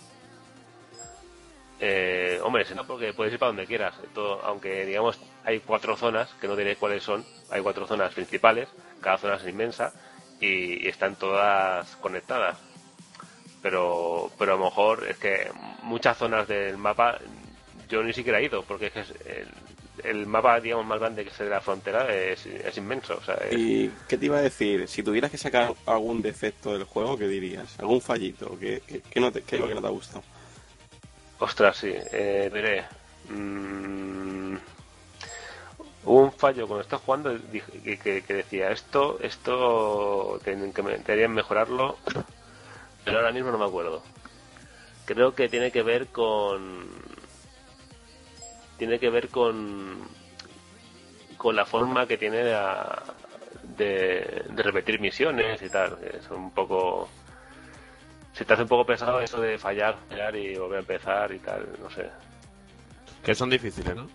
[1.80, 3.95] Eh, hombre, no porque puedes ir para donde quieras.
[4.14, 8.70] Todo- aunque digamos hay cuatro zonas, que no diré cuáles son, hay cuatro zonas principales,
[9.02, 9.91] cada zona es inmensa
[10.39, 12.58] y, y están todas conectadas.
[13.64, 15.52] Pero, pero a lo mejor es que
[15.84, 17.18] muchas zonas del mapa
[17.89, 19.47] yo ni siquiera he ido, porque es que es el,
[20.04, 23.18] el mapa digamos más grande que es el de la frontera es, es inmenso.
[23.18, 24.88] O sea, es- ¿Y qué te iba a decir?
[24.88, 27.80] Si tuvieras que sacar algún defecto del juego, ¿qué dirías?
[27.80, 28.58] ¿Algún fallito?
[28.60, 30.24] ¿Qué, qué, qué no te, qué es lo que no te ha gustado?
[31.39, 31.91] Ostras, sí.
[31.93, 32.84] Eh, diré.
[33.30, 34.56] mm,
[36.06, 37.36] hubo un fallo cuando estaba jugando
[37.84, 41.97] que, que- que decía esto, esto tienen que deberían mejorarlo,
[43.06, 44.04] pero ahora mismo no me acuerdo.
[45.06, 46.86] Creo que tiene que ver con
[48.82, 50.00] tiene que ver con
[51.38, 53.04] con la forma que tiene la-
[53.78, 56.00] de, de repetir misiones y tal.
[56.04, 57.08] Es un poco
[58.34, 61.38] se te hace un poco pesado eso de fallar, fallar y volver a empezar y
[61.38, 62.10] tal, no sé.
[63.24, 64.10] Que son difíciles, ¿no?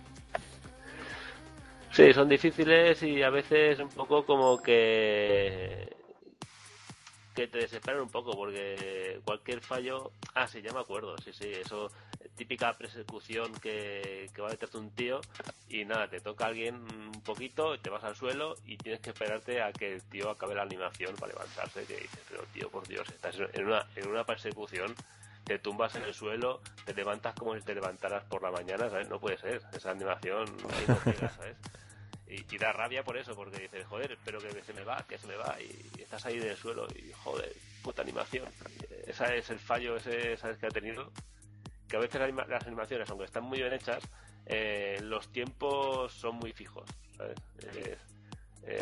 [1.93, 5.95] Sí, son difíciles y a veces un poco como que
[7.33, 11.45] que te desesperan un poco porque cualquier fallo, ah sí, ya me acuerdo, sí, sí,
[11.53, 11.89] eso
[12.35, 15.21] típica persecución que, va detrás de un tío
[15.69, 19.61] y nada, te toca alguien un poquito, te vas al suelo y tienes que esperarte
[19.61, 23.07] a que el tío acabe la animación para levantarse, que dices, pero tío, por Dios,
[23.09, 24.95] estás en una, en una persecución,
[25.43, 29.09] te tumbas en el suelo, te levantas como si te levantaras por la mañana, ¿sabes?
[29.09, 31.55] No puede ser, esa animación ahí no pega, ¿sabes?
[32.29, 35.17] Y, y da rabia por eso, porque dices, joder, pero que se me va, que
[35.17, 38.45] se me va, y, estás ahí en el suelo, y joder, puta animación.
[39.05, 40.57] Ese es el fallo, ese, ¿sabes?
[40.57, 41.09] Que ha tenido.
[41.87, 44.03] Que a veces anima- las animaciones, aunque están muy bien hechas,
[44.45, 46.89] eh, los tiempos son muy fijos,
[47.73, 47.97] eh,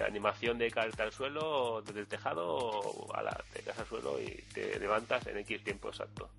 [0.08, 4.20] animación de caerte al suelo, desde el tejado, o a la, te caes al suelo
[4.20, 6.30] y te levantas en X tiempo exacto.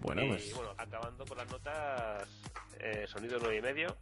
[0.00, 2.26] Bueno, y pues bueno, acabando con las notas,
[2.78, 3.96] eh, sonido nueve y medio,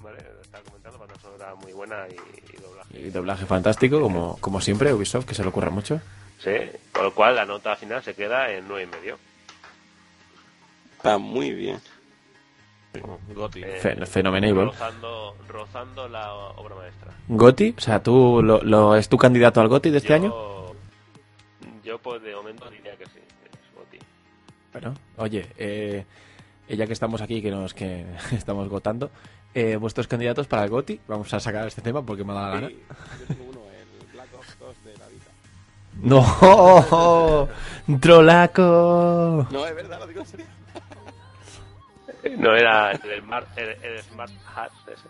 [0.00, 0.18] ¿vale?
[0.42, 2.14] Estaba comentando, banda sonora muy buena y,
[2.52, 2.98] y doblaje.
[2.98, 6.00] y doblaje fantástico, como, como siempre, Ubisoft, que se le ocurra mucho.
[6.38, 6.52] Sí,
[6.92, 9.18] con lo cual la nota final se queda en nueve y medio.
[11.06, 11.78] Está muy bien.
[13.34, 13.62] Goti.
[13.62, 14.64] Eh, Fe- fenomenable.
[14.64, 17.12] Rozando, rozando la obra maestra.
[17.28, 17.74] ¿Goti?
[17.76, 20.34] O sea, ¿tú lo, lo- ¿es tu candidato al Goti de este Yo- año?
[21.84, 23.98] Yo, pues de momento diría que sí, es Goti.
[24.72, 26.04] Bueno, oye, eh,
[26.68, 29.10] ya que estamos aquí, que nos que estamos votando,
[29.54, 32.46] eh, vuestros candidatos para el GOTI, vamos a sacar este tema porque me ha dado
[32.46, 32.68] la gana.
[32.68, 32.78] Sí,
[33.20, 35.24] yo tengo uno, el Black Ops 2 de la vida.
[37.86, 37.98] ¡No!
[38.00, 39.46] ¡Trolaco!
[39.50, 40.46] No, es verdad, lo digo en serio.
[42.38, 45.08] No era el, Smart, el, el Smart Hat ese.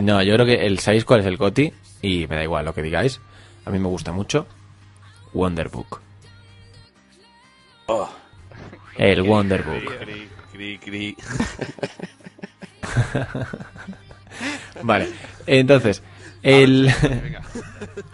[0.00, 2.74] No, yo creo que el 6 cuál es el GOTI y me da igual lo
[2.74, 3.20] que digáis.
[3.64, 4.46] A mí me gusta mucho.
[5.32, 6.00] Wonderbook.
[7.86, 8.08] Oh,
[8.96, 9.98] El Wonderbook.
[9.98, 11.16] Cri, cri, cri.
[14.82, 15.08] Vale,
[15.46, 16.02] entonces,
[16.42, 16.92] el...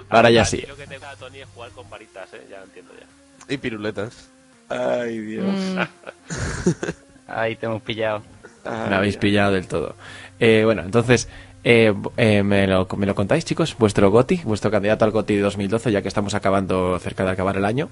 [0.09, 0.65] Ahora ya sí.
[0.67, 2.47] Lo que te da Tony es jugar con varitas, ¿eh?
[2.51, 3.07] Ya entiendo ya.
[3.53, 4.29] Y piruletas.
[4.69, 5.47] ay, Dios.
[7.35, 8.22] Ahí te hemos pillado.
[8.64, 9.95] Ay, Me habéis pillado del todo.
[10.41, 11.28] Eh, bueno, entonces,
[11.64, 13.76] eh, eh, me, lo, ¿me lo contáis, chicos?
[13.78, 17.57] Vuestro GOTI, vuestro candidato al GOTI de 2012, ya que estamos acabando cerca de acabar
[17.57, 17.89] el año.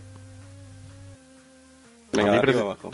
[2.13, 2.91] Venga, abajo.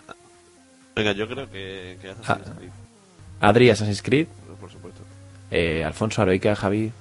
[0.95, 2.55] Venga, yo creo que, que Assassin's Ah.
[2.57, 2.71] Creed,
[3.41, 4.27] Adri, Assassin's Creed.
[4.61, 5.01] por supuesto.
[5.51, 6.93] eh, Alfonso, Aroica, Javi.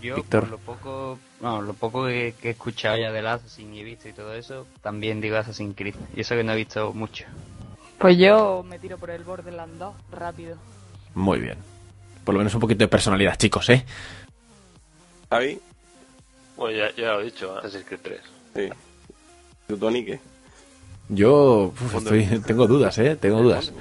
[0.00, 0.42] Yo, Víctor.
[0.44, 3.84] por lo poco, no, lo poco que, que he escuchado ya del Assassin y he
[3.84, 5.94] visto y todo eso, también digo Assassin's Creed.
[6.16, 7.24] Y eso que no he visto mucho.
[8.00, 10.56] Pues yo me tiro por el Borderlands 2, rápido.
[11.14, 11.58] Muy bien.
[12.24, 13.84] Por lo menos un poquito de personalidad, chicos, ¿eh?
[15.30, 15.60] Javi,
[16.56, 18.20] Bueno, ya, ya lo he dicho, Assassin's Creed 3.
[18.54, 18.68] sí.
[19.68, 20.18] ¿Tu Tony qué?
[21.08, 23.14] Yo uf, estoy- tengo dudas, ¿eh?
[23.16, 23.72] Tengo dudas.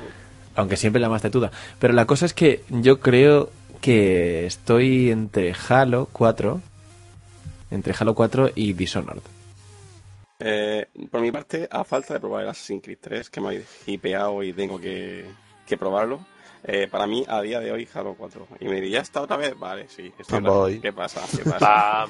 [0.55, 1.51] Aunque siempre la más tetuda.
[1.79, 3.49] Pero la cosa es que yo creo
[3.81, 6.61] que estoy entre Halo 4.
[7.71, 9.21] Entre Halo 4 y Dishonored.
[10.39, 13.65] Eh, por mi parte, a falta de probar el Assassin's Creed 3, que me habéis
[13.87, 15.25] hipeado y tengo que,
[15.67, 16.25] que probarlo,
[16.63, 18.47] eh, para mí, a día de hoy, Halo 4.
[18.61, 19.57] Y me diría, ¿ya está otra vez?
[19.59, 20.11] Vale, sí.
[20.21, 20.81] otra vez.
[20.81, 21.21] ¿Qué pasa?
[21.35, 22.07] ¿Qué pasa?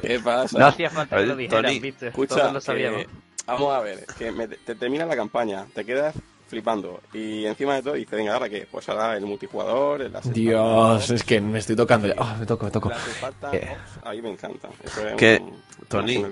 [0.00, 0.58] ¿Qué pasa?
[0.58, 2.08] No hacía falta que lo dijeran, Tony, ¿viste?
[2.08, 3.04] Escucha, Todos lo que- sabíamos.
[3.46, 6.14] vamos a ver, que me- te termina la campaña, te quedas
[6.52, 8.68] flipando y encima de todo dices, venga, ¿ahora qué?
[8.70, 12.14] Pues ahora el multijugador, el Dios, es que me estoy tocando ya.
[12.18, 12.90] Oh, me toco, me toco.
[12.90, 13.70] Eh.
[13.72, 14.68] Ops, ahí me encanta.
[14.84, 15.56] Eso es Que, un-
[15.88, 16.22] Tony.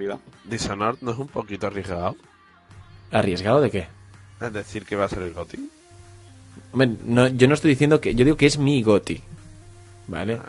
[0.45, 2.17] Dishonored no es un poquito arriesgado.
[3.11, 3.89] ¿Arriesgado de qué?
[4.43, 5.71] Es decir, que va a ser el GOTY.
[6.73, 8.15] Hombre, no, yo no estoy diciendo que.
[8.15, 9.23] Yo digo que es mi goti.
[10.11, 10.41] ¿Vale?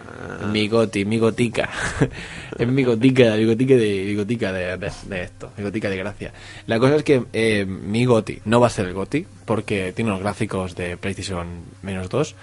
[0.51, 1.70] Mi goti, mi gotica.
[2.57, 5.51] es mi gotica, mi gotica de, mi gotica de, de- esto.
[5.55, 6.34] Mi gotica de gracia.
[6.66, 9.24] La cosa es que eh, mi goti no va a ser el goti.
[9.45, 11.45] Porque tiene unos gráficos de PlayStation
[11.84, 12.36] menos 2.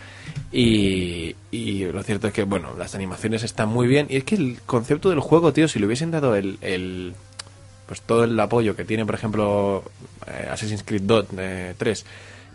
[0.52, 4.06] Y, y lo cierto es que, bueno, las animaciones están muy bien.
[4.08, 7.14] Y es que el concepto del juego, tío, si le hubiesen dado el, el
[7.86, 9.82] pues todo el apoyo que tiene, por ejemplo,
[10.26, 12.04] eh, Assassin's Creed 2, eh, 3,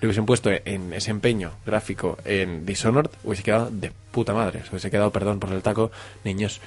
[0.04, 4.62] le hubiesen puesto en ese empeño gráfico en Dishonored, hubiese quedado de puta madre.
[4.64, 5.92] Se hubiese quedado, perdón por el taco,
[6.26, 6.60] niños.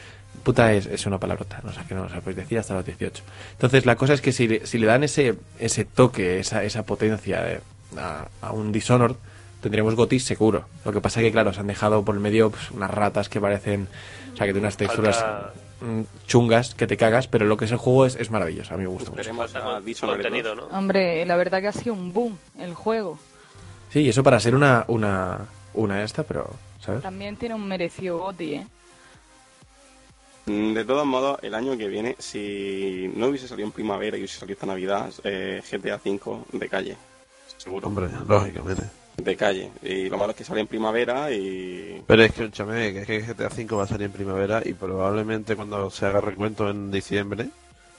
[0.43, 3.22] Puta es, es una palabrota, no sé que no se puede decir hasta los 18.
[3.53, 7.53] Entonces, la cosa es que si si le dan ese, ese toque, esa, esa potencia
[7.53, 7.61] eh,
[7.99, 9.16] a, un Dishonored,
[9.61, 10.64] tendríamos gotis seguro.
[10.87, 13.28] Lo que pasa es que, claro, se han dejado por el medio pues, unas ratas
[13.28, 13.87] que parecen.
[14.32, 15.22] O sea, que de unas texturas
[16.27, 18.74] chungas que te cagas, pero lo que es el juego es, es maravilloso.
[18.74, 19.20] A mí me gusta mucho.
[19.20, 20.70] Esperemos Falta a con- Dishonored contenido, 2.
[20.70, 20.79] ¿no?
[20.79, 23.18] Hombre, la verdad que ha sido un boom el juego.
[23.93, 26.51] Sí, y eso para ser una, una, una esta, pero,
[26.81, 27.03] ¿sabes?
[27.03, 28.66] También tiene un merecido goti, ¿eh?
[30.47, 34.20] Mm, De todos modos, el año que viene, si no hubiese salido en primavera y
[34.20, 36.97] hubiese salido esta Navidad, eh, GTA V de calle.
[37.59, 37.87] Seguro.
[37.89, 38.83] Hombre, lógicamente.
[39.17, 39.71] De calle.
[39.83, 42.03] Y lo malo es que sale en primavera y...
[42.07, 44.75] Pero es que, escúchame, que es que GTA V va a salir en primavera y
[44.75, 47.49] probablemente cuando se haga recuento en diciembre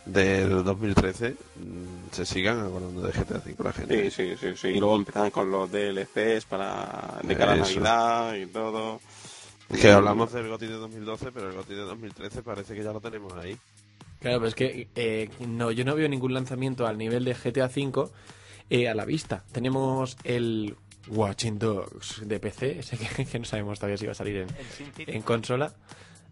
[0.07, 4.11] del 2013 mm, se sigan acordando de GTA V la gente.
[4.11, 4.67] Sí, sí, sí, sí.
[4.69, 7.55] Y luego empezarán con los DLCs para de cara a.
[7.57, 9.01] Navidad y todo.
[9.69, 12.93] Es que hablamos del GOTY de 2012, pero el GOTY de 2013 parece que ya
[12.93, 13.57] lo tenemos ahí.
[14.19, 17.65] Claro, pero es que eh, no, yo no veo ningún lanzamiento al nivel de GTA
[17.65, 18.09] V
[18.69, 19.43] eh, a la vista.
[19.51, 20.75] Tenemos el
[21.09, 24.47] Watching Dogs de PC, ese que, que no sabemos todavía si va a salir en,
[24.97, 25.73] en consola.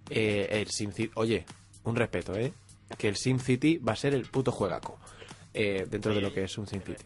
[0.09, 1.45] Eh, el SimCity, oye,
[1.83, 2.53] un respeto, ¿eh?
[2.97, 4.99] Que el SimCity va a ser el puto juegaco
[5.53, 7.03] eh, dentro de lo que es un SimCity.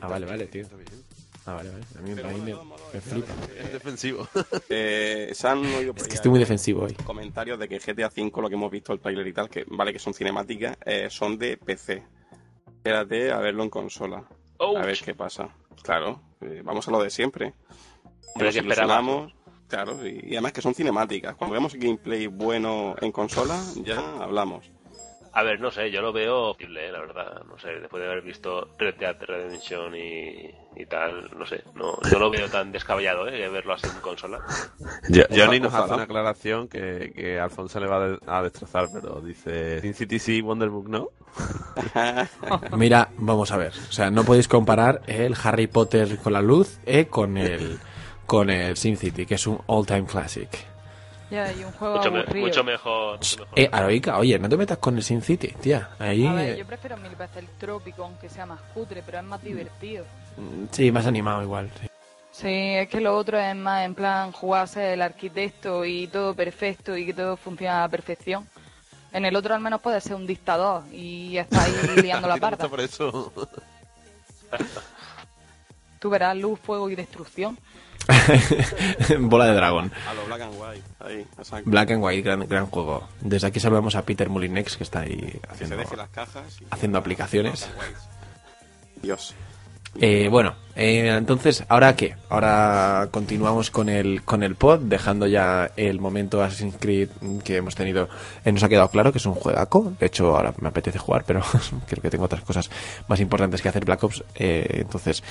[0.00, 0.66] Ah, vale, vale, tío.
[1.46, 1.84] Ah, vale, vale.
[1.98, 2.54] A mí, a mí me,
[2.92, 3.32] me flipa.
[3.58, 4.28] Es defensivo.
[4.68, 6.92] Eh, Es que estoy muy defensivo hoy.
[7.04, 9.92] comentarios de que GTA V, lo que hemos visto el trailer y tal, que vale
[9.94, 12.02] que son cinemáticas, eh, son de PC.
[12.66, 14.24] Espérate a verlo en consola.
[14.58, 15.48] A ver qué pasa.
[15.82, 17.54] Claro, eh, vamos a lo de siempre.
[18.36, 19.00] Nos que esperaba.
[19.00, 19.34] ilusionamos,
[19.68, 21.36] Claro, y, y además que son cinemáticas.
[21.36, 24.70] Cuando veamos gameplay bueno en consola, ya hablamos.
[25.32, 27.42] A ver, no sé, yo lo veo posible, eh, la verdad.
[27.48, 31.62] No sé, después de haber visto Red Dead Redemption y, y tal, no sé.
[31.74, 33.48] No, no lo veo tan descabellado, ¿eh?
[33.48, 34.38] Verlo así en consola.
[35.08, 35.84] Jo- Johnny nos Ojalá.
[35.84, 40.40] hace una aclaración que, que Alfonso le va a destrozar, pero dice Sin City sí,
[40.40, 41.08] Wonderbook no.
[42.76, 43.72] Mira, vamos a ver.
[43.88, 47.78] O sea, no podéis comparar el Harry Potter con la luz eh, con el
[48.26, 50.48] con el SimCity, que es un all-time classic.
[51.30, 52.46] Ya, y un juego Mucho, me- aburrido.
[52.46, 53.18] mucho mejor.
[53.18, 53.58] Mucho mejor.
[53.58, 55.90] Eh, Aroica, oye, no te metas con el SimCity, tía.
[55.98, 59.24] Ahí, A ver, yo prefiero mil veces el trópico, aunque sea más cutre, pero es
[59.24, 60.04] más divertido.
[60.36, 61.70] mm, sí, más animado igual.
[61.80, 61.86] sí.
[62.30, 66.96] Sí, es que lo otro es más en plan jugarse el arquitecto y todo perfecto
[66.96, 68.46] y que todo funciona a la perfección.
[69.12, 72.36] En el otro al menos puede ser un dictador y está ahí liando la ¿A
[72.36, 72.68] ti te gusta parda.
[72.68, 73.32] por eso?
[75.98, 77.58] Tú verás luz, fuego y destrucción.
[79.20, 79.92] Bola de dragón.
[80.08, 80.82] A lo Black and White.
[81.00, 81.70] Ahí, exacto.
[81.70, 83.06] Black and White, gran, gran juego.
[83.20, 86.60] Desde aquí saludamos a Peter Mulinex, que está ahí Que se haciendo, deje las cajas.
[86.60, 87.68] y- haciendo aplicaciones.
[89.02, 89.34] Dios.
[90.00, 92.14] Eh, bueno, eh, entonces, ¿ahora qué?
[92.28, 97.08] Ahora continuamos con el, con el pod, dejando ya el momento Assassin's Creed
[97.42, 98.08] que hemos tenido.
[98.44, 99.92] Eh, nos ha quedado claro que es un juegaco.
[99.98, 101.42] De hecho, ahora me apetece jugar, pero
[101.88, 102.70] creo que tengo otras cosas
[103.08, 104.22] más importantes que hacer Black Ops.
[104.34, 105.22] Eh, entonces,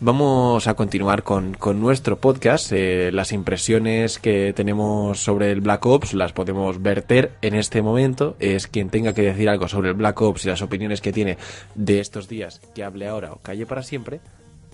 [0.00, 2.72] vamos a continuar con, con nuestro podcast.
[2.72, 8.36] Eh, las impresiones que tenemos sobre el Black Ops las podemos verter en este momento.
[8.40, 11.38] Es quien tenga que decir algo sobre el Black Ops y las opiniones que tiene
[11.74, 14.20] de estos días, que hable ahora o calle para siempre.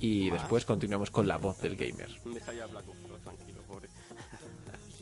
[0.00, 2.08] Y después continuamos con la voz del gamer.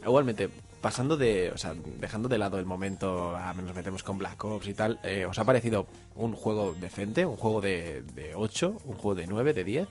[0.03, 4.45] Igualmente, pasando de, o sea, dejando de lado el momento, ah, nos metemos con Black
[4.45, 7.27] Ops y tal, eh, ¿os ha parecido un juego decente?
[7.27, 8.77] ¿Un juego de, de 8?
[8.85, 9.55] ¿Un juego de 9?
[9.55, 9.89] ¿De 10?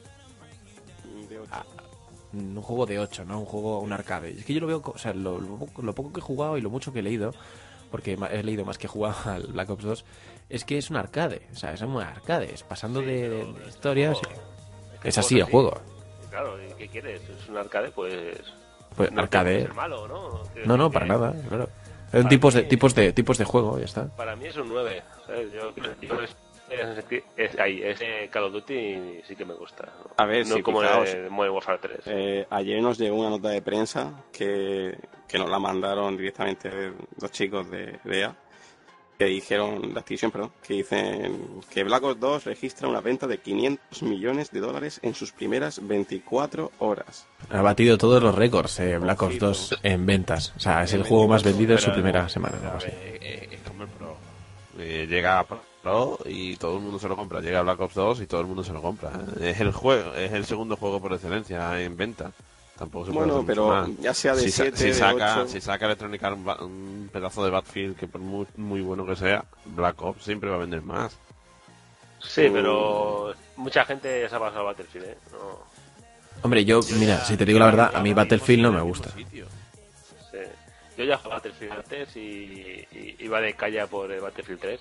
[2.34, 3.40] Un juego de 8, ¿no?
[3.40, 4.32] Un juego, un arcade.
[4.32, 6.58] Es que yo lo veo, o sea, lo, lo poco- lo poco que he jugado
[6.58, 7.32] y lo mucho que he leído,
[7.92, 10.06] porque he leído más que he jugado al Black Ops 2,
[10.50, 14.18] es que es un arcade, o sea, es un arcade, es pasando Sí, de, historias.
[15.04, 15.80] Es así el juego.
[16.30, 17.22] Claro, ¿y ¿qué quieres?
[17.30, 17.92] ¿Es un arcade?
[17.92, 18.38] Pues.
[18.96, 19.62] Pues no arcade.
[19.62, 20.44] ser malo, ¿no?
[20.66, 21.70] No, no, para nada, claro.
[22.12, 24.08] Son tipos de, tipos de, tipos de juego, ya está.
[24.16, 25.02] Para mí es un 9.
[25.26, 25.52] ¿sabes?
[25.52, 26.16] Yo, yo
[27.38, 27.82] es, ahí,
[28.30, 29.86] Call of Duty sí que me gusta.
[29.86, 30.12] ¿no?
[30.18, 31.14] A ver, no sí, como fijaos.
[31.14, 32.00] el Modern Warfare 3.
[32.06, 34.98] Eh, ayer nos llegó una nota de prensa que,
[35.28, 38.36] que nos la mandaron directamente los chicos de, EA,
[39.18, 43.38] que dijeron, de Activision, perdón, que dicen que Black Ops 2 registra una venta de
[43.38, 47.28] 500 millones de dólares en sus primeras 24 horas.
[47.50, 50.54] Ha batido todos los récords eh, Black Ops 2 en ventas.
[50.58, 52.58] O sea, es el juego más vendido en su primera semana.
[52.86, 53.50] eh, eh.
[54.80, 55.46] Eh, llega a
[55.84, 57.42] Pro y todo el mundo se lo compra.
[57.42, 59.12] Llega Black Ops 2 y todo el mundo se lo compra.
[59.42, 62.32] Es el juego, es el segundo juego por excelencia en venta.
[62.78, 63.90] Tampoco se puede Bueno, hacer pero más.
[64.00, 65.48] ya sea de si, sa- 7, si de saca, 8...
[65.50, 69.46] si saca Electronic Arts un, pedazo de Battlefield que por muy, muy bueno que sea,
[69.66, 71.16] Black Ops siempre va a vender más.
[72.20, 75.18] Sí, pero mucha gente ya se ha pasado a Battlefield, ¿eh?
[75.34, 75.60] No,
[76.42, 79.12] Hombre, yo, mira, si te digo la verdad, a mí Battlefield no me gusta.
[80.98, 84.80] Yo ya jugaba Battlefield antes y, y iba de calle por el Battlefield 3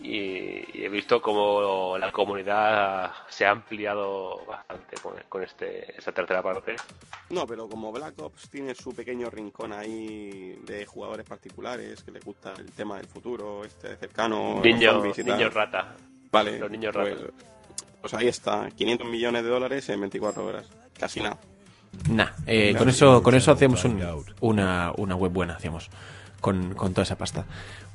[0.00, 6.12] y, y he visto como la comunidad se ha ampliado bastante con, con este esta
[6.12, 6.76] tercera parte.
[7.30, 12.24] No, pero como Black Ops tiene su pequeño rincón ahí de jugadores particulares que les
[12.24, 14.60] gusta el tema del futuro, este cercano,
[14.92, 15.08] los
[15.38, 15.94] Niño, rata.
[16.30, 17.16] Vale, los niños pues,
[18.00, 20.66] pues ahí está, 500 millones de dólares en 24 horas,
[20.98, 21.38] casi nada.
[22.10, 25.88] Nah, eh, con eso, con eso hacemos un- una, una web buena, hacemos.
[26.40, 27.44] Con, con toda esa pasta.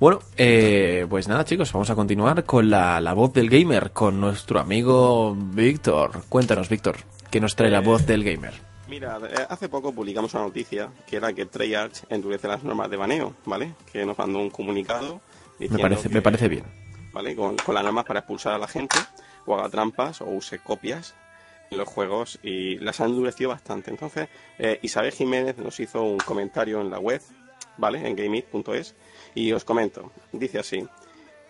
[0.02, 4.20] Bueno, eh, pues nada, chicos, vamos a continuar con la, la voz del gamer, con
[4.20, 6.24] nuestro amigo Víctor.
[6.28, 6.98] Cuéntanos, Víctor,
[7.32, 8.54] ¿qué nos trae la voz del gamer?
[8.90, 12.98] Mira, eh, hace poco publicamos una noticia que era que Treyarch endurece las normas de
[12.98, 13.76] baneo, ¿vale?
[13.94, 15.22] Que nos mandó un comunicado
[15.58, 16.66] Me parece, que- me parece bien.
[17.14, 17.36] ¿vale?
[17.36, 18.98] Con, con las normas para expulsar a la gente,
[19.46, 21.16] o haga trampas, o use copias
[21.72, 23.90] en los juegos, y las han endurecido bastante.
[23.90, 24.28] Entonces,
[24.60, 27.22] eh, Isabel Jiménez nos hizo un comentario en la web,
[27.78, 28.08] ¿vale?
[28.08, 28.96] En gameit.es,
[29.36, 30.12] y os comento.
[30.32, 30.88] Dice así.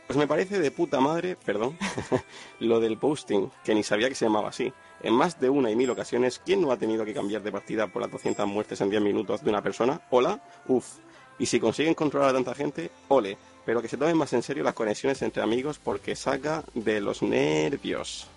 [0.08, 1.78] Pues me parece de puta madre, perdón,
[2.60, 4.72] lo del posting, que ni sabía que se llamaba así.
[5.02, 7.88] En más de una y mil ocasiones, ¿quién no ha tenido que cambiar de partida
[7.88, 10.02] por las 200 muertes en 10 minutos de una persona?
[10.10, 10.98] Hola, uff.
[11.40, 13.38] Y si consiguen controlar a tanta gente, ole.
[13.66, 17.22] Pero que se tomen más en serio las conexiones entre amigos porque saca de los
[17.22, 18.28] nervios.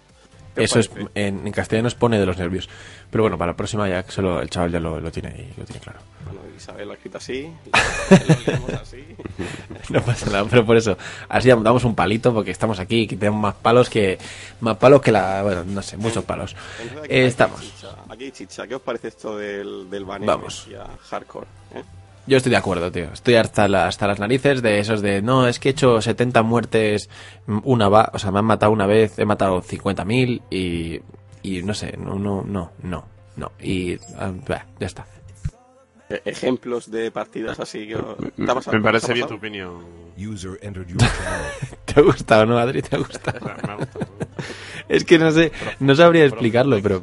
[0.56, 2.68] ¿Qué os Eso es, en, en castellano se pone de los nervios.
[3.10, 5.52] Pero bueno, para la próxima ya que solo el chaval ya lo, lo tiene ahí,
[5.56, 6.00] lo tiene claro.
[6.24, 7.54] Bueno, Isabel lo ha escrito así,
[8.80, 9.06] lo.
[9.90, 10.96] No pasa nada, pero por eso,
[11.28, 14.18] así damos un palito porque estamos aquí y tenemos más palos que
[14.60, 16.56] más palos que la, bueno, no sé, muchos palos.
[16.80, 17.60] Entonces, aquí Eh, estamos.
[17.60, 18.66] chicha, Aquí hay chicha.
[18.66, 20.66] ¿Qué os parece esto del, del baneo Vamos.
[21.10, 21.46] hardcore?
[21.74, 21.82] eh?
[22.26, 23.04] Yo estoy de acuerdo, tío.
[23.12, 26.42] Estoy hasta, la- hasta las narices de esos de, no, es que he hecho 70
[26.42, 27.08] muertes,
[27.46, 31.00] mm, una va, o sea, me han matado una vez, he matado 50.000 y,
[31.42, 33.04] y no sé, no, no, no, no,
[33.36, 33.52] no.
[33.60, 35.06] Y ah, bah, ya está.
[36.10, 37.94] E- Ejemplos de partidas así que...
[37.96, 39.84] ¿te Me, me parece ¿Te ha bien tu opinión.
[40.18, 41.78] User entered your channel.
[41.84, 42.82] ¿Te ha gustado, no, Adri?
[42.82, 43.38] ¿Te ha gustado?
[43.40, 44.06] O sea, me ha gustado.
[44.88, 45.50] Es que no sé,
[45.80, 47.02] no sabría explicarlo, pero...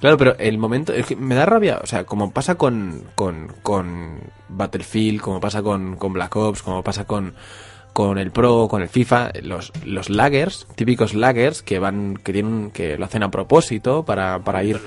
[0.00, 0.92] Claro, pero el momento...
[0.92, 5.62] Es que me da rabia, o sea, como pasa con, con, con Battlefield, como pasa
[5.62, 7.34] con, con Black Ops, como pasa con,
[7.92, 12.70] con el Pro, con el FIFA, los, los laggers, típicos laggers que van, que tienen,
[12.70, 14.80] que lo hacen a propósito para, para ir...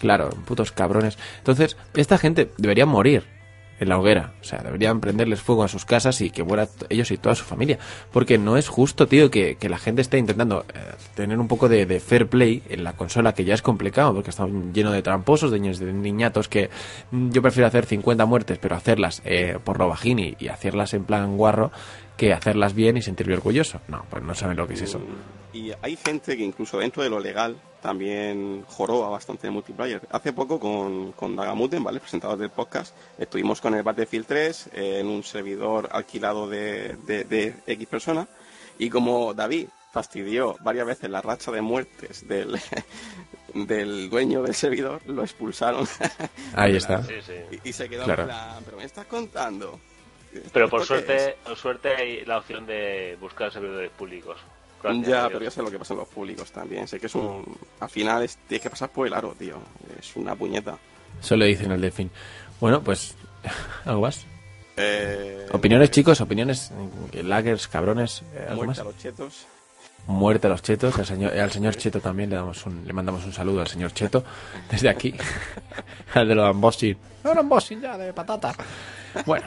[0.00, 1.16] Claro, putos cabrones.
[1.38, 3.33] Entonces, esta gente debería morir
[3.80, 4.32] en la hoguera.
[4.40, 7.44] O sea, deberían prenderles fuego a sus casas y que muera ellos y toda su
[7.44, 7.78] familia.
[8.12, 10.78] Porque no es justo, tío, que, que la gente esté intentando eh,
[11.14, 14.30] tener un poco de, de fair play en la consola, que ya es complicado, porque
[14.30, 16.70] está lleno de tramposos, de niños, de niñatos, que
[17.10, 21.04] mm, yo prefiero hacer 50 muertes, pero hacerlas eh, por lo bajini y hacerlas en
[21.04, 21.72] plan guarro,
[22.16, 23.80] que hacerlas bien y sentirme orgulloso.
[23.88, 25.00] No, pues no saben lo que es eso.
[25.52, 30.00] Y hay gente que incluso dentro de lo legal también joroba bastante el multiplayer.
[30.10, 32.00] Hace poco con, con Dagamuten, ¿vale?
[32.00, 37.24] Presentador del podcast, estuvimos con el Battlefield 3 eh, en un servidor alquilado de, de,
[37.24, 38.26] de X personas
[38.78, 42.58] y como David fastidió varias veces la racha de muertes del,
[43.54, 45.86] del dueño del servidor, lo expulsaron
[46.54, 47.02] Ahí está.
[47.62, 48.22] Y, y se quedó Claro.
[48.22, 49.78] en plan, pero me estás contando.
[50.52, 51.06] Pero por ¿Esto qué es?".
[51.06, 54.38] suerte, por suerte hay la opción de buscar servidores públicos.
[54.82, 56.86] Gracias Ya, a pero ya sé lo que pasa en los públicos también.
[56.86, 57.56] Sé que es un.
[57.80, 59.56] Al final es- tienes que pasar por el aro, tío.
[59.98, 60.76] Es una puñeta.
[61.22, 62.10] Eso le dicen al delfín.
[62.60, 63.14] Bueno, pues,
[63.86, 64.26] ¿algo más?
[64.76, 66.70] Eh, Opiniones, chicos, opiniones,
[67.12, 68.78] laggers, cabrones, eh, algo Muerte más.
[68.80, 69.46] a los chetos.
[70.06, 73.24] Muerte a los chetos, al señor, al señor Cheto también le damos un, le mandamos
[73.24, 74.22] un saludo al señor Cheto
[74.70, 75.14] desde aquí,
[76.14, 76.96] al de los unboxing.
[77.24, 78.52] No, un unboxing ya de patata.
[79.24, 79.46] Bueno,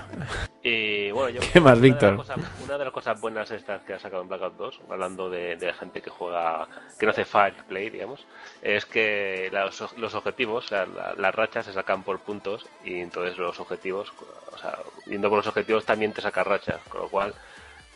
[0.63, 2.15] Y bueno, yo ¿Qué más, una de las Víctor?
[2.15, 5.57] cosas- Una de las cosas buenas estas que ha sacado en Blackout 2, hablando de,
[5.57, 6.67] de la gente que juega,
[6.97, 8.25] que no hace fire play, digamos,
[8.63, 12.95] es que los, los objetivos, o sea, la- las rachas se sacan por puntos y
[12.99, 14.11] entonces los objetivos,
[14.53, 17.33] o sea, yendo por los objetivos también te sacas rachas, con lo cual,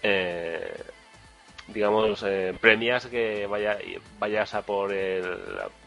[0.04, 0.76] eh,
[1.73, 3.77] digamos, eh, premias que vaya,
[4.19, 5.23] vayas a por el,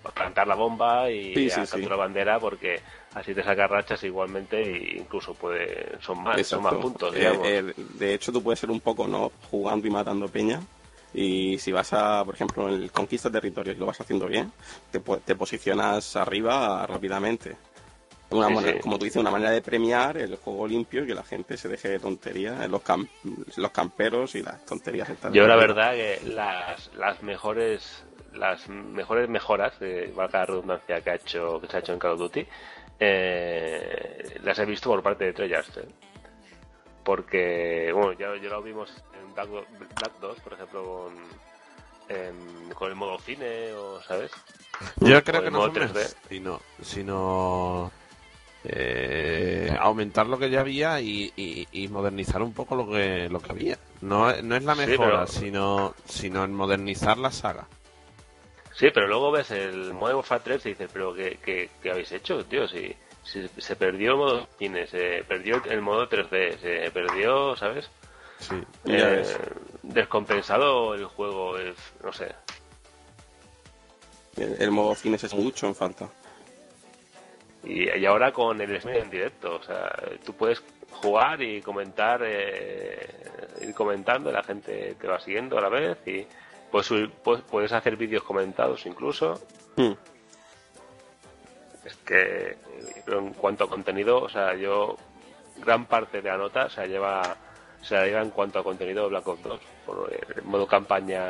[0.05, 1.71] a plantar la bomba y Sí, a sí, sí.
[1.73, 2.81] capturar bandera porque
[3.15, 7.47] así te sacas rachas igualmente e incluso puede, son más, son más puntos, Eh, digamos.
[7.49, 10.61] eh, de hecho, tú puedes ser un poco no jugando y matando peña.
[11.17, 14.27] Y si vas a, por ejemplo, en el conquista de territorios y lo vas haciendo
[14.27, 14.51] bien,
[14.91, 17.57] te, te posicionas arriba rápidamente.
[18.31, 18.81] Una Sí, manera- sí.
[18.81, 21.69] Como tú dices, una manera de premiar el juego limpio y que la gente se
[21.69, 23.09] deje de tonterías, los, cam-
[23.57, 25.09] los camperos y las tonterías.
[25.09, 25.33] estas.
[25.33, 31.11] Yo la verdad que las, las mejores las mejores mejoras, eh, valga la redundancia que
[31.11, 32.45] ha hecho que se ha hecho en Call of Duty,
[32.99, 35.77] eh, las he visto por parte de Treyarch.
[35.79, 35.89] eh.
[37.05, 38.91] Porque, bueno, ya, ya lo vimos
[39.23, 39.49] en Black,
[40.01, 41.15] Black 2, por ejemplo, con,
[42.17, 44.31] en- con el modo cine, o ¿sabes?
[45.01, 45.95] Yo creo que no modo son 3D.
[45.95, 47.93] mes- sino, sino
[48.65, 53.41] eh, aumentar lo que ya había y, y- y modernizar un poco lo que lo
[53.41, 53.79] que había.
[54.01, 57.67] No, es- no es la Sí, mejora, pero- sino sino en modernizar la saga.
[58.75, 62.11] Sí, pero luego ves el Modern Warfare 3 y dices, pero ¿qué, qué, qué habéis
[62.11, 62.67] hecho, tío?
[62.67, 62.93] Si,
[63.23, 67.89] si se perdió el modo cine, se perdió el modo 3D, se perdió, ¿sabes?
[68.41, 68.57] Sí.
[68.85, 69.39] Ya Eh, ves.
[69.85, 72.35] descompensado el juego, es, no sé.
[74.37, 76.09] El, el modo cine se echa mucho en falta.
[77.65, 79.91] Y, y ahora con el streaming en directo, o sea,
[80.25, 80.63] tú puedes
[80.95, 83.09] jugar y comentar, eh,
[83.61, 86.27] ir comentando, la gente te va siguiendo a la vez y
[86.71, 89.41] puedes, puedes, puedes hacer vídeos comentados incluso.
[89.77, 89.93] Hmm.
[91.85, 92.57] Es que, eh,
[93.05, 94.97] pero en cuanto a contenido, o sea, yo,
[95.59, 97.37] gran parte de la nota se la lleva,
[97.83, 99.61] se la lleva en cuanto a contenido Black Ops 2.
[99.85, 101.27] Por el modo campaña,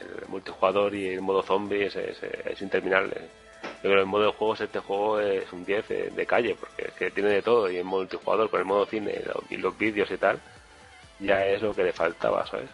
[0.00, 3.43] el multijugador y el modo zombie es, es, es interminable.
[3.84, 6.56] Yo creo que el modo de juegos, este juego es un 10 de, de calle,
[6.58, 9.58] porque es que tiene de todo, y modo multijugador con el modo cine lo- y
[9.58, 10.40] los vídeos y tal,
[11.20, 12.70] ya es lo que le faltaba, ¿sabes?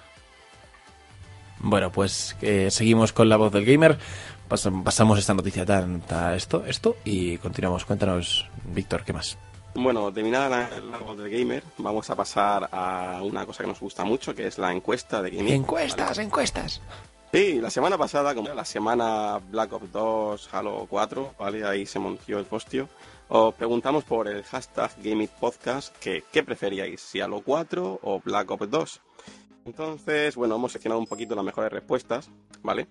[1.59, 3.99] Bueno, pues eh, seguimos con la voz del gamer.
[4.49, 7.85] Pas- pasamos esta noticia tan, tan- esto, esto y continuamos.
[7.85, 9.37] Cuéntanos, Víctor, ¿qué más?
[9.74, 13.78] Bueno, terminada la, la voz del gamer, vamos a pasar a una cosa que nos
[13.78, 15.55] gusta mucho, que es la encuesta de gaming.
[15.55, 16.81] Encuestas, encuestas.
[17.32, 21.65] Sí, la semana pasada, como la semana Black Ops 2, Halo 4, ¿vale?
[21.65, 22.89] Ahí se montió el postio.
[23.28, 28.51] Os preguntamos por el hashtag Gaming Podcast que qué preferíais, si Halo 4 o Black
[28.51, 29.01] Ops 2.
[29.66, 32.28] Entonces, bueno, hemos seccionado un poquito las mejores respuestas,
[32.65, 32.89] ¿vale?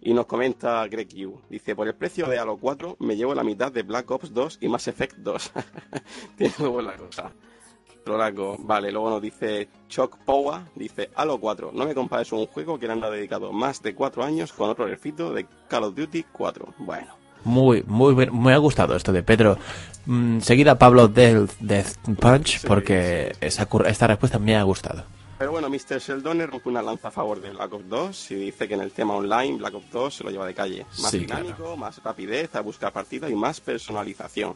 [0.00, 1.42] Y nos comenta Greg Yu.
[1.50, 4.58] Dice, por el precio de Halo 4 me llevo la mitad de Black Ops 2
[4.62, 5.52] y Mass Effect 2.
[6.38, 7.30] Tiene muy buena cosa.
[8.04, 12.86] Vale, luego nos dice Choc Powa, dice Halo 4, no me compares un juego que
[12.86, 16.74] le han dedicado más de 4 años con otro refrito de Call of Duty 4.
[16.78, 17.06] Bueno,
[17.44, 19.56] Muy, muy, bien- me ha gustado esto de Pedro.
[20.06, 25.04] Mm, seguida Pablo del Death Punch, Sí, porque esa, esta respuesta me ha gustado.
[25.38, 25.98] pero bueno, Mr.
[26.00, 28.92] Sheldon rompe una lanza a favor de Black Ops 2 y dice que en el
[28.92, 30.86] tema online Black Ops 2 se lo lleva de calle.
[31.00, 34.54] Más dinámico, más rapidez a buscar partida y más personalización.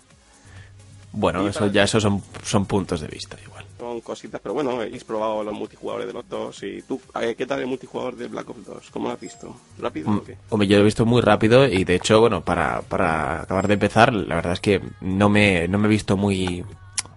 [1.18, 3.64] Bueno, eso ya esos son, son puntos de vista igual.
[3.78, 7.46] Son cositas, pero bueno, habéis probado los multijugadores de los dos y tú, ver, ¿qué
[7.46, 8.90] tal el multijugador de Black Ops 2?
[8.90, 9.56] ¿Cómo lo has visto?
[9.78, 10.36] ¿Rápido Mm, o qué?
[10.50, 13.74] Hombre, yo lo he visto muy rápido y de hecho, bueno, para, para acabar de
[13.74, 16.64] empezar, la verdad es que no me, no me he visto muy,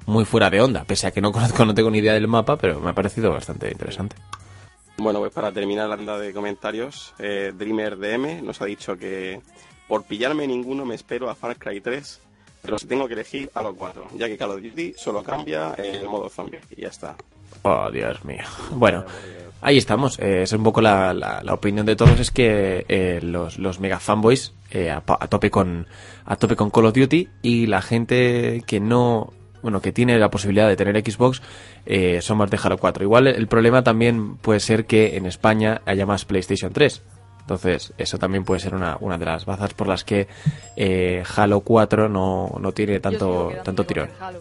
[0.05, 2.55] muy fuera de onda, pese a que no conozco, no tengo ni idea del mapa,
[2.57, 4.15] pero me ha parecido bastante interesante.
[4.97, 9.41] Bueno, pues para terminar la ronda de comentarios, eh, Dreamer DM nos ha dicho que
[9.87, 12.19] por pillarme ninguno me espero a Far Cry 3,
[12.61, 15.73] pero si tengo que elegir a los cuatro, ya que Call of Duty solo cambia
[15.77, 17.15] el modo zombie y ya está.
[17.63, 18.43] Oh, Dios mío.
[18.71, 19.03] Bueno,
[19.61, 20.19] ahí estamos.
[20.19, 22.19] Eh, es un poco la, la- la opinión de todos.
[22.19, 25.87] Es que eh, los, los mega fanboys eh, a, a tope con
[26.25, 30.29] a tope con Call of Duty y la gente que no bueno que tiene la
[30.29, 31.41] posibilidad de tener Xbox
[32.21, 33.03] son más de Halo 4.
[33.03, 37.01] Igual el problema también puede ser que en España haya más PlayStation 3.
[37.49, 40.27] Entonces, eso también puede ser una, una de las bazas por las que
[40.75, 44.09] eh, Halo 4 no, no tiene tanto, tanto tirón.
[44.19, 44.37] Pero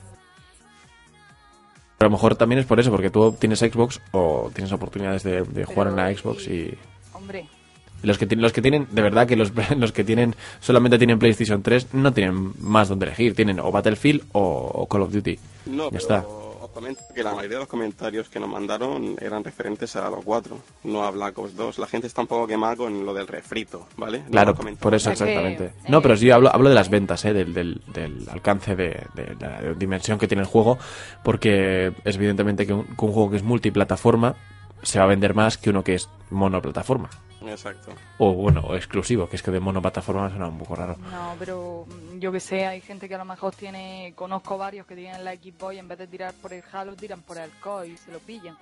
[2.00, 5.40] a lo mejor también es por eso, porque tú tienes Xbox o tienes oportunidades de,
[5.42, 6.76] de jugar en la Xbox y
[7.14, 7.46] Hombre,
[8.02, 11.18] los que tienen, los que tienen, de verdad que los, los que tienen solamente tienen
[11.18, 15.38] PlayStation 3 no tienen más donde elegir, tienen o Battlefield o, o Call of Duty.
[15.64, 16.24] No, ya pero está.
[16.78, 20.56] Comento que la mayoría de los comentarios que nos mandaron eran referentes a los 4,
[20.84, 21.78] no a Black Ops 2.
[21.78, 24.20] La gente está un poco quemada con lo del refrito, ¿vale?
[24.20, 25.72] No Claro, por eso que, exactamente.
[25.88, 27.32] No, pero sí hablo, hablo de las ventas, ¿eh?
[27.32, 30.78] del, del, del alcance de, de la dimensión que tiene el juego,
[31.24, 34.36] porque es evidentemente que un, que un juego que es multiplataforma
[34.84, 37.10] se va a vender más que uno que es monoplataforma.
[37.50, 37.92] Exacto.
[38.18, 40.96] O bueno, o exclusivo, que es que de monoplataforma suena un poco raro.
[41.10, 44.86] no, pero mm, yo que sé, hay gente que a lo mejor tiene, conozco varios
[44.86, 47.50] que tienen la Xbox y en vez de tirar por el Halo, tiran por el
[47.60, 48.56] COD y se lo pillan.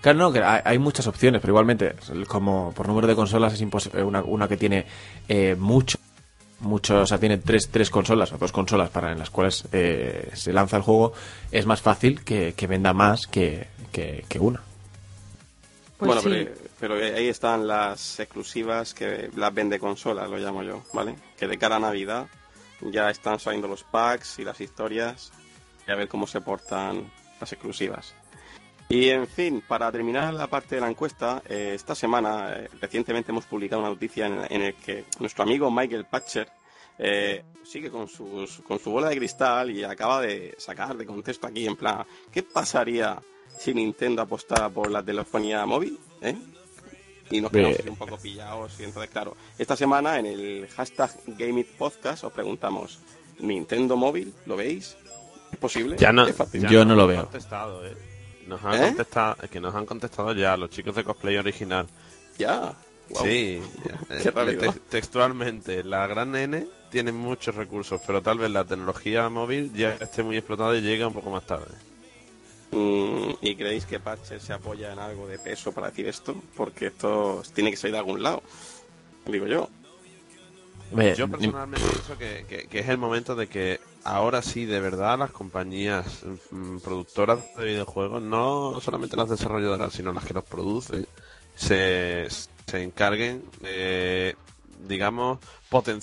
[0.00, 1.94] Claro, no, que hay, hay muchas opciones, pero igualmente,
[2.26, 4.02] como por número de consolas es imposible.
[4.02, 4.84] Una, una que tiene
[5.28, 5.98] eh, mucho,
[6.60, 10.30] mucho, o sea, tiene tres, tres consolas o dos consolas para en las cuales eh,
[10.34, 11.12] se lanza el juego,
[11.50, 14.60] es más fácil que, que venda más que, que, que una.
[15.98, 16.28] Pues bueno, sí.
[16.28, 21.16] pero, pero ahí están las exclusivas que las vende consolas, lo llamo yo, ¿vale?
[21.36, 22.28] Que de cara a Navidad
[22.80, 25.32] ya están saliendo los packs y las historias
[25.84, 27.10] y a ver cómo se portan
[27.40, 28.14] las exclusivas.
[28.88, 33.32] Y en fin, para terminar la parte de la encuesta, eh, esta semana eh, recientemente
[33.32, 36.48] hemos publicado una noticia en, en el que nuestro amigo Michael Patcher
[37.00, 41.48] eh, sigue con, sus, con su bola de cristal y acaba de sacar de contexto
[41.48, 43.20] aquí en plan, ¿qué pasaría
[43.58, 45.98] si Nintendo apostara por la telefonía móvil?
[46.20, 46.36] ¿eh?
[47.30, 52.24] Y nos quedamos un poco pillados y entonces claro, esta semana en el hashtag GameItPodcast
[52.24, 53.00] os preguntamos,
[53.40, 54.32] ¿Nintendo móvil?
[54.46, 54.96] ¿Lo veis?
[55.52, 55.96] ¿Es posible?
[55.98, 56.62] Ya no, ¿Es fácil?
[56.62, 57.22] ya Yo no lo veo.
[57.22, 57.96] contestado, eh.
[58.46, 58.86] Nos han ¿Eh?
[58.88, 61.86] contestado, es que nos han contestado ya los chicos de cosplay original.
[62.38, 62.74] Ya.
[63.22, 64.00] Sí, ya.
[64.16, 69.72] Eh, te- textualmente, la gran N tiene muchos recursos, pero tal vez la tecnología móvil
[69.74, 71.66] ya esté muy explotada y llega un poco más tarde.
[72.76, 76.34] Mm, ¿Y creéis que Patcher se apoya en algo de peso para decir esto?
[76.56, 78.42] Porque esto tiene que salir de algún lado.
[79.24, 79.68] Digo yo.
[81.16, 85.18] Yo personalmente pienso que, que- que es el momento de que ahora sí, de verdad,
[85.18, 91.06] las compañías mm, productoras de videojuegos, no solamente las desarrolladoras, sino las que los producen,
[91.56, 94.36] se, se encarguen de,
[94.86, 95.38] digamos,
[95.70, 95.86] potenciar